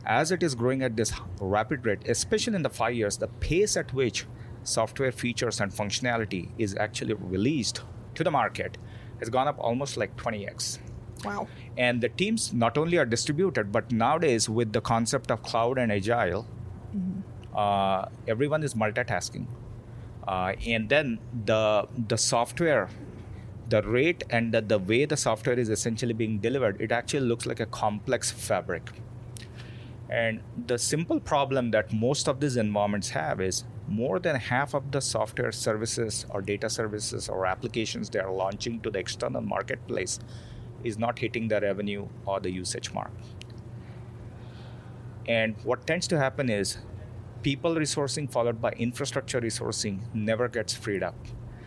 as 0.06 0.32
it 0.32 0.44
is 0.44 0.56
growing 0.56 0.84
at 0.84 0.96
this 0.96 1.14
rapid 1.40 1.86
rate, 1.86 2.08
especially 2.08 2.56
in 2.56 2.64
the 2.64 2.70
five 2.70 2.94
years, 2.94 3.18
the 3.18 3.28
pace 3.28 3.78
at 3.78 3.94
which 3.94 4.26
software 4.64 5.12
features 5.12 5.60
and 5.60 5.72
functionality 5.72 6.50
is 6.58 6.76
actually 6.76 7.14
released 7.14 7.82
to 8.16 8.24
the 8.24 8.32
market 8.32 8.78
has 9.20 9.30
gone 9.30 9.48
up 9.48 9.56
almost 9.60 9.98
like 9.98 10.16
20x. 10.18 10.80
Wow. 11.24 11.48
And 11.78 12.02
the 12.02 12.10
teams 12.10 12.54
not 12.54 12.78
only 12.78 12.98
are 12.98 13.06
distributed, 13.06 13.72
but 13.72 13.92
nowadays 13.92 14.50
with 14.50 14.74
the 14.74 14.82
concept 14.82 15.32
of 15.32 15.42
cloud 15.42 15.78
and 15.78 15.92
agile, 15.92 16.46
mm-hmm. 16.96 17.22
uh, 17.56 18.06
everyone 18.28 18.64
is 18.64 18.74
multitasking. 18.74 19.46
Uh, 20.28 20.54
and 20.66 20.90
then 20.90 21.20
the 21.46 21.88
the 22.08 22.18
software, 22.18 22.90
the 23.74 23.82
rate 23.82 24.24
and 24.30 24.54
the, 24.54 24.62
the 24.62 24.78
way 24.78 25.04
the 25.06 25.18
software 25.18 25.58
is 25.58 25.70
essentially 25.70 26.14
being 26.14 26.38
delivered, 26.38 26.80
it 26.80 26.92
actually 26.92 27.28
looks 27.28 27.48
like 27.48 27.60
a 27.60 27.66
complex 27.66 28.30
fabric. 28.30 28.92
And 30.12 30.42
the 30.68 30.78
simple 30.78 31.20
problem 31.20 31.72
that 31.72 31.92
most 31.92 32.28
of 32.28 32.40
these 32.40 32.56
environments 32.56 33.10
have 33.10 33.42
is 33.42 33.64
more 33.88 34.20
than 34.20 34.36
half 34.36 34.76
of 34.76 34.92
the 34.92 35.02
software 35.02 35.52
services 35.52 36.28
or 36.30 36.44
data 36.44 36.70
services 36.70 37.30
or 37.30 37.48
applications 37.48 38.12
they 38.12 38.20
are 38.20 38.32
launching 38.32 38.80
to 38.82 38.92
the 38.92 39.00
external 39.00 39.42
marketplace 39.42 40.20
is 40.84 41.00
not 41.00 41.18
hitting 41.18 41.48
the 41.48 41.60
revenue 41.60 42.08
or 42.28 42.40
the 42.40 42.52
usage 42.52 42.94
mark. 42.94 43.12
And 45.28 45.56
what 45.64 45.88
tends 45.88 46.08
to 46.10 46.20
happen 46.20 46.48
is 46.48 46.78
people 47.42 47.74
resourcing 47.74 48.32
followed 48.32 48.62
by 48.62 48.74
infrastructure 48.74 49.42
resourcing 49.42 50.02
never 50.14 50.48
gets 50.48 50.76
freed 50.76 51.02
up. 51.02 51.16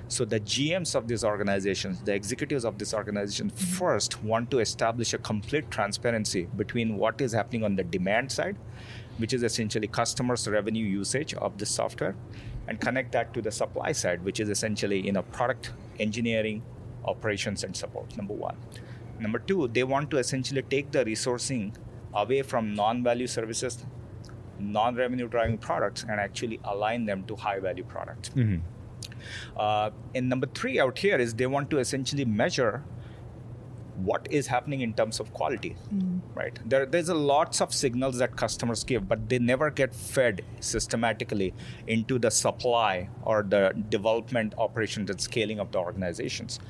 So 0.09 0.25
the 0.25 0.41
GMs 0.41 0.95
of 0.95 1.09
these 1.09 1.25
organizations, 1.25 2.01
the 2.03 2.15
executives 2.15 2.65
of 2.65 2.79
this 2.79 2.95
organization 2.95 3.51
mm-hmm. 3.51 3.75
first 3.75 4.23
want 4.23 4.51
to 4.53 4.61
establish 4.61 5.15
a 5.15 5.19
complete 5.19 5.71
transparency 5.71 6.49
between 6.57 6.97
what 6.97 7.21
is 7.21 7.33
happening 7.33 7.65
on 7.65 7.77
the 7.77 7.85
demand 7.85 8.31
side 8.31 8.57
which 9.19 9.33
is 9.33 9.43
essentially 9.43 9.87
customers' 9.87 10.47
revenue 10.49 10.85
usage 10.85 11.35
of 11.35 11.59
the 11.59 11.67
software, 11.67 12.15
and 12.69 12.81
connect 12.81 13.13
that 13.13 13.33
to 13.35 13.43
the 13.43 13.51
supply 13.51 13.93
side, 13.93 14.23
which 14.25 14.41
is 14.41 14.49
essentially 14.49 15.01
you 15.01 15.13
know 15.13 15.23
product 15.23 15.73
engineering, 15.99 16.63
operations, 17.05 17.65
and 17.65 17.77
support. 17.77 18.17
Number 18.17 18.35
one. 18.35 18.57
Number 19.19 19.39
two, 19.39 19.69
they 19.69 19.83
want 19.83 20.11
to 20.11 20.19
essentially 20.19 20.63
take 20.63 20.91
the 20.91 21.05
resourcing 21.05 21.75
away 22.13 22.43
from 22.43 22.75
non-value 22.75 23.27
services, 23.27 23.87
non-revenue 24.59 25.29
driving 25.29 25.57
products, 25.57 26.03
and 26.03 26.21
actually 26.21 26.61
align 26.65 27.07
them 27.07 27.25
to 27.25 27.37
high-value 27.37 27.85
products. 27.85 28.29
Mm-hmm. 28.31 28.59
Uh, 29.57 29.91
and 30.15 30.29
number 30.29 30.47
three 30.47 30.79
out 30.81 30.99
here 30.99 31.17
is 31.17 31.35
they 31.35 31.47
want 31.47 31.71
to 31.71 31.79
essentially 31.79 32.25
measure 32.25 32.83
what 33.97 34.29
is 34.31 34.47
happening 34.47 34.83
in 34.83 34.93
terms 34.93 35.21
of 35.21 35.33
quality 35.33 35.75
right? 36.35 36.59
There, 36.67 36.85
there's 36.85 37.09
a 37.09 37.15
lots 37.15 37.63
of 37.63 37.73
signals 37.73 38.19
that 38.19 38.37
customers 38.37 38.85
give 38.85 39.09
but 39.09 39.29
they 39.29 39.39
never 39.39 39.71
get 39.71 39.95
fed 39.95 40.45
systematically 40.61 41.55
into 41.87 42.19
the 42.19 42.31
supply 42.31 43.09
or 43.23 43.43
the 43.43 43.73
development 43.89 44.55
operations 44.59 45.09
and 45.09 45.19
scaling 45.19 45.61
of 45.61 45.73
the 45.73 45.79
organizations. 45.79 46.61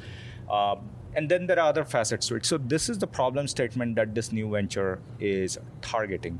Um 0.51 0.89
and 1.17 1.31
then 1.31 1.47
there 1.47 1.59
are 1.59 1.69
other 1.71 1.85
facets 1.85 2.29
to 2.29 2.37
it. 2.37 2.45
So 2.45 2.59
this 2.59 2.91
is 2.91 2.99
the 2.99 3.07
problem 3.07 3.49
statement 3.49 3.97
that 3.97 4.15
this 4.15 4.33
new 4.33 4.51
venture 4.51 5.01
is 5.19 5.59
targeting. 5.81 6.39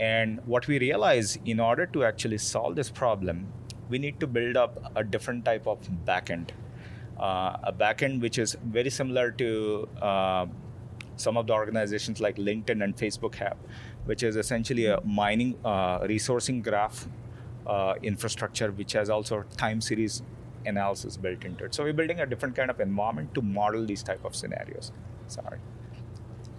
And 0.00 0.40
what 0.46 0.66
we 0.66 0.80
realize 0.80 1.38
in 1.44 1.60
order 1.60 1.86
to 1.86 2.04
actually 2.04 2.38
solve 2.38 2.74
this 2.74 2.90
problem, 2.90 3.46
we 3.88 3.98
need 3.98 4.20
to 4.20 4.26
build 4.26 4.56
up 4.56 4.92
a 4.96 5.04
different 5.04 5.44
type 5.44 5.66
of 5.66 5.78
backend. 6.04 6.50
Uh, 7.18 7.56
a 7.64 7.72
backend 7.72 8.20
which 8.20 8.38
is 8.38 8.56
very 8.64 8.90
similar 8.90 9.30
to 9.32 9.88
uh, 10.00 10.46
some 11.16 11.36
of 11.36 11.46
the 11.46 11.52
organizations 11.52 12.20
like 12.20 12.36
LinkedIn 12.36 12.82
and 12.82 12.96
Facebook 12.96 13.34
have, 13.34 13.56
which 14.04 14.22
is 14.22 14.36
essentially 14.36 14.86
a 14.86 15.00
mining, 15.02 15.56
uh, 15.64 15.98
resourcing 16.00 16.62
graph 16.62 17.08
uh, 17.66 17.94
infrastructure, 18.02 18.70
which 18.70 18.92
has 18.92 19.10
also 19.10 19.42
time 19.56 19.80
series 19.80 20.22
analysis 20.64 21.16
built 21.16 21.44
into 21.44 21.64
it. 21.64 21.74
So 21.74 21.82
we're 21.82 21.92
building 21.92 22.20
a 22.20 22.26
different 22.26 22.54
kind 22.54 22.70
of 22.70 22.80
environment 22.80 23.34
to 23.34 23.42
model 23.42 23.84
these 23.84 24.02
type 24.02 24.24
of 24.24 24.34
scenarios. 24.36 24.92
Sorry. 25.26 25.58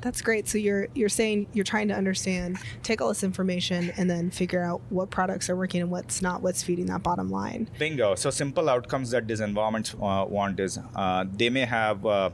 That's 0.01 0.21
great. 0.21 0.47
So 0.47 0.57
you're 0.57 0.87
you're 0.93 1.09
saying 1.09 1.47
you're 1.53 1.65
trying 1.65 1.89
to 1.89 1.93
understand, 1.93 2.57
take 2.83 3.01
all 3.01 3.09
this 3.09 3.23
information, 3.23 3.91
and 3.97 4.09
then 4.09 4.31
figure 4.31 4.63
out 4.63 4.81
what 4.89 5.09
products 5.09 5.49
are 5.49 5.55
working 5.55 5.81
and 5.81 5.91
what's 5.91 6.21
not, 6.21 6.41
what's 6.41 6.63
feeding 6.63 6.85
that 6.87 7.03
bottom 7.03 7.29
line. 7.29 7.69
Bingo. 7.77 8.15
So 8.15 8.29
simple 8.29 8.69
outcomes 8.69 9.11
that 9.11 9.27
these 9.27 9.41
environments 9.41 9.93
uh, 9.95 10.25
want 10.27 10.59
is 10.59 10.79
uh, 10.95 11.25
they 11.31 11.49
may 11.49 11.65
have 11.65 12.05
uh, 12.05 12.29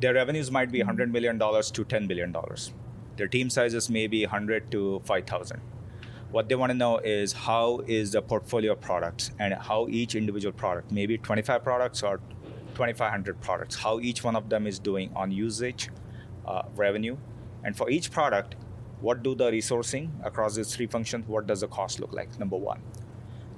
their 0.00 0.14
revenues 0.14 0.50
might 0.50 0.70
be 0.70 0.80
100 0.80 1.12
million 1.12 1.38
dollars 1.38 1.70
to 1.70 1.84
10 1.84 2.06
billion 2.06 2.32
dollars. 2.32 2.72
Their 3.16 3.28
team 3.28 3.50
sizes 3.50 3.88
may 3.88 4.06
be 4.06 4.24
100 4.24 4.70
to 4.72 5.02
5,000. 5.04 5.60
What 6.30 6.48
they 6.48 6.54
want 6.54 6.70
to 6.70 6.74
know 6.74 6.96
is 6.98 7.32
how 7.32 7.82
is 7.86 8.12
the 8.12 8.22
portfolio 8.22 8.72
of 8.72 8.80
products 8.80 9.32
and 9.38 9.52
how 9.52 9.86
each 9.88 10.14
individual 10.14 10.52
product, 10.52 10.90
maybe 10.90 11.18
25 11.18 11.62
products 11.62 12.02
or 12.02 12.20
2,500 12.74 13.38
products, 13.42 13.76
how 13.76 14.00
each 14.00 14.24
one 14.24 14.34
of 14.34 14.48
them 14.48 14.66
is 14.66 14.78
doing 14.78 15.12
on 15.14 15.30
usage, 15.30 15.90
uh, 16.46 16.62
revenue, 16.76 17.16
and 17.64 17.76
for 17.76 17.90
each 17.90 18.10
product, 18.10 18.54
what 19.00 19.22
do 19.22 19.34
the 19.34 19.50
resourcing 19.50 20.10
across 20.24 20.54
these 20.54 20.74
three 20.74 20.86
functions? 20.86 21.26
What 21.26 21.46
does 21.46 21.60
the 21.60 21.68
cost 21.68 22.00
look 22.00 22.12
like? 22.12 22.38
Number 22.38 22.56
one. 22.56 22.80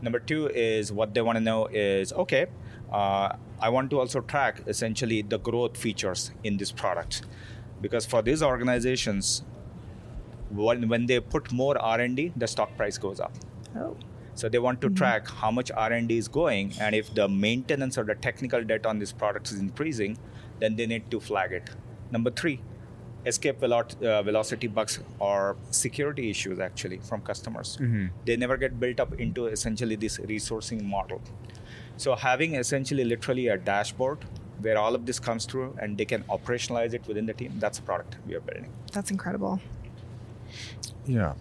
Number 0.02 0.18
two 0.18 0.48
is 0.48 0.92
what 0.92 1.14
they 1.14 1.22
want 1.22 1.36
to 1.36 1.44
know 1.44 1.66
is 1.66 2.12
okay, 2.12 2.46
uh, 2.92 3.36
I 3.60 3.68
want 3.70 3.90
to 3.90 4.00
also 4.00 4.20
track 4.20 4.62
essentially 4.66 5.22
the 5.22 5.38
growth 5.38 5.76
features 5.76 6.30
in 6.42 6.56
this 6.56 6.70
product, 6.70 7.22
because 7.80 8.06
for 8.06 8.22
these 8.22 8.42
organizations, 8.42 9.42
when, 10.50 10.88
when 10.88 11.06
they 11.06 11.20
put 11.20 11.50
more 11.52 11.76
R&D, 11.78 12.32
the 12.36 12.46
stock 12.46 12.76
price 12.76 12.98
goes 12.98 13.20
up. 13.20 13.32
Oh. 13.76 13.96
So 14.34 14.48
they 14.48 14.58
want 14.58 14.80
to 14.80 14.90
track 14.90 15.28
how 15.28 15.50
much 15.50 15.70
R&D 15.70 16.16
is 16.16 16.28
going, 16.28 16.72
and 16.80 16.94
if 16.94 17.14
the 17.14 17.28
maintenance 17.28 17.96
or 17.96 18.04
the 18.04 18.14
technical 18.14 18.62
debt 18.62 18.84
on 18.84 18.98
this 18.98 19.12
product 19.12 19.50
is 19.52 19.58
increasing, 19.58 20.18
then 20.60 20.76
they 20.76 20.86
need 20.86 21.10
to 21.10 21.20
flag 21.20 21.52
it. 21.52 21.70
Number 22.10 22.30
three, 22.30 22.60
escape 23.26 23.58
velo- 23.60 23.86
uh, 24.02 24.22
velocity 24.22 24.66
bugs 24.66 25.00
or 25.18 25.56
security 25.70 26.30
issues 26.30 26.58
actually 26.58 26.98
from 26.98 27.20
customers. 27.22 27.78
They 28.26 28.36
never 28.36 28.56
get 28.56 28.78
built 28.78 29.00
up 29.00 29.14
into 29.20 29.46
essentially 29.46 29.96
this 29.96 30.18
resourcing 30.18 30.82
model. 30.84 31.20
So 31.96 32.14
having 32.14 32.54
essentially 32.54 33.04
literally 33.04 33.48
a 33.48 33.56
dashboard 33.56 34.18
where 34.60 34.78
all 34.78 34.94
of 34.94 35.06
this 35.06 35.18
comes 35.20 35.44
through 35.46 35.76
and 35.80 35.96
they 35.98 36.04
can 36.04 36.22
operationalize 36.24 36.94
it 36.94 37.06
within 37.06 37.26
the 37.26 37.32
team, 37.34 37.52
that's 37.58 37.78
a 37.78 37.82
product 37.82 38.16
we 38.26 38.34
are 38.34 38.40
building. 38.40 38.70
That's 38.92 39.10
incredible. 39.10 39.60
Yeah, 41.06 41.34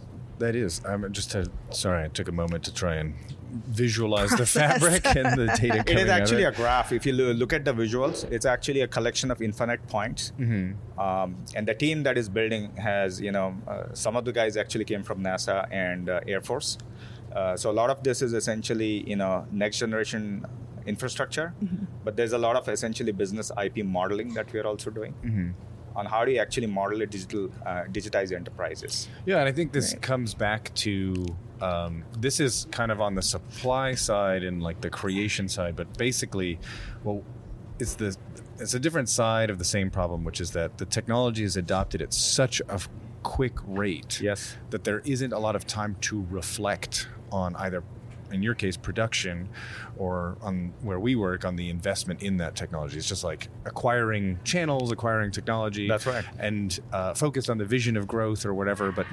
that 0.43 0.55
is. 0.55 0.81
I'm 0.85 1.11
just 1.11 1.31
to, 1.31 1.49
sorry. 1.71 2.03
I 2.05 2.07
took 2.07 2.27
a 2.27 2.31
moment 2.31 2.63
to 2.65 2.73
try 2.73 2.95
and 2.95 3.15
visualize 3.51 4.31
the 4.31 4.45
fabric 4.57 5.05
and 5.05 5.37
the 5.39 5.47
data. 5.47 5.79
It 5.79 5.85
coming 5.85 6.03
is 6.05 6.09
out 6.09 6.17
of 6.17 6.21
actually 6.21 6.43
it. 6.43 6.47
a 6.47 6.51
graph. 6.51 6.91
If 6.91 7.05
you 7.05 7.13
look 7.13 7.53
at 7.53 7.65
the 7.65 7.73
visuals, 7.73 8.29
it's 8.31 8.45
actually 8.45 8.81
a 8.81 8.87
collection 8.87 9.31
of 9.31 9.41
infinite 9.41 9.85
points. 9.87 10.31
Mm-hmm. 10.39 10.99
Um, 10.99 11.35
and 11.55 11.67
the 11.67 11.73
team 11.73 12.03
that 12.03 12.17
is 12.17 12.29
building 12.29 12.75
has, 12.77 13.21
you 13.21 13.31
know, 13.31 13.55
uh, 13.67 13.93
some 13.93 14.15
of 14.15 14.25
the 14.25 14.31
guys 14.31 14.57
actually 14.57 14.85
came 14.85 15.03
from 15.03 15.23
NASA 15.23 15.67
and 15.71 16.09
uh, 16.09 16.19
Air 16.27 16.41
Force. 16.41 16.77
Uh, 17.35 17.57
so 17.57 17.71
a 17.71 17.75
lot 17.81 17.89
of 17.89 18.03
this 18.03 18.21
is 18.21 18.33
essentially, 18.33 19.07
you 19.09 19.15
know, 19.15 19.47
next 19.51 19.79
generation 19.79 20.45
infrastructure. 20.85 21.53
But 22.03 22.17
there's 22.17 22.33
a 22.33 22.37
lot 22.37 22.55
of 22.55 22.67
essentially 22.67 23.11
business 23.11 23.51
IP 23.63 23.85
modeling 23.85 24.33
that 24.33 24.51
we 24.51 24.59
are 24.59 24.67
also 24.67 24.89
doing 24.89 25.13
Mm-hmm. 25.23 25.51
On 25.95 26.05
how 26.05 26.25
do 26.25 26.31
you 26.31 26.39
actually 26.39 26.67
model 26.67 27.01
a 27.01 27.05
digital, 27.05 27.49
uh, 27.65 27.83
digitize 27.91 28.31
enterprises. 28.31 29.07
Yeah, 29.25 29.39
and 29.39 29.47
I 29.47 29.51
think 29.51 29.71
this 29.73 29.93
Right. 29.93 30.01
comes 30.01 30.33
back 30.33 30.73
to 30.75 31.25
um, 31.61 32.03
this 32.19 32.39
is 32.41 32.67
kind 32.71 32.91
of 32.91 32.99
on 32.99 33.15
the 33.15 33.21
supply 33.21 33.93
side 33.95 34.43
and 34.43 34.61
like 34.61 34.81
the 34.81 34.89
creation 34.89 35.47
side, 35.47 35.75
but 35.75 35.97
basically, 35.97 36.59
well, 37.03 37.23
it's 37.79 37.95
the 37.95 38.15
it's 38.59 38.73
a 38.73 38.79
different 38.79 39.09
side 39.09 39.49
of 39.49 39.57
the 39.59 39.65
same 39.65 39.89
problem, 39.89 40.23
which 40.23 40.39
is 40.41 40.51
that 40.51 40.77
the 40.77 40.85
technology 40.85 41.43
is 41.43 41.57
adopted 41.57 42.01
at 42.01 42.13
such 42.13 42.61
a 42.69 42.79
quick 43.23 43.53
rate 43.65 44.19
Yes. 44.21 44.57
that 44.71 44.83
there 44.83 44.99
isn't 45.05 45.31
a 45.33 45.39
lot 45.39 45.55
of 45.55 45.65
time 45.65 45.95
to 46.01 46.25
reflect 46.29 47.07
on 47.31 47.55
either 47.55 47.83
in 48.33 48.41
your 48.43 48.53
case 48.55 48.75
production 48.75 49.47
or 49.97 50.37
on 50.41 50.73
where 50.81 50.99
we 50.99 51.15
work 51.15 51.45
on 51.45 51.55
the 51.55 51.69
investment 51.69 52.21
in 52.23 52.37
that 52.37 52.55
technology 52.55 52.97
it's 52.97 53.07
just 53.07 53.23
like 53.23 53.47
acquiring 53.65 54.39
channels 54.43 54.91
acquiring 54.91 55.31
technology 55.31 55.87
That's 55.87 56.05
right. 56.05 56.25
and 56.39 56.77
uh, 56.91 57.13
focused 57.13 57.49
on 57.49 57.57
the 57.57 57.65
vision 57.65 57.95
of 57.97 58.07
growth 58.07 58.45
or 58.45 58.53
whatever 58.53 58.91
but 58.91 59.05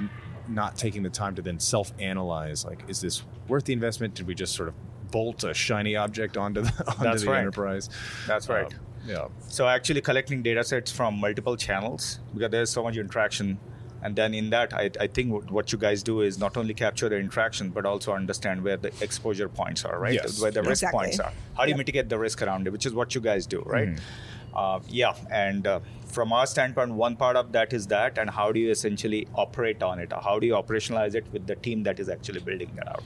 not 0.47 0.75
taking 0.75 1.03
the 1.03 1.09
time 1.09 1.35
to 1.35 1.41
then 1.41 1.59
self-analyze 1.59 2.65
like 2.65 2.83
is 2.87 3.01
this 3.01 3.23
worth 3.47 3.65
the 3.65 3.73
investment 3.73 4.15
did 4.15 4.27
we 4.27 4.33
just 4.35 4.55
sort 4.55 4.69
of 4.69 4.75
bolt 5.11 5.43
a 5.43 5.53
shiny 5.53 5.95
object 5.95 6.37
onto 6.37 6.61
the, 6.61 6.69
onto 6.87 7.03
That's 7.03 7.23
the 7.23 7.29
right. 7.29 7.39
enterprise 7.39 7.89
That's 8.27 8.49
right. 8.49 8.65
Um, 8.65 8.79
yeah 9.05 9.27
So 9.47 9.67
actually 9.67 10.01
collecting 10.01 10.41
data 10.41 10.63
sets 10.63 10.91
from 10.91 11.19
multiple 11.19 11.57
channels 11.57 12.19
because 12.33 12.49
there's 12.51 12.69
so 12.69 12.83
much 12.83 12.97
interaction. 12.97 13.59
And 14.03 14.15
then 14.15 14.33
in 14.33 14.49
that, 14.49 14.73
I, 14.73 14.89
I 14.99 15.07
think 15.07 15.31
what- 15.31 15.51
what 15.51 15.71
you 15.71 15.77
guys 15.77 16.01
do 16.03 16.21
is 16.21 16.39
not 16.39 16.57
only 16.57 16.73
capture 16.73 17.07
the 17.09 17.17
interaction, 17.17 17.69
but 17.69 17.85
also 17.85 18.13
understand 18.13 18.63
where 18.63 18.77
the 18.77 18.91
exposure 19.01 19.47
points 19.49 19.85
are, 19.85 19.99
right? 19.99 20.13
Yes. 20.13 20.41
Where 20.41 20.51
the 20.51 20.63
risk 20.63 20.83
Exactly. 20.83 20.97
points 20.99 21.19
are. 21.19 21.31
How 21.55 21.63
do 21.63 21.69
you 21.69 21.73
Yep. 21.73 21.77
mitigate 21.77 22.09
the 22.09 22.17
risk 22.17 22.41
around 22.41 22.67
it, 22.67 22.71
which 22.71 22.85
is 22.85 22.93
what 22.93 23.13
you 23.15 23.21
guys 23.21 23.45
do, 23.45 23.61
right? 23.65 23.89
Mm-hmm. 23.89 24.55
Uh, 24.55 24.79
yeah. 24.89 25.13
And 25.31 25.65
uh, 25.65 25.79
from 26.07 26.33
our 26.33 26.45
standpoint, 26.45 26.91
one 26.93 27.15
part 27.15 27.35
of 27.37 27.51
that 27.53 27.71
is 27.73 27.87
that, 27.87 28.17
and 28.17 28.29
how 28.29 28.51
do 28.51 28.59
you 28.59 28.69
essentially 28.71 29.27
operate 29.35 29.81
on 29.81 29.99
it? 29.99 30.11
How 30.11 30.39
do 30.39 30.47
you 30.47 30.53
operationalize 30.53 31.15
it 31.15 31.25
with 31.31 31.47
the 31.47 31.55
team 31.55 31.83
that 31.83 31.99
is 32.01 32.09
actually 32.09 32.41
building 32.41 32.71
that 32.75 32.89
out? 32.89 33.03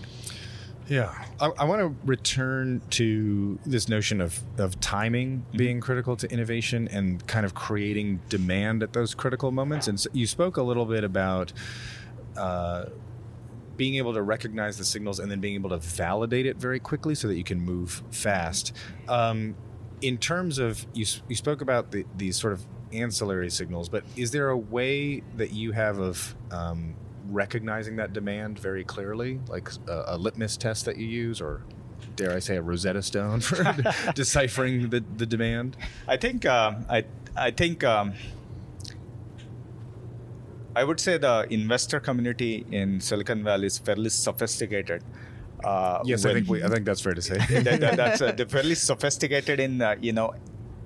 Yeah, 0.88 1.12
I, 1.40 1.48
I 1.58 1.66
want 1.66 1.82
to 1.82 1.96
return 2.06 2.82
to 2.92 3.58
this 3.66 3.90
notion 3.90 4.22
of, 4.22 4.40
of 4.60 4.80
timing 4.80 5.46
being 5.56 5.82
critical 5.82 6.16
to 6.18 6.32
innovation 6.32 6.88
and 6.90 7.26
kind 7.26 7.46
of 7.46 7.56
creating 7.56 8.22
demand 8.30 8.84
at 8.84 8.94
those 8.94 9.16
critical 9.16 9.52
moments. 9.52 9.88
And 9.88 10.00
so 10.00 10.10
you 10.14 10.28
spoke 10.28 10.58
a 10.58 10.64
little 10.64 10.86
bit 10.86 11.04
about 11.04 11.54
uh, 12.38 12.86
being 13.78 13.96
able 13.96 14.14
to 14.14 14.22
recognize 14.22 14.78
the 14.78 14.86
signals 14.86 15.20
and 15.20 15.32
then 15.32 15.40
being 15.40 15.56
able 15.56 15.72
to 15.72 15.78
validate 15.78 16.46
it 16.46 16.58
very 16.58 16.80
quickly 16.80 17.16
so 17.16 17.28
that 17.28 17.36
you 17.36 17.44
can 17.44 17.60
move 17.60 18.04
fast. 18.12 18.72
Um, 19.08 19.56
in 20.02 20.18
terms 20.20 20.60
of 20.60 20.86
you, 20.94 21.06
you 21.28 21.36
spoke 21.36 21.62
about 21.62 21.92
the, 21.92 22.06
these 22.16 22.38
sort 22.38 22.54
of 22.54 22.64
ancillary 22.94 23.50
signals, 23.50 23.90
but 23.90 24.04
is 24.16 24.32
there 24.32 24.50
a 24.50 24.58
way 24.58 25.22
that 25.38 25.52
you 25.52 25.72
have 25.72 25.98
of 25.98 26.36
um, 26.52 26.96
recognizing 27.30 27.96
that 27.98 28.14
demand 28.14 28.60
very 28.60 28.84
clearly, 28.84 29.40
like 29.48 29.70
a, 29.88 30.04
a 30.08 30.18
litmus 30.18 30.58
test 30.58 30.86
that 30.86 30.98
you 30.98 31.08
use, 31.08 31.42
or 31.42 31.64
dare 32.16 32.34
I 32.34 32.40
say 32.40 32.56
a 32.58 32.62
Rosetta 32.62 33.02
Stone 33.02 33.40
for 33.42 33.64
deciphering 34.16 34.90
the, 34.90 35.04
the 35.18 35.26
demand? 35.26 35.78
I 36.08 36.18
think 36.18 36.46
um, 36.46 36.86
I 36.90 37.06
I 37.36 37.52
think 37.52 37.84
um, 37.84 38.14
I 40.76 40.84
would 40.84 41.00
say 41.00 41.18
the 41.18 41.48
investor 41.50 42.00
community 42.00 42.66
in 42.72 43.00
Silicon 43.00 43.44
Valley 43.44 43.68
is 43.68 43.78
fairly 43.78 44.10
sophisticated. 44.10 45.04
Uh, 45.64 46.02
Yes, 46.06 46.26
I 46.26 46.34
think 46.34 46.50
we, 46.50 46.64
I 46.64 46.68
think 46.68 46.86
that's 46.86 47.02
fair 47.02 47.14
to 47.14 47.22
say. 47.22 47.38
that, 47.64 47.80
that- 47.80 47.96
that's 47.98 48.22
uh, 48.22 48.32
they're 48.34 48.46
fairly 48.46 48.76
sophisticated 48.76 49.60
in 49.60 49.82
uh, 49.82 49.96
you 50.02 50.12
know 50.14 50.34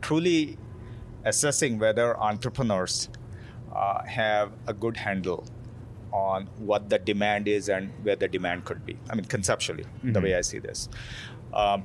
truly 0.01 0.57
assessing 1.25 1.79
whether 1.79 2.17
entrepreneurs 2.17 3.09
uh, 3.75 4.03
have 4.05 4.51
a 4.67 4.73
good 4.73 4.95
handle 4.97 5.43
on 6.11 6.47
what 6.57 6.89
the 6.89 6.97
demand 6.97 7.47
is 7.47 7.69
and 7.69 7.91
where 8.03 8.15
the 8.15 8.27
demand 8.27 8.65
could 8.65 8.85
be. 8.85 8.97
I 9.09 9.15
mean, 9.15 9.25
conceptually, 9.25 9.85
the 10.03 10.21
way 10.21 10.35
I 10.35 10.41
see 10.41 10.59
this. 10.59 10.89
Um, 11.53 11.83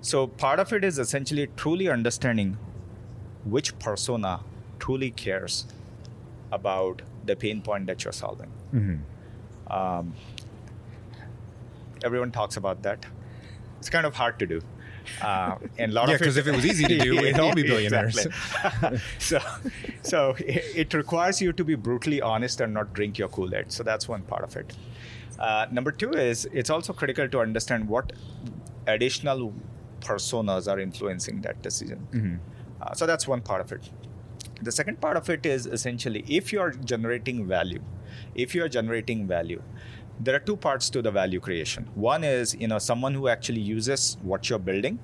so 0.00 0.26
part 0.26 0.58
of 0.60 0.72
it 0.72 0.84
is 0.84 0.98
essentially 0.98 1.48
truly 1.56 1.88
understanding 1.88 2.56
which 3.44 3.78
persona 3.78 4.40
truly 4.78 5.10
cares 5.10 5.66
about 6.52 7.02
the 7.24 7.36
pain 7.36 7.60
point 7.62 7.86
that 7.86 8.02
you're 8.04 8.12
solving. 8.12 8.50
Um, 9.68 10.14
everyone 12.02 12.30
talks 12.32 12.56
about 12.56 12.82
that. 12.82 13.06
It's 13.78 13.90
kind 13.90 14.06
of 14.06 14.14
hard 14.14 14.38
to 14.40 14.46
do. 14.46 14.60
Uh, 15.22 15.56
and 15.78 15.92
a 15.92 15.94
lot 15.94 16.08
Yeah, 16.08 16.14
of 16.16 16.20
it- 16.20 16.24
'cause 16.24 16.36
if 16.36 16.46
it 16.46 16.54
was 16.54 16.64
easy 16.66 16.84
to 16.84 16.98
do, 16.98 17.16
we'd 17.22 17.38
all 17.38 17.54
be 17.54 17.62
billionaires. 17.62 18.26
Exactly. 18.26 18.98
so, 19.18 19.38
so 20.02 20.34
it, 20.38 20.64
it 20.76 20.94
requires 20.94 21.40
you 21.42 21.52
to 21.52 21.64
be 21.64 21.74
brutally 21.74 22.20
honest 22.22 22.60
and 22.60 22.72
not 22.74 22.92
drink 22.92 23.18
your 23.18 23.28
Kool-Aid. 23.28 23.72
So 23.72 23.82
that's 23.82 24.08
one 24.08 24.22
part 24.22 24.44
of 24.44 24.56
it. 24.56 24.76
Uh, 25.38 25.66
number 25.70 25.90
two 25.92 26.10
is 26.12 26.44
it's 26.52 26.70
also 26.70 26.92
critical 26.92 27.28
to 27.28 27.40
understand 27.40 27.88
what 27.88 28.12
additional 28.86 29.52
personas 30.00 30.70
are 30.70 30.78
influencing 30.78 31.40
that 31.42 31.60
decision. 31.62 32.40
Uh, 32.80 32.92
so 32.94 33.06
that's 33.06 33.26
one 33.28 33.40
part 33.40 33.60
of 33.60 33.72
it. 33.72 33.88
The 34.62 34.72
second 34.72 35.00
part 35.00 35.16
of 35.16 35.28
it 35.30 35.46
is 35.46 35.66
essentially 35.66 36.24
if 36.28 36.52
you 36.52 36.60
are 36.60 36.70
generating 36.70 37.46
value, 37.46 37.82
if 38.34 38.54
you 38.54 38.62
are 38.64 38.68
generating 38.68 39.26
value, 39.26 39.62
there 40.20 40.34
are 40.34 40.40
two 40.40 40.56
parts 40.56 40.90
to 40.90 41.00
the 41.00 41.10
value 41.10 41.40
creation. 41.40 41.88
One 41.94 42.24
is 42.24 42.54
you 42.54 42.68
know 42.68 42.78
someone 42.78 43.14
who 43.14 43.28
actually 43.28 43.60
uses 43.60 44.18
what 44.22 44.50
you're 44.50 44.58
building, 44.58 44.98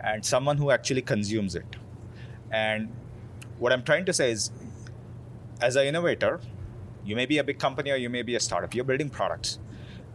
and 0.00 0.24
someone 0.24 0.58
who 0.58 0.70
actually 0.70 1.02
consumes 1.02 1.54
it. 1.54 1.76
And 2.50 2.92
what 3.58 3.72
I'm 3.72 3.82
trying 3.82 4.04
to 4.04 4.12
say 4.12 4.30
is, 4.30 4.50
as 5.60 5.76
an 5.76 5.86
innovator, 5.86 6.40
you 7.04 7.16
may 7.16 7.26
be 7.26 7.38
a 7.38 7.44
big 7.44 7.58
company 7.58 7.90
or 7.90 7.96
you 7.96 8.10
may 8.10 8.22
be 8.22 8.34
a 8.34 8.40
startup. 8.40 8.74
You're 8.74 8.84
building 8.84 9.08
products, 9.08 9.58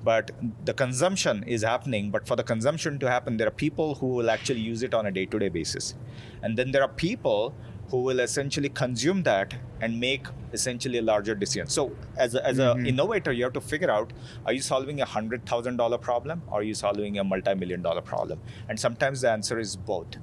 but 0.04 0.32
the 0.66 0.74
consumption 0.74 1.44
is 1.48 1.64
happening. 1.64 2.12
But 2.12 2.28
for 2.28 2.36
the 2.36 2.44
consumption 2.44 3.00
to 3.00 3.10
happen, 3.10 3.38
there 3.38 3.48
are 3.48 3.58
people 3.66 3.96
who 3.96 4.08
will 4.08 4.30
actually 4.30 4.60
use 4.60 4.84
it 4.84 4.94
on 4.94 5.08
a 5.08 5.12
day-to-day 5.12 5.50
basis, 5.50 5.96
and 6.44 6.56
then 6.56 6.72
there 6.72 6.84
are 6.84 6.94
people 7.08 7.56
who 7.90 8.02
will 8.02 8.20
essentially 8.20 8.70
consume 8.70 9.24
that 9.24 9.54
and 9.82 10.00
make 10.00 10.28
essentially 10.54 11.00
a 11.00 11.02
larger 11.02 11.36
decision. 11.36 11.68
So, 11.68 11.92
as 12.18 12.36
a, 12.36 12.46
as 12.46 12.60
an 12.60 12.78
mm-hmm. 12.78 12.86
innovator, 12.86 13.32
you 13.32 13.44
have 13.44 13.54
to 13.54 13.62
figure 13.62 13.92
out: 13.92 14.14
Are 14.46 14.54
you 14.54 14.62
solving 14.62 15.02
a 15.02 15.06
hundred 15.06 15.46
thousand 15.46 15.78
dollar 15.78 15.98
problem, 15.98 16.42
or 16.48 16.60
are 16.60 16.64
you 16.64 16.74
solving 16.74 17.20
a 17.20 17.24
multi-million 17.24 17.82
dollar 17.82 18.02
problem? 18.02 18.40
And 18.70 18.80
sometimes 18.80 19.22
the 19.22 19.32
answer 19.32 19.60
is 19.60 19.76
both. 19.76 20.18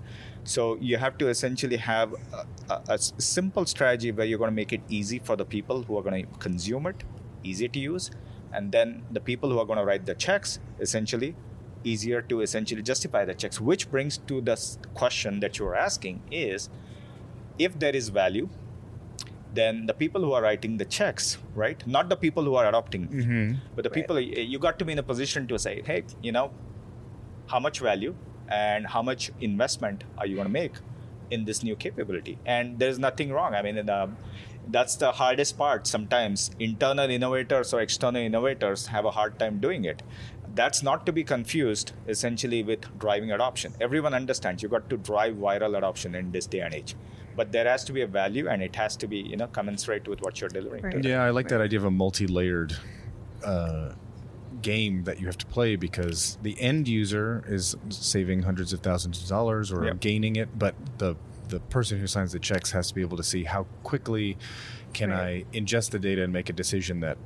So 0.44 0.79
you 0.81 0.97
have 0.97 1.18
to 1.18 1.29
essentially 1.29 1.77
have 1.77 2.14
a 2.88 2.99
simple 2.99 3.66
strategy 3.66 4.12
where 4.12 4.25
you're 4.25 4.38
going 4.38 4.51
to 4.51 4.55
make 4.55 4.73
it 4.73 4.81
easy 4.88 5.18
for 5.18 5.37
the 5.37 5.44
people 5.44 5.83
who 5.83 5.99
are 5.99 6.03
going 6.03 6.25
to 6.27 6.38
consume 6.38 6.87
it, 6.87 7.05
easy 7.44 7.68
to 7.68 7.79
use, 7.79 8.11
and 8.53 8.73
then 8.73 9.03
the 9.11 9.21
people 9.21 9.51
who 9.51 9.59
are 9.59 9.66
going 9.66 9.79
to 9.79 9.85
write 9.85 10.07
the 10.07 10.14
checks, 10.14 10.59
essentially 10.81 11.35
easier 11.85 12.21
to 12.23 12.40
essentially 12.40 12.83
justify 12.83 13.25
the 13.25 13.35
checks. 13.35 13.61
Which 13.61 13.90
brings 13.90 14.18
to 14.18 14.40
the 14.40 14.57
question 14.94 15.40
that 15.40 15.59
you're 15.59 15.77
asking 15.77 16.23
is, 16.31 16.71
if 17.59 17.79
there 17.79 17.94
is 17.94 18.09
value, 18.09 18.49
then 19.55 19.87
the 19.87 19.94
people 19.94 20.21
who 20.21 20.33
are 20.33 20.42
writing 20.42 20.77
the 20.77 20.85
checks, 20.85 21.38
right? 21.55 21.85
Not 21.87 22.09
the 22.09 22.16
people 22.16 22.44
who 22.44 22.55
are 22.55 22.68
adopting, 22.68 23.09
mm-hmm. 23.09 23.53
but 23.75 23.83
the 23.85 23.90
people 23.90 24.21
you 24.21 24.59
got 24.59 24.79
to 24.79 24.85
be 24.85 24.92
in 24.92 24.99
a 24.99 25.03
position 25.03 25.47
to 25.49 25.59
say, 25.59 25.83
hey, 25.85 26.05
you 26.23 26.33
know, 26.33 26.51
how 27.47 27.59
much 27.59 27.81
value 27.81 28.14
and 28.49 28.87
how 28.87 29.03
much 29.03 29.31
investment 29.40 30.05
are 30.18 30.27
you 30.27 30.35
going 30.37 30.47
to 30.47 30.53
make 30.53 30.73
in 31.31 31.44
this 31.44 31.62
new 31.62 31.77
capability? 31.77 32.38
And 32.44 32.79
there's 32.79 32.99
nothing 32.99 33.33
wrong. 33.33 33.55
I 33.55 33.62
mean 33.62 33.77
the, 33.87 34.11
that's 34.68 34.97
the 34.97 35.12
hardest 35.12 35.57
part 35.57 35.87
sometimes. 35.87 36.51
Internal 36.59 37.11
innovators 37.11 37.73
or 37.73 37.81
external 37.81 38.21
innovators 38.21 38.87
have 38.88 39.07
a 39.07 39.11
hard 39.11 39.38
time 39.38 39.61
doing 39.61 39.85
it. 39.85 40.03
That's 40.55 40.83
not 40.83 41.07
to 41.07 41.12
be 41.12 41.25
confused 41.25 41.92
essentially 42.07 42.62
with 42.62 42.99
driving 42.99 43.31
adoption. 43.33 43.75
Everyone 43.81 44.12
understands. 44.12 44.62
You 44.62 44.68
got 44.68 44.90
to 44.90 44.97
drive 44.97 45.37
viral 45.37 45.77
adoption 45.77 46.14
in 46.14 46.33
this 46.33 46.47
day 46.47 46.61
and 46.61 46.75
age 46.75 46.97
but 47.38 47.53
there 47.53 47.68
has 47.72 47.83
to 47.88 47.92
be 47.98 48.03
a 48.03 48.07
value 48.22 48.44
and 48.53 48.62
it 48.68 48.74
has 48.83 48.96
to 49.03 49.07
be 49.14 49.18
you 49.33 49.37
know 49.40 49.46
commensurate 49.59 50.07
with 50.12 50.20
what 50.24 50.40
you're 50.40 50.51
delivering 50.59 50.83
to 50.83 50.88
Right. 50.88 51.03
them. 51.03 51.12
Yeah, 51.12 51.22
I 51.29 51.31
like 51.38 51.48
that 51.55 51.61
idea 51.68 51.79
of 51.79 51.85
a 51.85 51.90
multi-layered 52.05 52.72
uh, 53.44 53.92
game 54.62 55.05
that 55.05 55.16
you 55.20 55.27
have 55.31 55.38
to 55.38 55.46
play 55.46 55.77
because 55.77 56.37
the 56.42 56.55
end 56.61 56.88
user 56.88 57.44
is 57.59 57.77
saving 57.90 58.42
hundreds 58.42 58.72
of 58.72 58.81
thousands 58.81 59.22
of 59.22 59.29
dollars 59.29 59.70
or 59.72 59.85
Yep. 59.85 60.01
gaining 60.01 60.35
it, 60.37 60.48
but 60.64 60.74
the 60.98 61.14
the 61.55 61.61
person 61.61 61.98
who 61.98 62.07
signs 62.07 62.33
the 62.33 62.38
checks 62.51 62.72
has 62.72 62.88
to 62.88 62.94
be 62.94 63.01
able 63.09 63.16
to 63.16 63.22
see 63.33 63.44
how 63.44 63.62
quickly 63.90 64.37
can 64.92 65.11
Right. 65.11 65.46
I 65.55 65.59
ingest 65.61 65.90
the 65.96 65.98
data 66.09 66.20
and 66.24 66.31
make 66.33 66.48
a 66.51 66.57
decision 66.64 67.01
that 67.07 67.16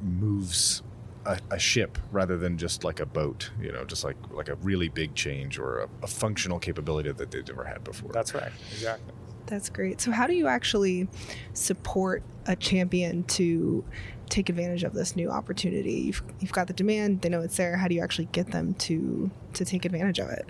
moves 0.00 0.82
a, 1.24 1.38
a 1.50 1.58
ship 1.58 1.98
rather 2.10 2.36
than 2.36 2.58
just 2.58 2.84
like 2.84 3.00
a 3.00 3.06
boat, 3.06 3.50
you 3.60 3.70
know, 3.72 3.84
just 3.84 4.04
like 4.04 4.16
like 4.30 4.48
a 4.48 4.56
really 4.56 4.88
big 4.88 5.14
change 5.14 5.58
or 5.58 5.70
a, 5.84 5.88
a 6.02 6.06
functional 6.06 6.58
capability 6.58 7.10
that 7.12 7.30
they've 7.32 7.46
never 7.48 7.64
had 7.64 7.82
before. 7.84 8.10
that's 8.12 8.34
right 8.34 8.52
exactly 8.72 9.12
That's 9.52 9.68
great. 9.68 10.00
So, 10.00 10.12
how 10.12 10.26
do 10.26 10.32
you 10.32 10.46
actually 10.46 11.08
support 11.52 12.22
a 12.46 12.56
champion 12.56 13.22
to 13.24 13.84
take 14.30 14.48
advantage 14.48 14.82
of 14.82 14.94
this 14.94 15.14
new 15.14 15.28
opportunity? 15.28 15.92
You've, 16.06 16.22
you've 16.40 16.52
got 16.52 16.68
the 16.68 16.72
demand; 16.72 17.20
they 17.20 17.28
know 17.28 17.42
it's 17.42 17.58
there. 17.58 17.76
How 17.76 17.86
do 17.86 17.94
you 17.94 18.02
actually 18.02 18.28
get 18.32 18.50
them 18.50 18.72
to 18.86 19.30
to 19.52 19.64
take 19.66 19.84
advantage 19.84 20.18
of 20.20 20.30
it? 20.30 20.46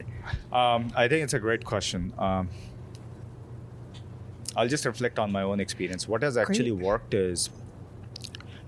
Um, 0.52 0.92
I 0.94 1.08
think 1.08 1.24
it's 1.24 1.34
a 1.34 1.40
great 1.40 1.64
question. 1.64 2.12
Um, 2.16 2.48
I'll 4.56 4.68
just 4.68 4.84
reflect 4.84 5.18
on 5.18 5.32
my 5.32 5.42
own 5.42 5.58
experience. 5.58 6.06
What 6.06 6.22
has 6.22 6.36
actually 6.36 6.70
Great. 6.70 6.84
worked 6.84 7.12
is 7.12 7.50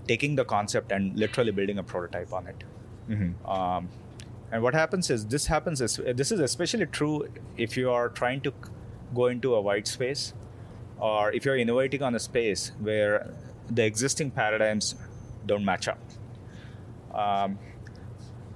taking 0.09 0.35
the 0.35 0.43
concept 0.43 0.91
and 0.91 1.17
literally 1.17 1.51
building 1.51 1.77
a 1.77 1.83
prototype 1.83 2.33
on 2.33 2.47
it. 2.47 2.63
Mhm. 3.09 3.49
Um, 3.49 3.87
and 4.51 4.61
what 4.61 4.73
happens 4.73 5.09
is 5.09 5.27
this 5.27 5.45
happens 5.47 5.79
is 5.79 5.95
this 6.13 6.29
is 6.29 6.41
especially 6.41 6.87
true 6.87 7.29
if 7.55 7.77
you 7.77 7.89
are 7.89 8.09
trying 8.09 8.41
to 8.41 8.53
go 9.15 9.27
into 9.27 9.55
a 9.55 9.61
white 9.61 9.87
space 9.87 10.33
or 10.99 11.31
if 11.33 11.45
you're 11.45 11.57
innovating 11.57 12.01
on 12.01 12.15
a 12.15 12.19
space 12.19 12.71
where 12.79 13.33
the 13.69 13.83
existing 13.85 14.31
paradigms 14.31 14.95
don't 15.45 15.65
match 15.65 15.87
up. 15.87 15.99
Um, 17.13 17.57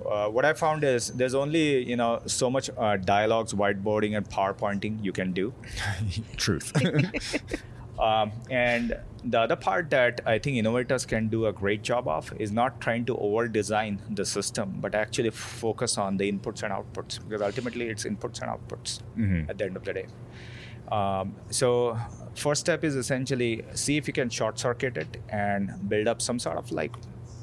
uh, 0.06 0.28
what 0.28 0.46
I 0.46 0.54
found 0.54 0.84
is 0.84 1.10
there's 1.10 1.36
only 1.36 1.84
you 1.84 1.96
know 1.96 2.22
so 2.26 2.50
much 2.50 2.70
uh, 2.78 2.98
dialogues, 2.98 3.54
whiteboarding, 3.54 4.16
and 4.16 4.28
PowerPointing 4.30 5.04
you 5.04 5.12
can 5.12 5.34
do. 5.34 5.54
Truth. 6.38 6.74
Um, 8.00 8.32
and 8.50 8.98
the 9.26 9.40
other 9.42 9.56
part 9.58 9.90
that 9.90 10.22
I 10.26 10.40
think 10.40 10.56
innovators 10.58 11.06
can 11.06 11.28
do 11.28 11.48
a 11.48 11.52
great 11.54 11.82
job 11.84 12.08
of 12.08 12.32
is 12.40 12.52
not 12.52 12.80
trying 12.80 13.04
to 13.06 13.18
over 13.18 13.48
design 13.50 14.02
the 14.10 14.26
system, 14.26 14.78
but 14.80 14.96
actually 14.96 15.32
focus 15.32 15.98
on 15.98 16.16
the 16.18 16.32
inputs 16.32 16.64
and 16.64 16.72
outputs 16.74 17.20
because 17.28 17.42
ultimately 17.42 17.88
it's 17.90 18.06
inputs 18.06 18.42
and 18.42 18.50
outputs 18.50 19.02
Mhm. 19.18 19.50
at 19.50 19.58
the 19.58 19.66
end 19.66 19.76
of 19.76 19.84
the 19.84 19.94
day. 19.94 20.06
Um, 20.92 21.36
so, 21.50 21.98
first 22.36 22.62
step 22.62 22.84
is 22.84 22.96
essentially 22.96 23.64
see 23.74 23.98
if 23.98 24.08
you 24.08 24.14
can 24.14 24.30
short 24.30 24.58
circuit 24.58 24.98
it 24.98 25.18
and 25.30 25.90
build 25.90 26.08
up 26.08 26.22
some 26.22 26.40
sort 26.40 26.58
of 26.58 26.72
like 26.72 26.96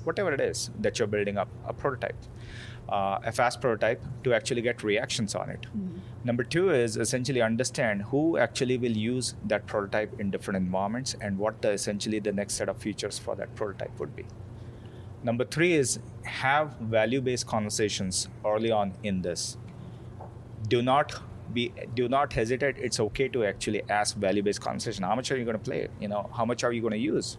whatever 0.05 0.33
it 0.33 0.41
is 0.41 0.71
that 0.81 0.99
you're 0.99 1.07
building 1.09 1.37
up 1.37 1.49
a 1.67 1.73
prototype, 1.73 2.17
uh, 2.89 3.19
a 3.25 3.33
fast 3.33 3.61
prototype 3.61 4.03
to 4.25 4.35
actually 4.35 4.63
get 4.63 4.83
reactions 4.83 5.35
on 5.35 5.51
it. 5.51 5.67
Number 6.25 6.43
two 6.43 6.71
is 6.71 6.97
essentially 6.97 7.41
understand 7.41 8.03
who 8.03 8.37
actually 8.37 8.79
will 8.79 8.97
use 8.97 9.35
that 9.45 9.67
prototype 9.67 10.19
in 10.21 10.31
different 10.31 10.57
environments 10.57 11.15
and 11.21 11.39
what 11.39 11.63
the 11.63 11.71
essentially 11.71 12.19
the 12.19 12.33
next 12.33 12.55
set 12.55 12.69
of 12.69 12.79
features 12.79 13.19
for 13.19 13.37
that 13.37 13.55
prototype 13.55 13.99
would 14.01 14.15
be. 14.17 14.25
Number 15.23 15.45
three 15.45 15.75
is 15.75 15.99
have 16.25 16.77
value 16.81 17.21
based 17.21 17.47
conversations 17.47 18.29
early 18.45 18.71
on 18.71 18.93
in 19.03 19.23
this. 19.23 19.57
Do 20.69 20.83
not 20.83 21.21
be 21.53 21.73
do 21.95 22.09
not 22.09 22.33
hesitate. 22.33 22.77
It's 22.79 22.99
okay 23.01 23.29
to 23.29 23.45
actually 23.45 23.83
ask 23.89 24.17
value 24.17 24.43
based 24.43 24.61
conversation. 24.61 25.05
How 25.05 25.15
much 25.15 25.31
are 25.31 25.37
you 25.37 25.45
going 25.45 25.59
to 25.59 25.63
play? 25.63 25.89
You 26.01 26.09
know, 26.09 26.29
how 26.37 26.45
much 26.45 26.65
are 26.65 26.73
you 26.73 26.81
going 26.81 26.93
to 26.93 26.99
use? 26.99 27.37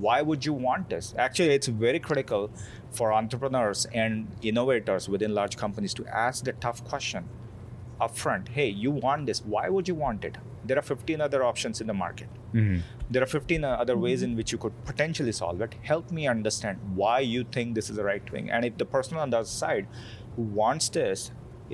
Why 0.00 0.22
would 0.22 0.44
you 0.46 0.52
want 0.52 0.88
this? 0.90 1.14
Actually, 1.18 1.54
it's 1.54 1.66
very 1.66 1.98
critical 1.98 2.50
for 2.90 3.12
entrepreneurs 3.12 3.86
and 3.92 4.28
innovators 4.42 5.08
within 5.08 5.34
large 5.34 5.56
companies 5.56 5.94
to 5.94 6.06
ask 6.06 6.44
the 6.44 6.52
tough 6.52 6.82
question 6.84 7.28
upfront. 8.00 8.48
Hey, 8.48 8.68
you 8.68 8.90
want 8.90 9.26
this? 9.26 9.42
Why 9.44 9.68
would 9.68 9.86
you 9.88 9.94
want 9.94 10.24
it? 10.24 10.38
There 10.64 10.78
are 10.78 10.82
15 10.82 11.20
other 11.20 11.42
options 11.44 11.80
in 11.80 11.86
the 11.86 11.94
market 11.94 12.28
Mhm. 12.54 12.80
there 13.14 13.22
are 13.22 13.26
15 13.32 13.64
other 13.64 13.96
ways 13.96 14.22
in 14.26 14.32
which 14.38 14.52
you 14.52 14.58
could 14.62 14.74
potentially 14.84 15.32
solve 15.32 15.60
it 15.66 15.74
help 15.90 16.10
me 16.16 16.26
understand 16.32 16.78
why 17.00 17.18
you 17.34 17.42
think 17.56 17.74
this 17.76 17.88
is 17.92 17.96
the 18.00 18.04
right 18.08 18.28
thing 18.32 18.50
and 18.50 18.64
if 18.68 18.76
the 18.82 18.86
person 18.94 19.16
on 19.24 19.30
the 19.34 19.38
other 19.40 19.52
side 19.52 19.86
who 20.36 20.42
wants 20.60 20.88
this 20.96 21.22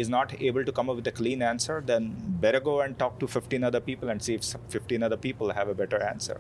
is 0.05 0.11
not 0.17 0.35
able 0.49 0.65
to 0.69 0.73
come 0.79 0.91
up 0.91 0.97
with 1.01 1.07
a 1.13 1.15
clean 1.21 1.43
answer 1.51 1.77
then 1.91 2.05
better 2.45 2.61
go 2.69 2.75
and 2.87 2.99
talk 3.05 3.19
to 3.23 3.27
15 3.37 3.65
other 3.71 3.81
people 3.89 4.09
and 4.15 4.23
see 4.29 4.35
if 4.41 4.45
15 4.77 5.03
other 5.09 5.17
people 5.27 5.55
have 5.61 5.69
a 5.75 5.77
better 5.83 6.01
answer 6.13 6.39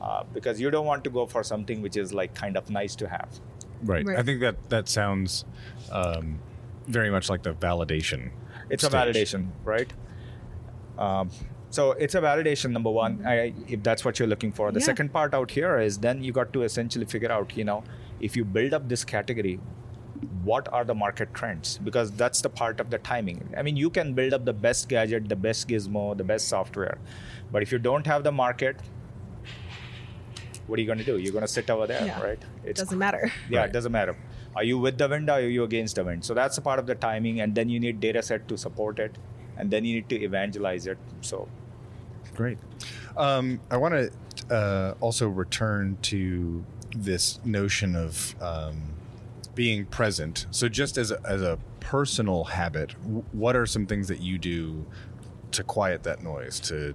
uh, 0.00 0.22
because 0.32 0.60
you 0.60 0.70
don't 0.70 0.86
want 0.86 1.04
to 1.04 1.10
go 1.10 1.26
for 1.26 1.42
something 1.42 1.82
which 1.82 1.96
is 1.96 2.12
like 2.14 2.34
kind 2.34 2.56
of 2.56 2.70
nice 2.70 2.94
to 2.96 3.08
have 3.08 3.28
Right. 3.82 4.04
Right. 4.04 4.18
I 4.18 4.22
think 4.24 4.40
that 4.40 4.56
that 4.70 4.88
sounds 4.88 5.44
um, 5.92 6.40
very 6.88 7.10
much 7.10 7.30
like 7.30 7.42
the 7.44 7.52
validation. 7.54 8.30
it's 8.70 8.84
a 8.84 8.90
validation 8.90 9.50
right 9.64 9.92
um, 10.98 11.30
So 11.70 11.92
it's 11.92 12.14
a 12.14 12.20
validation 12.20 12.70
number 12.70 12.90
one, 12.90 13.22
I, 13.26 13.52
if 13.68 13.82
that's 13.82 14.04
what 14.04 14.18
you're 14.18 14.28
looking 14.28 14.52
for. 14.52 14.72
The 14.72 14.80
Yeah. 14.80 14.86
second 14.86 15.12
part 15.12 15.34
out 15.34 15.50
here 15.50 15.78
is 15.78 15.98
then 15.98 16.22
you 16.24 16.32
got 16.32 16.52
to 16.54 16.62
essentially 16.62 17.04
figure 17.04 17.30
out, 17.30 17.56
you 17.56 17.64
know, 17.64 17.84
if 18.20 18.36
you 18.36 18.44
build 18.44 18.72
up 18.78 18.88
this 18.88 19.04
category, 19.04 19.60
what 20.42 20.70
are 20.72 20.84
the 20.84 20.94
market 20.94 21.34
trends? 21.34 21.78
Because 21.88 22.10
that's 22.12 22.40
the 22.40 22.48
part 22.48 22.80
of 22.80 22.88
the 22.90 22.98
timing. 22.98 23.42
I 23.56 23.62
mean, 23.62 23.76
you 23.76 23.90
can 23.90 24.14
build 24.14 24.32
up 24.32 24.44
the 24.46 24.52
best 24.52 24.88
gadget, 24.88 25.28
the 25.28 25.36
best 25.36 25.68
gizmo, 25.68 26.16
the 26.16 26.24
best 26.24 26.48
software, 26.48 26.98
but 27.52 27.62
if 27.62 27.70
you 27.70 27.78
don't 27.78 28.06
have 28.06 28.24
the 28.24 28.32
market, 28.32 28.80
what 30.68 30.78
are 30.78 30.82
you 30.82 30.86
going 30.86 30.98
to 30.98 31.04
do? 31.04 31.18
You're 31.18 31.32
going 31.32 31.42
to 31.44 31.48
sit 31.48 31.68
over 31.70 31.86
there, 31.86 32.04
Yeah. 32.06 32.22
right? 32.22 32.38
It 32.64 32.76
doesn't 32.76 32.98
matter. 32.98 33.32
yeah, 33.50 33.60
Right. 33.60 33.70
it 33.70 33.72
doesn't 33.72 33.90
matter. 33.92 34.14
Are 34.54 34.62
you 34.64 34.78
with 34.78 34.98
the 34.98 35.08
wind 35.08 35.28
or 35.30 35.34
are 35.34 35.40
you 35.40 35.64
against 35.64 35.96
the 35.96 36.04
wind? 36.04 36.24
So 36.24 36.34
that's 36.34 36.56
a 36.58 36.60
part 36.60 36.78
of 36.78 36.86
the 36.86 36.94
timing, 36.94 37.40
and 37.40 37.54
then 37.54 37.68
you 37.68 37.80
need 37.80 37.98
data 38.00 38.22
set 38.22 38.46
to 38.48 38.56
support 38.58 38.98
it, 38.98 39.16
and 39.56 39.70
then 39.70 39.84
you 39.84 39.94
need 39.96 40.08
to 40.10 40.16
evangelize 40.22 40.86
it. 40.86 40.98
So 41.22 41.48
Great. 42.34 42.58
Um, 43.16 43.60
I 43.70 43.76
want 43.78 43.94
to 43.94 44.54
uh, 44.54 44.94
also 45.00 45.26
return 45.28 45.98
to 46.02 46.64
this 46.96 47.40
notion 47.44 47.96
of 47.96 48.34
um, 48.40 48.94
being 49.56 49.86
present. 49.86 50.46
So, 50.52 50.68
just 50.68 50.96
as 50.98 51.10
a, 51.10 51.20
as 51.26 51.42
a 51.42 51.58
personal 51.80 52.44
habit, 52.44 52.92
what 53.32 53.56
are 53.56 53.66
some 53.66 53.86
things 53.86 54.06
that 54.08 54.20
you 54.20 54.38
do 54.38 54.86
to 55.52 55.62
quiet 55.64 56.02
that 56.04 56.22
noise? 56.22 56.60
To, 56.60 56.94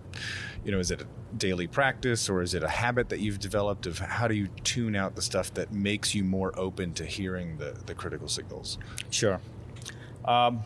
you 0.64 0.72
know, 0.72 0.80
is 0.80 0.92
it 0.92 1.02
a 1.02 1.08
daily 1.38 1.68
practice 1.68 2.30
or 2.30 2.42
is 2.42 2.54
it 2.54 2.64
a 2.64 2.70
habit 2.70 3.10
that 3.10 3.20
you've 3.20 3.40
developed? 3.40 3.86
Of 3.88 4.00
how 4.00 4.28
do 4.28 4.36
you 4.36 4.48
tune 4.64 4.96
out 4.96 5.16
the 5.16 5.22
stuff 5.22 5.54
that 5.56 5.72
makes 5.72 6.14
you 6.16 6.24
more 6.24 6.52
open 6.58 6.94
to 6.94 7.06
hearing 7.06 7.58
the 7.58 7.76
the 7.86 7.94
critical 7.96 8.28
signals? 8.28 8.78
Sure. 9.10 9.40
Um, 10.26 10.62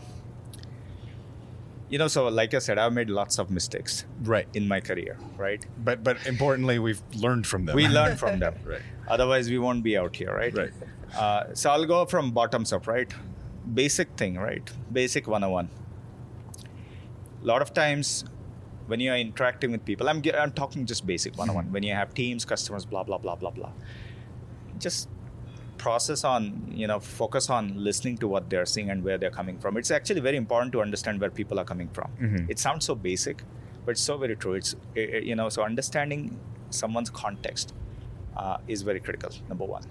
you 1.90 1.98
know, 1.98 2.08
so 2.10 2.28
like 2.28 2.54
I 2.54 2.60
said, 2.60 2.78
I've 2.78 2.92
made 2.94 3.10
lots 3.10 3.40
of 3.40 3.50
mistakes 3.50 4.04
Right. 4.24 4.48
in 4.54 4.68
my 4.68 4.82
career, 4.82 5.18
right? 5.38 5.66
But 5.84 6.04
but 6.04 6.18
importantly, 6.28 6.80
we've 6.80 7.02
learned 7.16 7.48
from 7.48 7.66
them. 7.66 7.76
We 7.76 7.88
learn 8.00 8.18
from 8.18 8.40
them. 8.40 8.56
Right. 8.66 8.82
Otherwise, 9.08 9.50
we 9.50 9.58
won't 9.58 9.84
be 9.84 9.98
out 9.98 10.16
here, 10.16 10.34
right? 10.36 10.54
Right. 10.54 10.74
Uh, 11.16 11.56
so 11.56 11.70
I'll 11.70 11.86
go 11.86 12.06
from 12.06 12.32
bottoms 12.32 12.74
up, 12.74 12.88
right? 12.88 13.10
Basic 13.74 14.10
thing, 14.18 14.38
right? 14.38 14.70
Basic 14.92 15.28
101. 15.28 15.70
A 17.44 17.46
lot 17.46 17.62
of 17.62 17.74
times 17.74 18.26
when 18.88 19.00
you're 19.00 19.16
interacting 19.18 19.72
with 19.72 19.84
people, 19.86 20.10
I'm, 20.10 20.22
I'm 20.38 20.52
talking 20.52 20.86
just 20.86 21.06
basic 21.06 21.38
101. 21.38 21.72
When 21.72 21.84
you 21.84 21.94
have 21.94 22.14
teams, 22.14 22.46
customers, 22.46 22.86
blah, 22.86 23.04
blah, 23.04 23.18
blah, 23.18 23.36
blah, 23.36 23.52
blah. 23.52 23.72
Just 24.80 25.10
process 25.78 26.24
on, 26.24 26.72
you 26.74 26.88
know, 26.88 27.00
focus 27.00 27.50
on 27.50 27.74
listening 27.84 28.18
to 28.18 28.28
what 28.28 28.50
they're 28.50 28.66
saying 28.66 28.90
and 28.90 29.04
where 29.04 29.18
they're 29.18 29.30
coming 29.32 29.60
from. 29.60 29.78
It's 29.78 29.92
actually 29.92 30.22
very 30.22 30.38
important 30.38 30.72
to 30.74 30.82
understand 30.82 31.20
where 31.22 31.30
people 31.30 31.60
are 31.60 31.66
coming 31.66 31.90
from. 31.90 32.10
Mhm. 32.20 32.50
It 32.50 32.58
sounds 32.60 32.86
so 32.86 32.96
basic, 32.96 33.44
but 33.86 33.92
it's 33.92 34.02
so 34.02 34.18
very 34.18 34.36
true. 34.36 34.54
It's, 34.54 34.76
you 34.96 35.36
know, 35.36 35.50
so 35.50 35.64
understanding 35.64 36.40
someone's 36.72 37.10
context 37.10 37.74
uh, 38.36 38.58
is 38.68 38.82
very 38.82 39.00
critical, 39.00 39.32
number 39.50 39.66
one. 39.66 39.84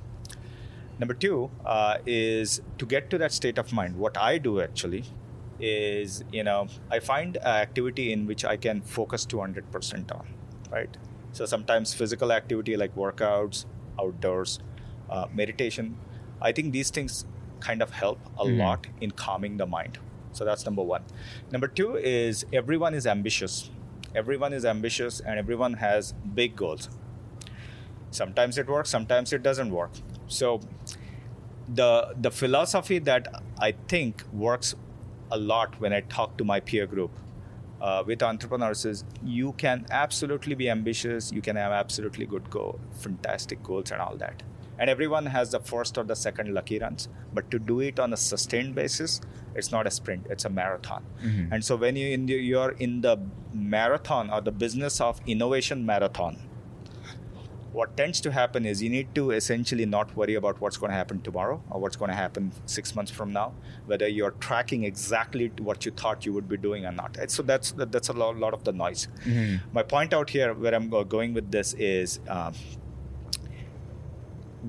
Number 0.99 1.15
two 1.15 1.51
uh, 1.65 1.99
is 2.07 2.63
to 2.79 2.87
get 2.87 3.11
to 3.11 3.19
that 3.19 3.33
state 3.33 3.59
of 3.59 3.73
mind. 3.73 3.97
What 3.97 4.17
I 4.17 4.39
do 4.39 4.61
actually 4.61 5.05
is, 5.61 6.25
you 6.33 6.45
know, 6.45 6.69
I 6.90 7.01
find 7.01 7.37
activity 7.38 8.12
in 8.12 8.27
which 8.27 8.45
I 8.45 8.57
can 8.57 8.81
focus 8.83 9.25
200% 9.27 10.12
on, 10.12 10.27
right? 10.71 10.97
So 11.33 11.47
sometimes 11.47 11.95
physical 11.95 12.33
activity 12.33 12.77
like 12.77 12.95
workouts, 12.95 13.66
outdoors, 14.01 14.59
uh, 15.11 15.27
meditation. 15.33 15.97
I 16.40 16.53
think 16.53 16.73
these 16.73 16.90
things 16.90 17.25
kind 17.61 17.83
of 17.83 17.90
help 17.90 18.19
a 18.38 18.45
Mhm. 18.45 18.59
lot 18.59 18.87
in 19.01 19.11
calming 19.12 19.57
the 19.57 19.66
mind. 19.66 19.99
So 20.33 20.45
that's 20.45 20.64
number 20.66 20.83
one. 20.83 21.05
Number 21.51 21.69
two 21.69 21.97
is 21.97 22.45
everyone 22.53 22.95
is 22.95 23.07
ambitious. 23.07 23.71
Everyone 24.14 24.53
is 24.53 24.64
ambitious 24.64 25.21
and 25.21 25.38
everyone 25.38 25.75
has 25.75 26.12
big 26.35 26.57
goals 26.57 26.88
sometimes 28.11 28.57
it 28.57 28.66
works 28.66 28.88
sometimes 28.88 29.33
it 29.33 29.42
doesn't 29.42 29.71
work 29.71 29.90
so 30.27 30.61
the 31.69 32.14
the 32.21 32.31
philosophy 32.31 32.99
that 32.99 33.27
i 33.59 33.73
think 33.88 34.23
works 34.33 34.75
a 35.31 35.39
lot 35.39 35.79
when 35.81 35.93
i 35.93 36.01
talk 36.01 36.37
to 36.39 36.45
my 36.45 36.61
peer 36.61 36.87
group 36.87 37.11
uh, 37.81 38.03
with 38.07 38.23
entrepreneurs 38.23 38.85
is 38.85 39.05
you 39.25 39.53
can 39.53 39.87
absolutely 39.91 40.55
be 40.55 40.69
ambitious 40.71 41.33
you 41.33 41.43
can 41.43 41.57
have 41.57 41.73
absolutely 41.73 42.27
good 42.27 42.49
goal 42.51 42.79
fantastic 43.01 43.62
goals 43.62 43.91
and 43.91 44.01
all 44.01 44.17
that 44.17 44.43
and 44.79 44.91
everyone 44.91 45.27
has 45.27 45.51
the 45.51 45.61
first 45.61 45.97
or 45.99 46.05
the 46.05 46.17
second 46.17 46.53
lucky 46.55 46.79
runs 46.79 47.09
but 47.35 47.51
to 47.51 47.59
do 47.59 47.81
it 47.81 47.99
on 47.99 48.12
a 48.12 48.17
sustained 48.17 48.75
basis 48.75 49.21
it's 49.55 49.71
not 49.73 49.87
a 49.87 49.91
sprint 49.91 50.27
it's 50.31 50.45
a 50.45 50.51
marathon 50.51 51.03
Mhm. 51.25 51.53
and 51.53 51.65
so 51.65 51.77
when 51.77 51.97
you 51.97 52.09
in 52.17 52.27
the, 52.27 52.35
you're 52.35 52.73
in 52.73 53.01
the 53.01 53.17
marathon 53.53 54.31
or 54.31 54.41
the 54.41 54.53
business 54.53 55.01
of 55.01 55.21
innovation 55.27 55.85
marathon 55.87 56.37
what 57.77 57.95
tends 57.97 58.23
to 58.23 58.31
happen 58.33 58.65
is 58.65 58.83
you 58.83 58.89
need 58.89 59.09
to 59.15 59.23
essentially 59.39 59.85
not 59.95 60.12
worry 60.17 60.35
about 60.41 60.61
what's 60.62 60.79
going 60.83 60.91
to 60.91 60.97
happen 60.97 61.21
tomorrow 61.21 61.57
or 61.71 61.79
what's 61.79 61.99
going 62.03 62.11
to 62.11 62.17
happen 62.17 62.51
six 62.65 62.95
months 62.95 63.12
from 63.17 63.35
now, 63.35 63.53
whether 63.85 64.09
you're 64.09 64.31
tracking 64.47 64.85
exactly 64.85 65.49
what 65.69 65.85
you 65.85 65.93
thought 65.93 66.25
you 66.25 66.33
would 66.33 66.49
be 66.49 66.57
doing 66.57 66.87
or 66.87 66.93
not. 66.93 67.19
So 67.35 67.43
that's 67.43 67.73
that's 67.97 68.09
a 68.09 68.15
lot, 68.15 68.39
lot 68.45 68.55
of 68.55 68.65
the 68.65 68.73
noise. 68.73 69.09
Mhm. 69.27 69.61
My 69.79 69.83
point 69.83 70.15
out 70.21 70.31
here, 70.37 70.55
where 70.55 70.75
I'm 70.79 70.89
going 71.17 71.35
with 71.35 71.51
this, 71.59 71.75
is 71.91 72.19
um, 72.39 72.55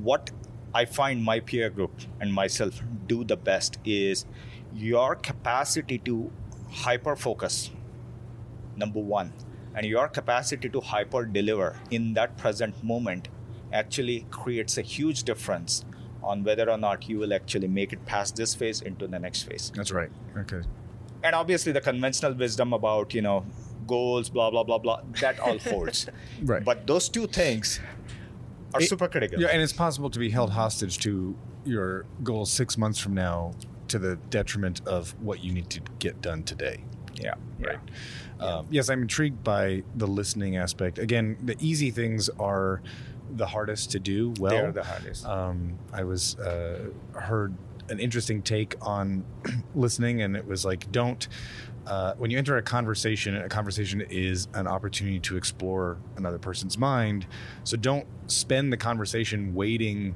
what 0.09 0.31
I 0.81 0.83
find 0.99 1.23
my 1.31 1.39
peer 1.39 1.69
group 1.79 2.05
and 2.19 2.37
myself 2.43 2.83
do 3.15 3.23
the 3.33 3.37
best 3.51 3.79
is 3.85 4.25
your 4.89 5.09
capacity 5.15 5.97
to 6.09 6.21
hyper 6.85 7.15
focus 7.27 7.59
number 8.75 8.99
one 9.17 9.31
and 9.75 9.85
your 9.85 10.07
capacity 10.07 10.69
to 10.69 10.81
hyper 10.81 11.25
deliver 11.25 11.75
in 11.91 12.13
that 12.13 12.37
present 12.37 12.81
moment 12.83 13.27
actually 13.73 14.25
creates 14.31 14.77
a 14.77 14.81
huge 14.81 15.23
difference 15.23 15.83
on 16.23 16.43
whether 16.43 16.69
or 16.69 16.77
not 16.77 17.07
you 17.09 17.17
will 17.19 17.33
actually 17.33 17.67
make 17.67 17.93
it 17.93 18.05
past 18.05 18.35
this 18.35 18.55
phase 18.55 18.81
into 18.81 19.07
the 19.07 19.19
next 19.19 19.43
phase 19.43 19.71
That's 19.75 19.91
right. 19.91 20.09
Okay. 20.37 20.61
and 21.23 21.35
obviously 21.35 21.71
the 21.71 21.81
conventional 21.81 22.33
wisdom 22.33 22.73
about 22.73 23.13
you 23.13 23.21
know 23.21 23.45
goals 23.87 24.29
blah 24.29 24.49
blah 24.51 24.63
blah 24.63 24.77
blah 24.77 25.01
that 25.21 25.39
all 25.39 25.57
holds 25.59 26.07
Right. 26.43 26.63
but 26.63 26.85
those 26.87 27.07
two 27.09 27.27
things 27.27 27.79
are 28.73 28.81
It- 28.81 28.89
super 28.89 29.07
critical 29.07 29.39
Yeah, 29.41 29.47
and 29.49 29.61
it's 29.61 29.73
possible 29.73 30.09
to 30.09 30.19
be 30.19 30.29
held 30.29 30.51
hostage 30.51 30.97
to 30.99 31.35
your 31.65 32.05
goals 32.23 32.51
six 32.51 32.77
months 32.77 32.99
from 32.99 33.13
now 33.13 33.53
to 33.89 33.99
the 33.99 34.17
detriment 34.29 34.81
of 34.85 35.15
what 35.21 35.43
you 35.43 35.53
need 35.53 35.69
to 35.69 35.81
get 35.99 36.21
done 36.21 36.43
today. 36.43 36.83
Yeah 37.21 37.35
Right. 37.59 37.79
Um, 38.39 38.67
yes, 38.69 38.89
I'm 38.89 39.01
intrigued 39.01 39.43
by 39.43 39.83
the 39.95 40.05
listening 40.05 40.57
aspect. 40.57 40.99
Again, 40.99 41.37
the 41.43 41.55
easy 41.59 41.89
things 41.89 42.29
are 42.39 42.81
the 43.31 43.47
hardest 43.47 43.91
to 43.91 43.99
do 43.99 44.33
well. 44.39 44.51
they're 44.51 44.71
the 44.71 44.83
hardest 44.83 45.25
um, 45.25 45.77
I 45.91 46.03
was 46.03 46.37
uh, 46.39 46.89
heard 47.13 47.55
an 47.89 47.99
interesting 47.99 48.41
take 48.41 48.75
on 48.81 49.25
listening, 49.75 50.21
and 50.21 50.35
it 50.35 50.45
was 50.45 50.65
like, 50.65 50.91
don't 50.91 51.27
uh, 51.87 52.13
when 52.17 52.29
you 52.29 52.37
enter 52.37 52.57
a 52.57 52.61
conversation. 52.61 53.35
A 53.37 53.47
conversation 53.49 54.01
is 54.01 54.47
an 54.53 54.67
opportunity 54.67 55.19
to 55.21 55.37
explore 55.37 55.97
another 56.17 56.37
person's 56.37 56.77
mind. 56.77 57.25
So 57.63 57.77
don't 57.77 58.05
spend 58.29 58.73
the 58.73 58.77
conversation 58.77 59.55
waiting 59.55 60.15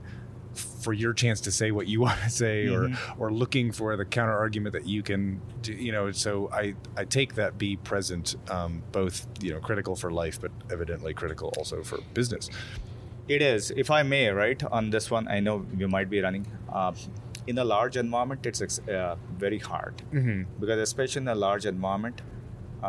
for 0.56 0.94
your 0.94 1.14
chance 1.14 1.40
to 1.42 1.52
say 1.52 1.72
what 1.72 1.88
you 1.88 2.02
want 2.08 2.20
to 2.22 2.30
say 2.30 2.66
Mhm. 2.66 2.98
or 3.20 3.28
or 3.28 3.32
looking 3.32 3.72
for 3.72 3.96
the 3.96 4.06
counter 4.06 4.38
argument 4.38 4.74
that 4.74 4.88
you 4.88 5.02
can 5.04 5.42
do, 5.62 5.74
you 5.74 5.92
know 5.92 6.12
so 6.12 6.50
i 6.52 6.74
i 6.98 7.04
take 7.06 7.36
that 7.36 7.58
be 7.58 7.78
present 7.78 8.36
um, 8.50 8.84
both 8.92 9.28
you 9.42 9.52
know 9.54 9.60
critical 9.60 9.96
for 9.96 10.12
life 10.12 10.40
but 10.42 10.52
evidently 10.72 11.14
critical 11.14 11.54
also 11.58 11.84
for 11.84 11.98
business 12.14 12.50
It 13.28 13.42
is, 13.42 13.72
if 13.84 13.90
I 13.92 14.04
may, 14.04 14.30
right 14.30 14.62
on 14.78 14.90
this 14.90 15.06
one. 15.12 15.26
I 15.36 15.40
know 15.46 15.66
you 15.82 15.88
might 15.88 16.10
be 16.10 16.20
running. 16.26 16.46
Uh, 16.80 16.92
in 17.48 17.58
a 17.58 17.64
large 17.64 17.96
environment, 17.96 18.46
it's 18.46 18.62
uh, 18.62 19.16
very 19.44 19.60
hard 19.60 19.96
mm-hmm. 20.12 20.42
because, 20.60 20.80
especially 20.88 21.22
in 21.22 21.28
a 21.28 21.36
large 21.36 21.66
environment, 21.66 22.18
uh, 22.84 22.88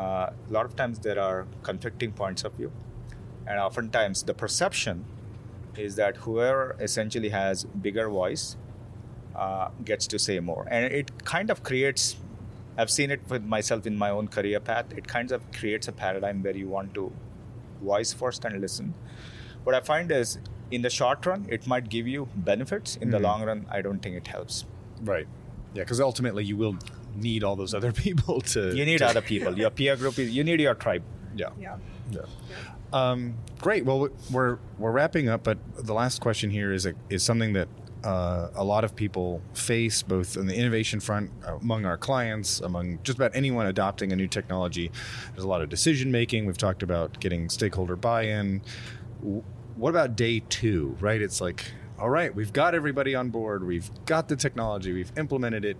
a 0.48 0.53
lot 0.57 0.64
of 0.68 0.75
times 0.75 0.98
there 1.07 1.20
are 1.20 1.46
conflicting 1.62 2.12
points 2.22 2.42
of 2.48 2.53
view, 2.55 2.70
and 3.46 3.61
oftentimes 3.66 4.25
the 4.25 4.35
perception 4.35 5.05
is 5.77 5.97
that 5.97 6.17
whoever 6.19 6.77
essentially 6.81 7.31
has 7.31 7.65
bigger 7.65 8.09
voice 8.09 8.57
uh, 9.35 9.69
gets 9.85 10.07
to 10.09 10.19
say 10.19 10.39
more, 10.41 10.67
and 10.71 10.93
it 10.93 11.25
kind 11.25 11.51
of 11.51 11.63
creates. 11.63 12.17
I've 12.79 12.91
seen 12.91 13.11
it 13.11 13.21
with 13.29 13.45
myself 13.45 13.87
in 13.87 13.97
my 13.97 14.09
own 14.11 14.29
career 14.29 14.59
path. 14.61 14.87
It 14.97 15.07
kind 15.07 15.31
of 15.31 15.43
creates 15.53 15.89
a 15.89 15.93
paradigm 15.93 16.43
where 16.43 16.57
you 16.57 16.69
want 16.69 16.95
to 16.95 17.13
voice 17.83 18.13
first 18.13 18.45
and 18.47 18.61
listen. 18.61 18.95
What 19.65 19.75
I 19.75 19.81
find 19.81 20.11
is, 20.11 20.39
in 20.71 20.81
the 20.83 20.89
short 20.91 21.25
run, 21.27 21.47
it 21.51 21.67
might 21.67 21.89
give 21.91 22.09
you 22.09 22.29
benefits. 22.35 22.97
In 22.97 23.11
the 23.11 23.19
Mhm. 23.19 23.23
long 23.23 23.45
run, 23.45 23.67
I 23.71 23.83
don't 23.83 24.01
think 24.01 24.17
it 24.17 24.27
helps. 24.27 24.65
Right. 25.03 25.27
Yeah, 25.75 25.83
because 25.83 26.01
ultimately 26.01 26.45
you 26.45 26.57
will 26.57 26.77
need 27.15 27.45
all 27.45 27.57
those 27.57 27.75
other 27.75 27.93
people 28.07 28.41
to. 28.41 28.75
You 28.75 28.85
need 28.87 28.99
to- 28.99 29.07
other 29.09 29.21
people. 29.23 29.59
Your 29.59 29.71
peer 29.71 29.97
group 29.97 30.19
is. 30.19 30.31
You 30.31 30.43
need 30.45 30.61
your 30.61 30.75
tribe. 30.75 31.03
Yeah. 31.37 31.51
Yeah. 31.61 31.77
Yeah. 32.11 32.21
Um, 32.92 33.37
great. 33.61 33.85
Well, 33.85 34.11
we're 34.31 34.59
we're 34.78 34.90
wrapping 34.90 35.28
up, 35.28 35.44
but 35.44 35.59
the 35.76 35.95
last 35.95 36.20
question 36.20 36.51
here 36.51 36.72
is 36.72 36.86
a, 36.86 36.95
is 37.09 37.22
something 37.22 37.55
that 37.55 37.68
uh, 38.05 38.49
a 38.55 38.64
lot 38.64 38.84
of 38.84 38.95
people 38.95 39.40
face, 39.55 40.03
both 40.03 40.36
on 40.36 40.47
the 40.47 40.55
innovation 40.55 41.01
front, 41.01 41.30
among 41.47 41.84
our 41.84 41.97
clients, 41.97 42.61
among 42.61 42.99
just 43.03 43.16
about 43.16 43.34
anyone 43.34 43.66
adopting 43.66 44.12
a 44.12 44.16
new 44.16 44.26
technology. 44.26 44.90
There's 45.32 45.45
a 45.45 45.49
lot 45.49 45.62
of 45.62 45.68
decision 45.68 46.11
making. 46.11 46.47
We've 46.47 46.59
talked 46.59 46.82
about 46.82 47.18
getting 47.20 47.49
stakeholder 47.49 47.97
buy 47.97 48.24
in. 48.24 48.62
What 49.76 49.90
about 49.90 50.16
day 50.16 50.40
two, 50.49 50.97
right? 51.01 51.22
It's 51.22 51.40
like, 51.40 51.64
all 51.99 52.11
right, 52.11 52.34
we've 52.34 52.53
got 52.53 52.74
everybody 52.74 53.14
on 53.14 53.30
board, 53.30 53.64
we've 53.64 53.90
got 54.05 54.28
the 54.28 54.36
technology, 54.36 54.93
we've 54.93 55.12
implemented 55.16 55.64
it. 55.64 55.76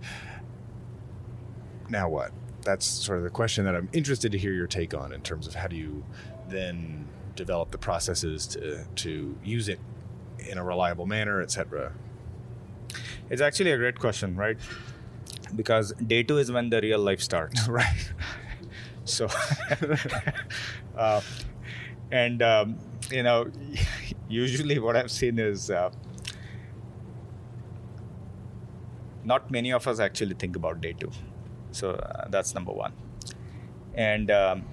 Now 1.89 2.09
what? 2.09 2.31
That's 2.61 2.85
sort 2.85 3.17
of 3.17 3.25
the 3.25 3.29
question 3.29 3.65
that 3.65 3.75
I'm 3.75 3.89
interested 3.91 4.31
to 4.31 4.37
hear 4.37 4.53
your 4.53 4.67
take 4.67 4.93
on 4.93 5.11
in 5.11 5.21
terms 5.21 5.47
of 5.47 5.55
how 5.55 5.67
do 5.67 5.75
you 5.75 6.05
then 6.53 7.07
develop 7.35 7.71
the 7.71 7.77
processes 7.77 8.47
to, 8.47 8.85
to 8.95 9.37
use 9.43 9.69
it 9.69 9.79
in 10.39 10.57
a 10.57 10.63
reliable 10.63 11.05
manner, 11.05 11.41
etc. 11.41 11.93
It's 13.29 13.41
actually 13.41 13.71
a 13.71 13.77
great 13.77 13.99
question, 13.99 14.35
right? 14.35 14.57
Because 15.55 15.93
day 15.93 16.23
two 16.23 16.37
is 16.37 16.51
when 16.51 16.69
the 16.69 16.81
real 16.81 16.99
life 16.99 17.21
starts. 17.21 17.67
right. 17.79 18.13
So, 19.05 19.27
uh, 20.97 21.21
and 22.11 22.41
um, 22.41 22.77
you 23.11 23.23
know, 23.23 23.47
usually 24.29 24.79
what 24.79 24.95
I've 24.95 25.11
seen 25.11 25.39
is 25.39 25.69
uh, 25.69 25.91
not 29.23 29.51
many 29.51 29.71
of 29.71 29.87
us 29.87 29.99
actually 29.99 30.35
think 30.35 30.55
about 30.55 30.81
day 30.81 30.93
two. 30.93 31.11
So 31.71 31.91
uh, 31.91 32.27
that's 32.29 32.53
number 32.53 32.71
one. 32.71 32.93
And 33.95 34.31
um, 34.31 34.65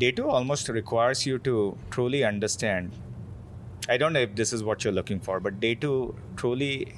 day 0.00 0.10
two 0.10 0.28
almost 0.28 0.68
requires 0.70 1.26
you 1.26 1.38
to 1.38 1.76
truly 1.90 2.24
understand. 2.24 2.92
I 3.88 3.98
don't 3.98 4.14
know 4.14 4.20
if 4.20 4.34
this 4.34 4.52
is 4.52 4.64
what 4.64 4.82
you're 4.82 4.94
looking 4.94 5.20
for, 5.20 5.40
but 5.40 5.60
day 5.60 5.74
two 5.74 6.14
truly 6.36 6.94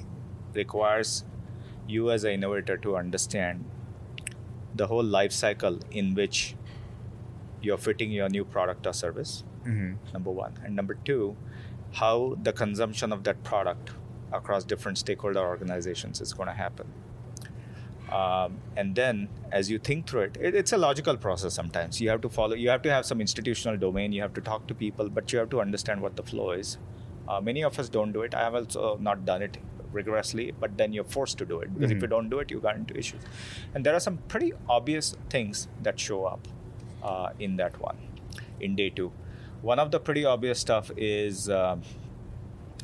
requires 0.53 1.25
you 1.85 2.11
as 2.11 2.23
an 2.23 2.31
innovator 2.31 2.77
to 2.77 2.95
understand 2.95 3.65
the 4.73 4.87
whole 4.87 5.03
life 5.03 5.33
cycle 5.33 5.79
in 5.91 6.13
which 6.15 6.55
you're 7.61 7.77
fitting 7.77 8.11
your 8.11 8.29
new 8.29 8.45
product 8.45 8.87
or 8.87 8.93
service 8.93 9.43
mm-hmm. 9.65 9.93
number 10.13 10.31
one 10.31 10.53
and 10.63 10.75
number 10.75 10.95
two 11.05 11.35
how 11.93 12.37
the 12.41 12.51
consumption 12.51 13.11
of 13.11 13.23
that 13.23 13.43
product 13.43 13.91
across 14.31 14.63
different 14.63 14.97
stakeholder 14.97 15.39
organizations 15.39 16.21
is 16.21 16.33
going 16.33 16.47
to 16.47 16.55
happen 16.55 16.87
um, 18.11 18.57
and 18.75 18.95
then 18.95 19.29
as 19.51 19.69
you 19.69 19.79
think 19.79 20.07
through 20.07 20.21
it, 20.21 20.37
it, 20.39 20.55
it's 20.55 20.73
a 20.73 20.77
logical 20.77 21.17
process 21.17 21.53
sometimes. 21.53 22.01
You 22.01 22.09
have 22.09 22.21
to 22.21 22.29
follow 22.29 22.55
you 22.55 22.69
have 22.69 22.81
to 22.83 22.91
have 22.91 23.05
some 23.05 23.21
institutional 23.21 23.77
domain 23.77 24.11
you 24.11 24.21
have 24.21 24.33
to 24.33 24.41
talk 24.41 24.67
to 24.67 24.75
people 24.75 25.09
but 25.09 25.31
you 25.31 25.39
have 25.39 25.49
to 25.51 25.61
understand 25.61 26.01
what 26.01 26.15
the 26.15 26.23
flow 26.23 26.51
is. 26.51 26.77
Uh, 27.27 27.39
many 27.39 27.63
of 27.63 27.79
us 27.79 27.89
don't 27.89 28.11
do 28.11 28.21
it. 28.21 28.35
I 28.35 28.41
have 28.41 28.55
also 28.55 28.97
not 28.99 29.25
done 29.25 29.41
it 29.41 29.57
rigorously 29.91 30.51
but 30.59 30.77
then 30.77 30.91
you're 30.91 31.03
forced 31.03 31.37
to 31.37 31.45
do 31.45 31.59
it 31.61 31.73
because 31.73 31.89
mm-hmm. 31.89 31.97
if 31.97 32.01
you 32.01 32.07
don't 32.07 32.29
do 32.29 32.39
it 32.39 32.51
you 32.51 32.59
got 32.59 32.75
into 32.75 32.97
issues. 32.97 33.21
And 33.73 33.85
there 33.85 33.95
are 33.95 33.99
some 33.99 34.17
pretty 34.27 34.53
obvious 34.69 35.15
things 35.29 35.67
that 35.81 35.99
show 35.99 36.25
up 36.25 36.47
uh, 37.03 37.29
in 37.39 37.57
that 37.57 37.79
one 37.79 37.97
in 38.59 38.75
day 38.75 38.89
two. 38.89 39.11
One 39.61 39.79
of 39.79 39.91
the 39.91 39.99
pretty 39.99 40.25
obvious 40.25 40.59
stuff 40.59 40.91
is 40.97 41.49
uh, 41.49 41.77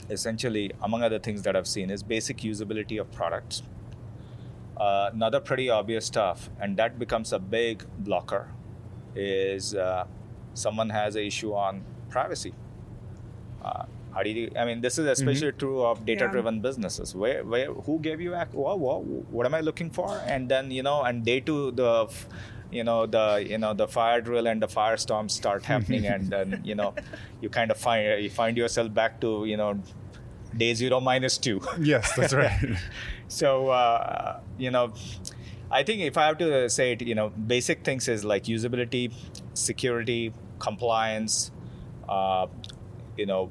essentially, 0.10 0.72
among 0.82 1.04
other 1.04 1.20
things 1.20 1.42
that 1.44 1.56
I've 1.56 1.68
seen, 1.68 1.90
is 1.90 2.04
basic 2.04 2.38
usability 2.38 3.00
of 3.00 3.12
products. 3.12 3.64
Uh, 4.80 5.10
another 5.14 5.40
pretty 5.40 5.70
obvious 5.70 6.06
stuff, 6.06 6.50
and 6.62 6.78
that 6.78 6.98
becomes 6.98 7.34
a 7.34 7.40
big 7.40 7.86
blocker, 8.00 8.50
is 9.16 9.76
uh, 9.76 10.06
someone 10.54 10.90
has 10.90 11.16
an 11.16 11.24
issue 11.24 11.54
on 11.54 11.84
privacy. 12.10 12.54
Uh, 13.64 13.84
how 14.14 14.24
do 14.24 14.30
you? 14.30 14.52
I 14.58 14.66
mean, 14.66 14.82
this 14.82 14.98
is 14.98 15.06
especially 15.06 15.50
mm-hmm. 15.50 15.58
true 15.58 15.84
of 15.84 16.06
data-driven 16.06 16.56
yeah. 16.56 16.62
businesses. 16.62 17.14
Where, 17.14 17.44
where, 17.44 17.74
who 17.74 18.00
gave 18.00 18.22
you? 18.22 18.36
Ac- 18.36 18.52
what, 18.54 18.80
what, 18.80 19.04
what 19.04 19.46
am 19.46 19.54
I 19.54 19.60
looking 19.60 19.90
for? 19.90 20.22
And 20.26 20.50
then 20.50 20.72
you 20.72 20.82
know, 20.82 21.04
and 21.04 21.26
day 21.26 21.42
two, 21.42 21.72
the 21.72 22.10
you 22.72 22.84
know 22.84 23.06
the 23.06 23.46
you 23.48 23.58
know 23.58 23.74
the 23.74 23.88
fire 23.88 24.22
drill 24.22 24.48
and 24.48 24.62
the 24.62 24.68
firestorms 24.68 25.32
start 25.32 25.66
happening 25.66 26.06
and 26.06 26.30
then 26.34 26.62
you 26.64 26.76
know 26.76 26.94
you 27.42 27.50
kind 27.50 27.72
of 27.72 27.78
find 27.78 28.22
you 28.24 28.30
find 28.30 28.58
yourself 28.58 28.94
back 28.94 29.20
to 29.22 29.46
you 29.46 29.58
know 29.58 29.82
day 30.56 30.74
zero 30.74 31.00
minus 31.00 31.38
two 31.38 31.62
yes 31.80 32.12
that's 32.16 32.34
right 32.42 32.78
so 33.30 33.70
uh, 33.70 34.40
you 34.58 34.72
know 34.72 34.92
i 35.72 35.82
think 35.84 36.02
if 36.02 36.18
i 36.18 36.26
have 36.26 36.38
to 36.38 36.70
say 36.70 36.92
it 36.94 37.02
you 37.02 37.16
know 37.16 37.30
basic 37.30 37.86
things 37.86 38.08
is 38.08 38.26
like 38.26 38.44
usability 38.44 39.14
security 39.54 40.34
compliance 40.60 41.52
uh, 42.10 42.48
you 43.16 43.26
know 43.26 43.50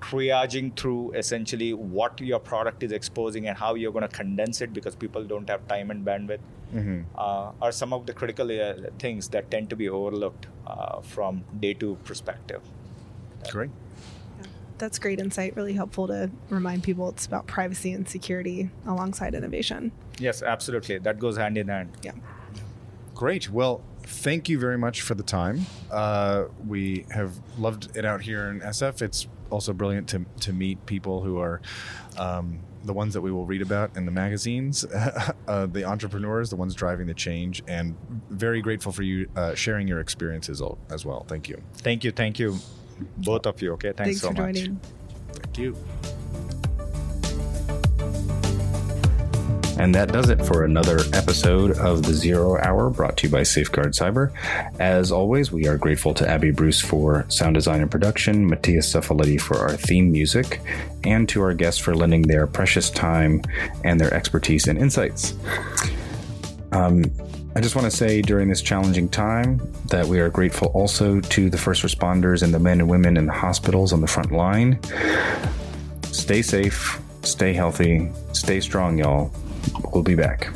triaging 0.00 0.74
through 0.76 1.12
essentially 1.12 1.74
what 1.74 2.20
your 2.20 2.38
product 2.38 2.82
is 2.82 2.92
exposing 2.92 3.46
and 3.48 3.58
how 3.58 3.74
you're 3.74 3.92
going 3.92 4.08
to 4.08 4.16
condense 4.16 4.60
it 4.62 4.72
because 4.72 4.96
people 4.96 5.22
don't 5.24 5.48
have 5.48 5.66
time 5.68 5.90
and 5.90 6.04
bandwidth 6.06 6.40
mm-hmm. 6.74 7.02
uh, 7.16 7.52
are 7.60 7.72
some 7.72 7.92
of 7.92 8.06
the 8.06 8.12
critical 8.12 8.50
uh, 8.50 8.74
things 8.98 9.28
that 9.28 9.50
tend 9.50 9.68
to 9.70 9.76
be 9.76 9.88
overlooked 9.88 10.46
uh, 10.66 11.00
from 11.02 11.44
day 11.60 11.74
two 11.74 11.96
perspective. 12.04 12.62
Great. 13.50 13.70
That's 14.80 14.98
great 14.98 15.20
insight. 15.20 15.54
Really 15.56 15.74
helpful 15.74 16.08
to 16.08 16.30
remind 16.48 16.82
people 16.82 17.08
it's 17.10 17.26
about 17.26 17.46
privacy 17.46 17.92
and 17.92 18.08
security 18.08 18.70
alongside 18.86 19.34
innovation. 19.34 19.92
Yes, 20.18 20.42
absolutely. 20.42 20.98
That 20.98 21.18
goes 21.18 21.36
hand 21.36 21.58
in 21.58 21.68
hand. 21.68 21.90
Yeah. 22.02 22.12
Great. 23.14 23.50
Well, 23.50 23.82
thank 24.02 24.48
you 24.48 24.58
very 24.58 24.78
much 24.78 25.02
for 25.02 25.14
the 25.14 25.22
time. 25.22 25.66
Uh, 25.90 26.44
we 26.66 27.04
have 27.10 27.38
loved 27.58 27.94
it 27.94 28.04
out 28.06 28.22
here 28.22 28.48
in 28.48 28.60
SF. 28.60 29.02
It's 29.02 29.28
also 29.50 29.72
brilliant 29.74 30.08
to, 30.08 30.24
to 30.40 30.52
meet 30.52 30.84
people 30.86 31.22
who 31.22 31.38
are 31.38 31.60
um, 32.16 32.60
the 32.84 32.92
ones 32.92 33.12
that 33.14 33.20
we 33.20 33.30
will 33.30 33.44
read 33.44 33.62
about 33.62 33.96
in 33.96 34.06
the 34.06 34.10
magazines, 34.10 34.84
uh, 35.48 35.66
the 35.66 35.84
entrepreneurs, 35.84 36.50
the 36.50 36.56
ones 36.56 36.74
driving 36.74 37.06
the 37.06 37.14
change, 37.14 37.62
and 37.68 37.94
very 38.30 38.62
grateful 38.62 38.92
for 38.92 39.02
you 39.02 39.28
uh, 39.36 39.54
sharing 39.54 39.86
your 39.86 40.00
experiences 40.00 40.62
as 40.88 41.04
well. 41.04 41.24
Thank 41.28 41.48
you. 41.48 41.60
Thank 41.74 42.04
you. 42.04 42.12
Thank 42.12 42.38
you, 42.38 42.56
both 43.18 43.46
of 43.46 43.60
you. 43.62 43.72
Okay, 43.74 43.92
thanks, 43.92 43.98
thanks 43.98 44.20
so 44.20 44.28
for 44.28 44.42
much. 44.42 44.56
Joining. 44.56 44.80
Thank 45.32 45.58
you. 45.58 45.76
And 49.80 49.94
that 49.94 50.12
does 50.12 50.28
it 50.28 50.44
for 50.44 50.64
another 50.66 50.98
episode 51.14 51.78
of 51.78 52.02
the 52.02 52.12
Zero 52.12 52.58
Hour 52.58 52.90
brought 52.90 53.16
to 53.16 53.26
you 53.26 53.32
by 53.32 53.44
Safeguard 53.44 53.94
Cyber. 53.94 54.30
As 54.78 55.10
always, 55.10 55.50
we 55.50 55.66
are 55.68 55.78
grateful 55.78 56.12
to 56.14 56.28
Abby 56.28 56.50
Bruce 56.50 56.82
for 56.82 57.24
sound 57.28 57.54
design 57.54 57.80
and 57.80 57.90
production, 57.90 58.46
Mattias 58.46 58.94
Zuffoletti 58.94 59.40
for 59.40 59.56
our 59.56 59.78
theme 59.78 60.12
music, 60.12 60.60
and 61.02 61.26
to 61.30 61.40
our 61.40 61.54
guests 61.54 61.80
for 61.80 61.94
lending 61.94 62.20
their 62.20 62.46
precious 62.46 62.90
time 62.90 63.40
and 63.82 63.98
their 63.98 64.12
expertise 64.12 64.68
and 64.68 64.78
insights. 64.78 65.34
Um, 66.72 67.04
I 67.52 67.60
just 67.60 67.74
want 67.74 67.90
to 67.90 67.96
say 67.96 68.22
during 68.22 68.48
this 68.48 68.62
challenging 68.62 69.08
time 69.08 69.60
that 69.88 70.06
we 70.06 70.20
are 70.20 70.30
grateful 70.30 70.68
also 70.68 71.20
to 71.20 71.50
the 71.50 71.58
first 71.58 71.82
responders 71.82 72.44
and 72.44 72.54
the 72.54 72.60
men 72.60 72.78
and 72.80 72.88
women 72.88 73.16
in 73.16 73.26
the 73.26 73.32
hospitals 73.32 73.92
on 73.92 74.00
the 74.00 74.06
front 74.06 74.30
line. 74.30 74.78
Stay 76.04 76.42
safe, 76.42 77.00
stay 77.22 77.52
healthy, 77.52 78.08
stay 78.32 78.60
strong, 78.60 78.98
y'all. 78.98 79.32
We'll 79.92 80.04
be 80.04 80.14
back. 80.14 80.48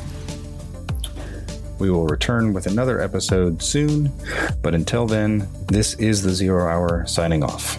We 1.79 1.91
will 1.91 2.07
return 2.07 2.53
with 2.53 2.65
another 2.65 3.01
episode 3.01 3.61
soon, 3.61 4.09
but 4.61 4.73
until 4.73 5.05
then, 5.05 5.49
this 5.67 5.95
is 5.95 6.21
the 6.21 6.33
Zero 6.33 6.65
Hour 6.65 7.05
signing 7.05 7.43
off. 7.43 7.77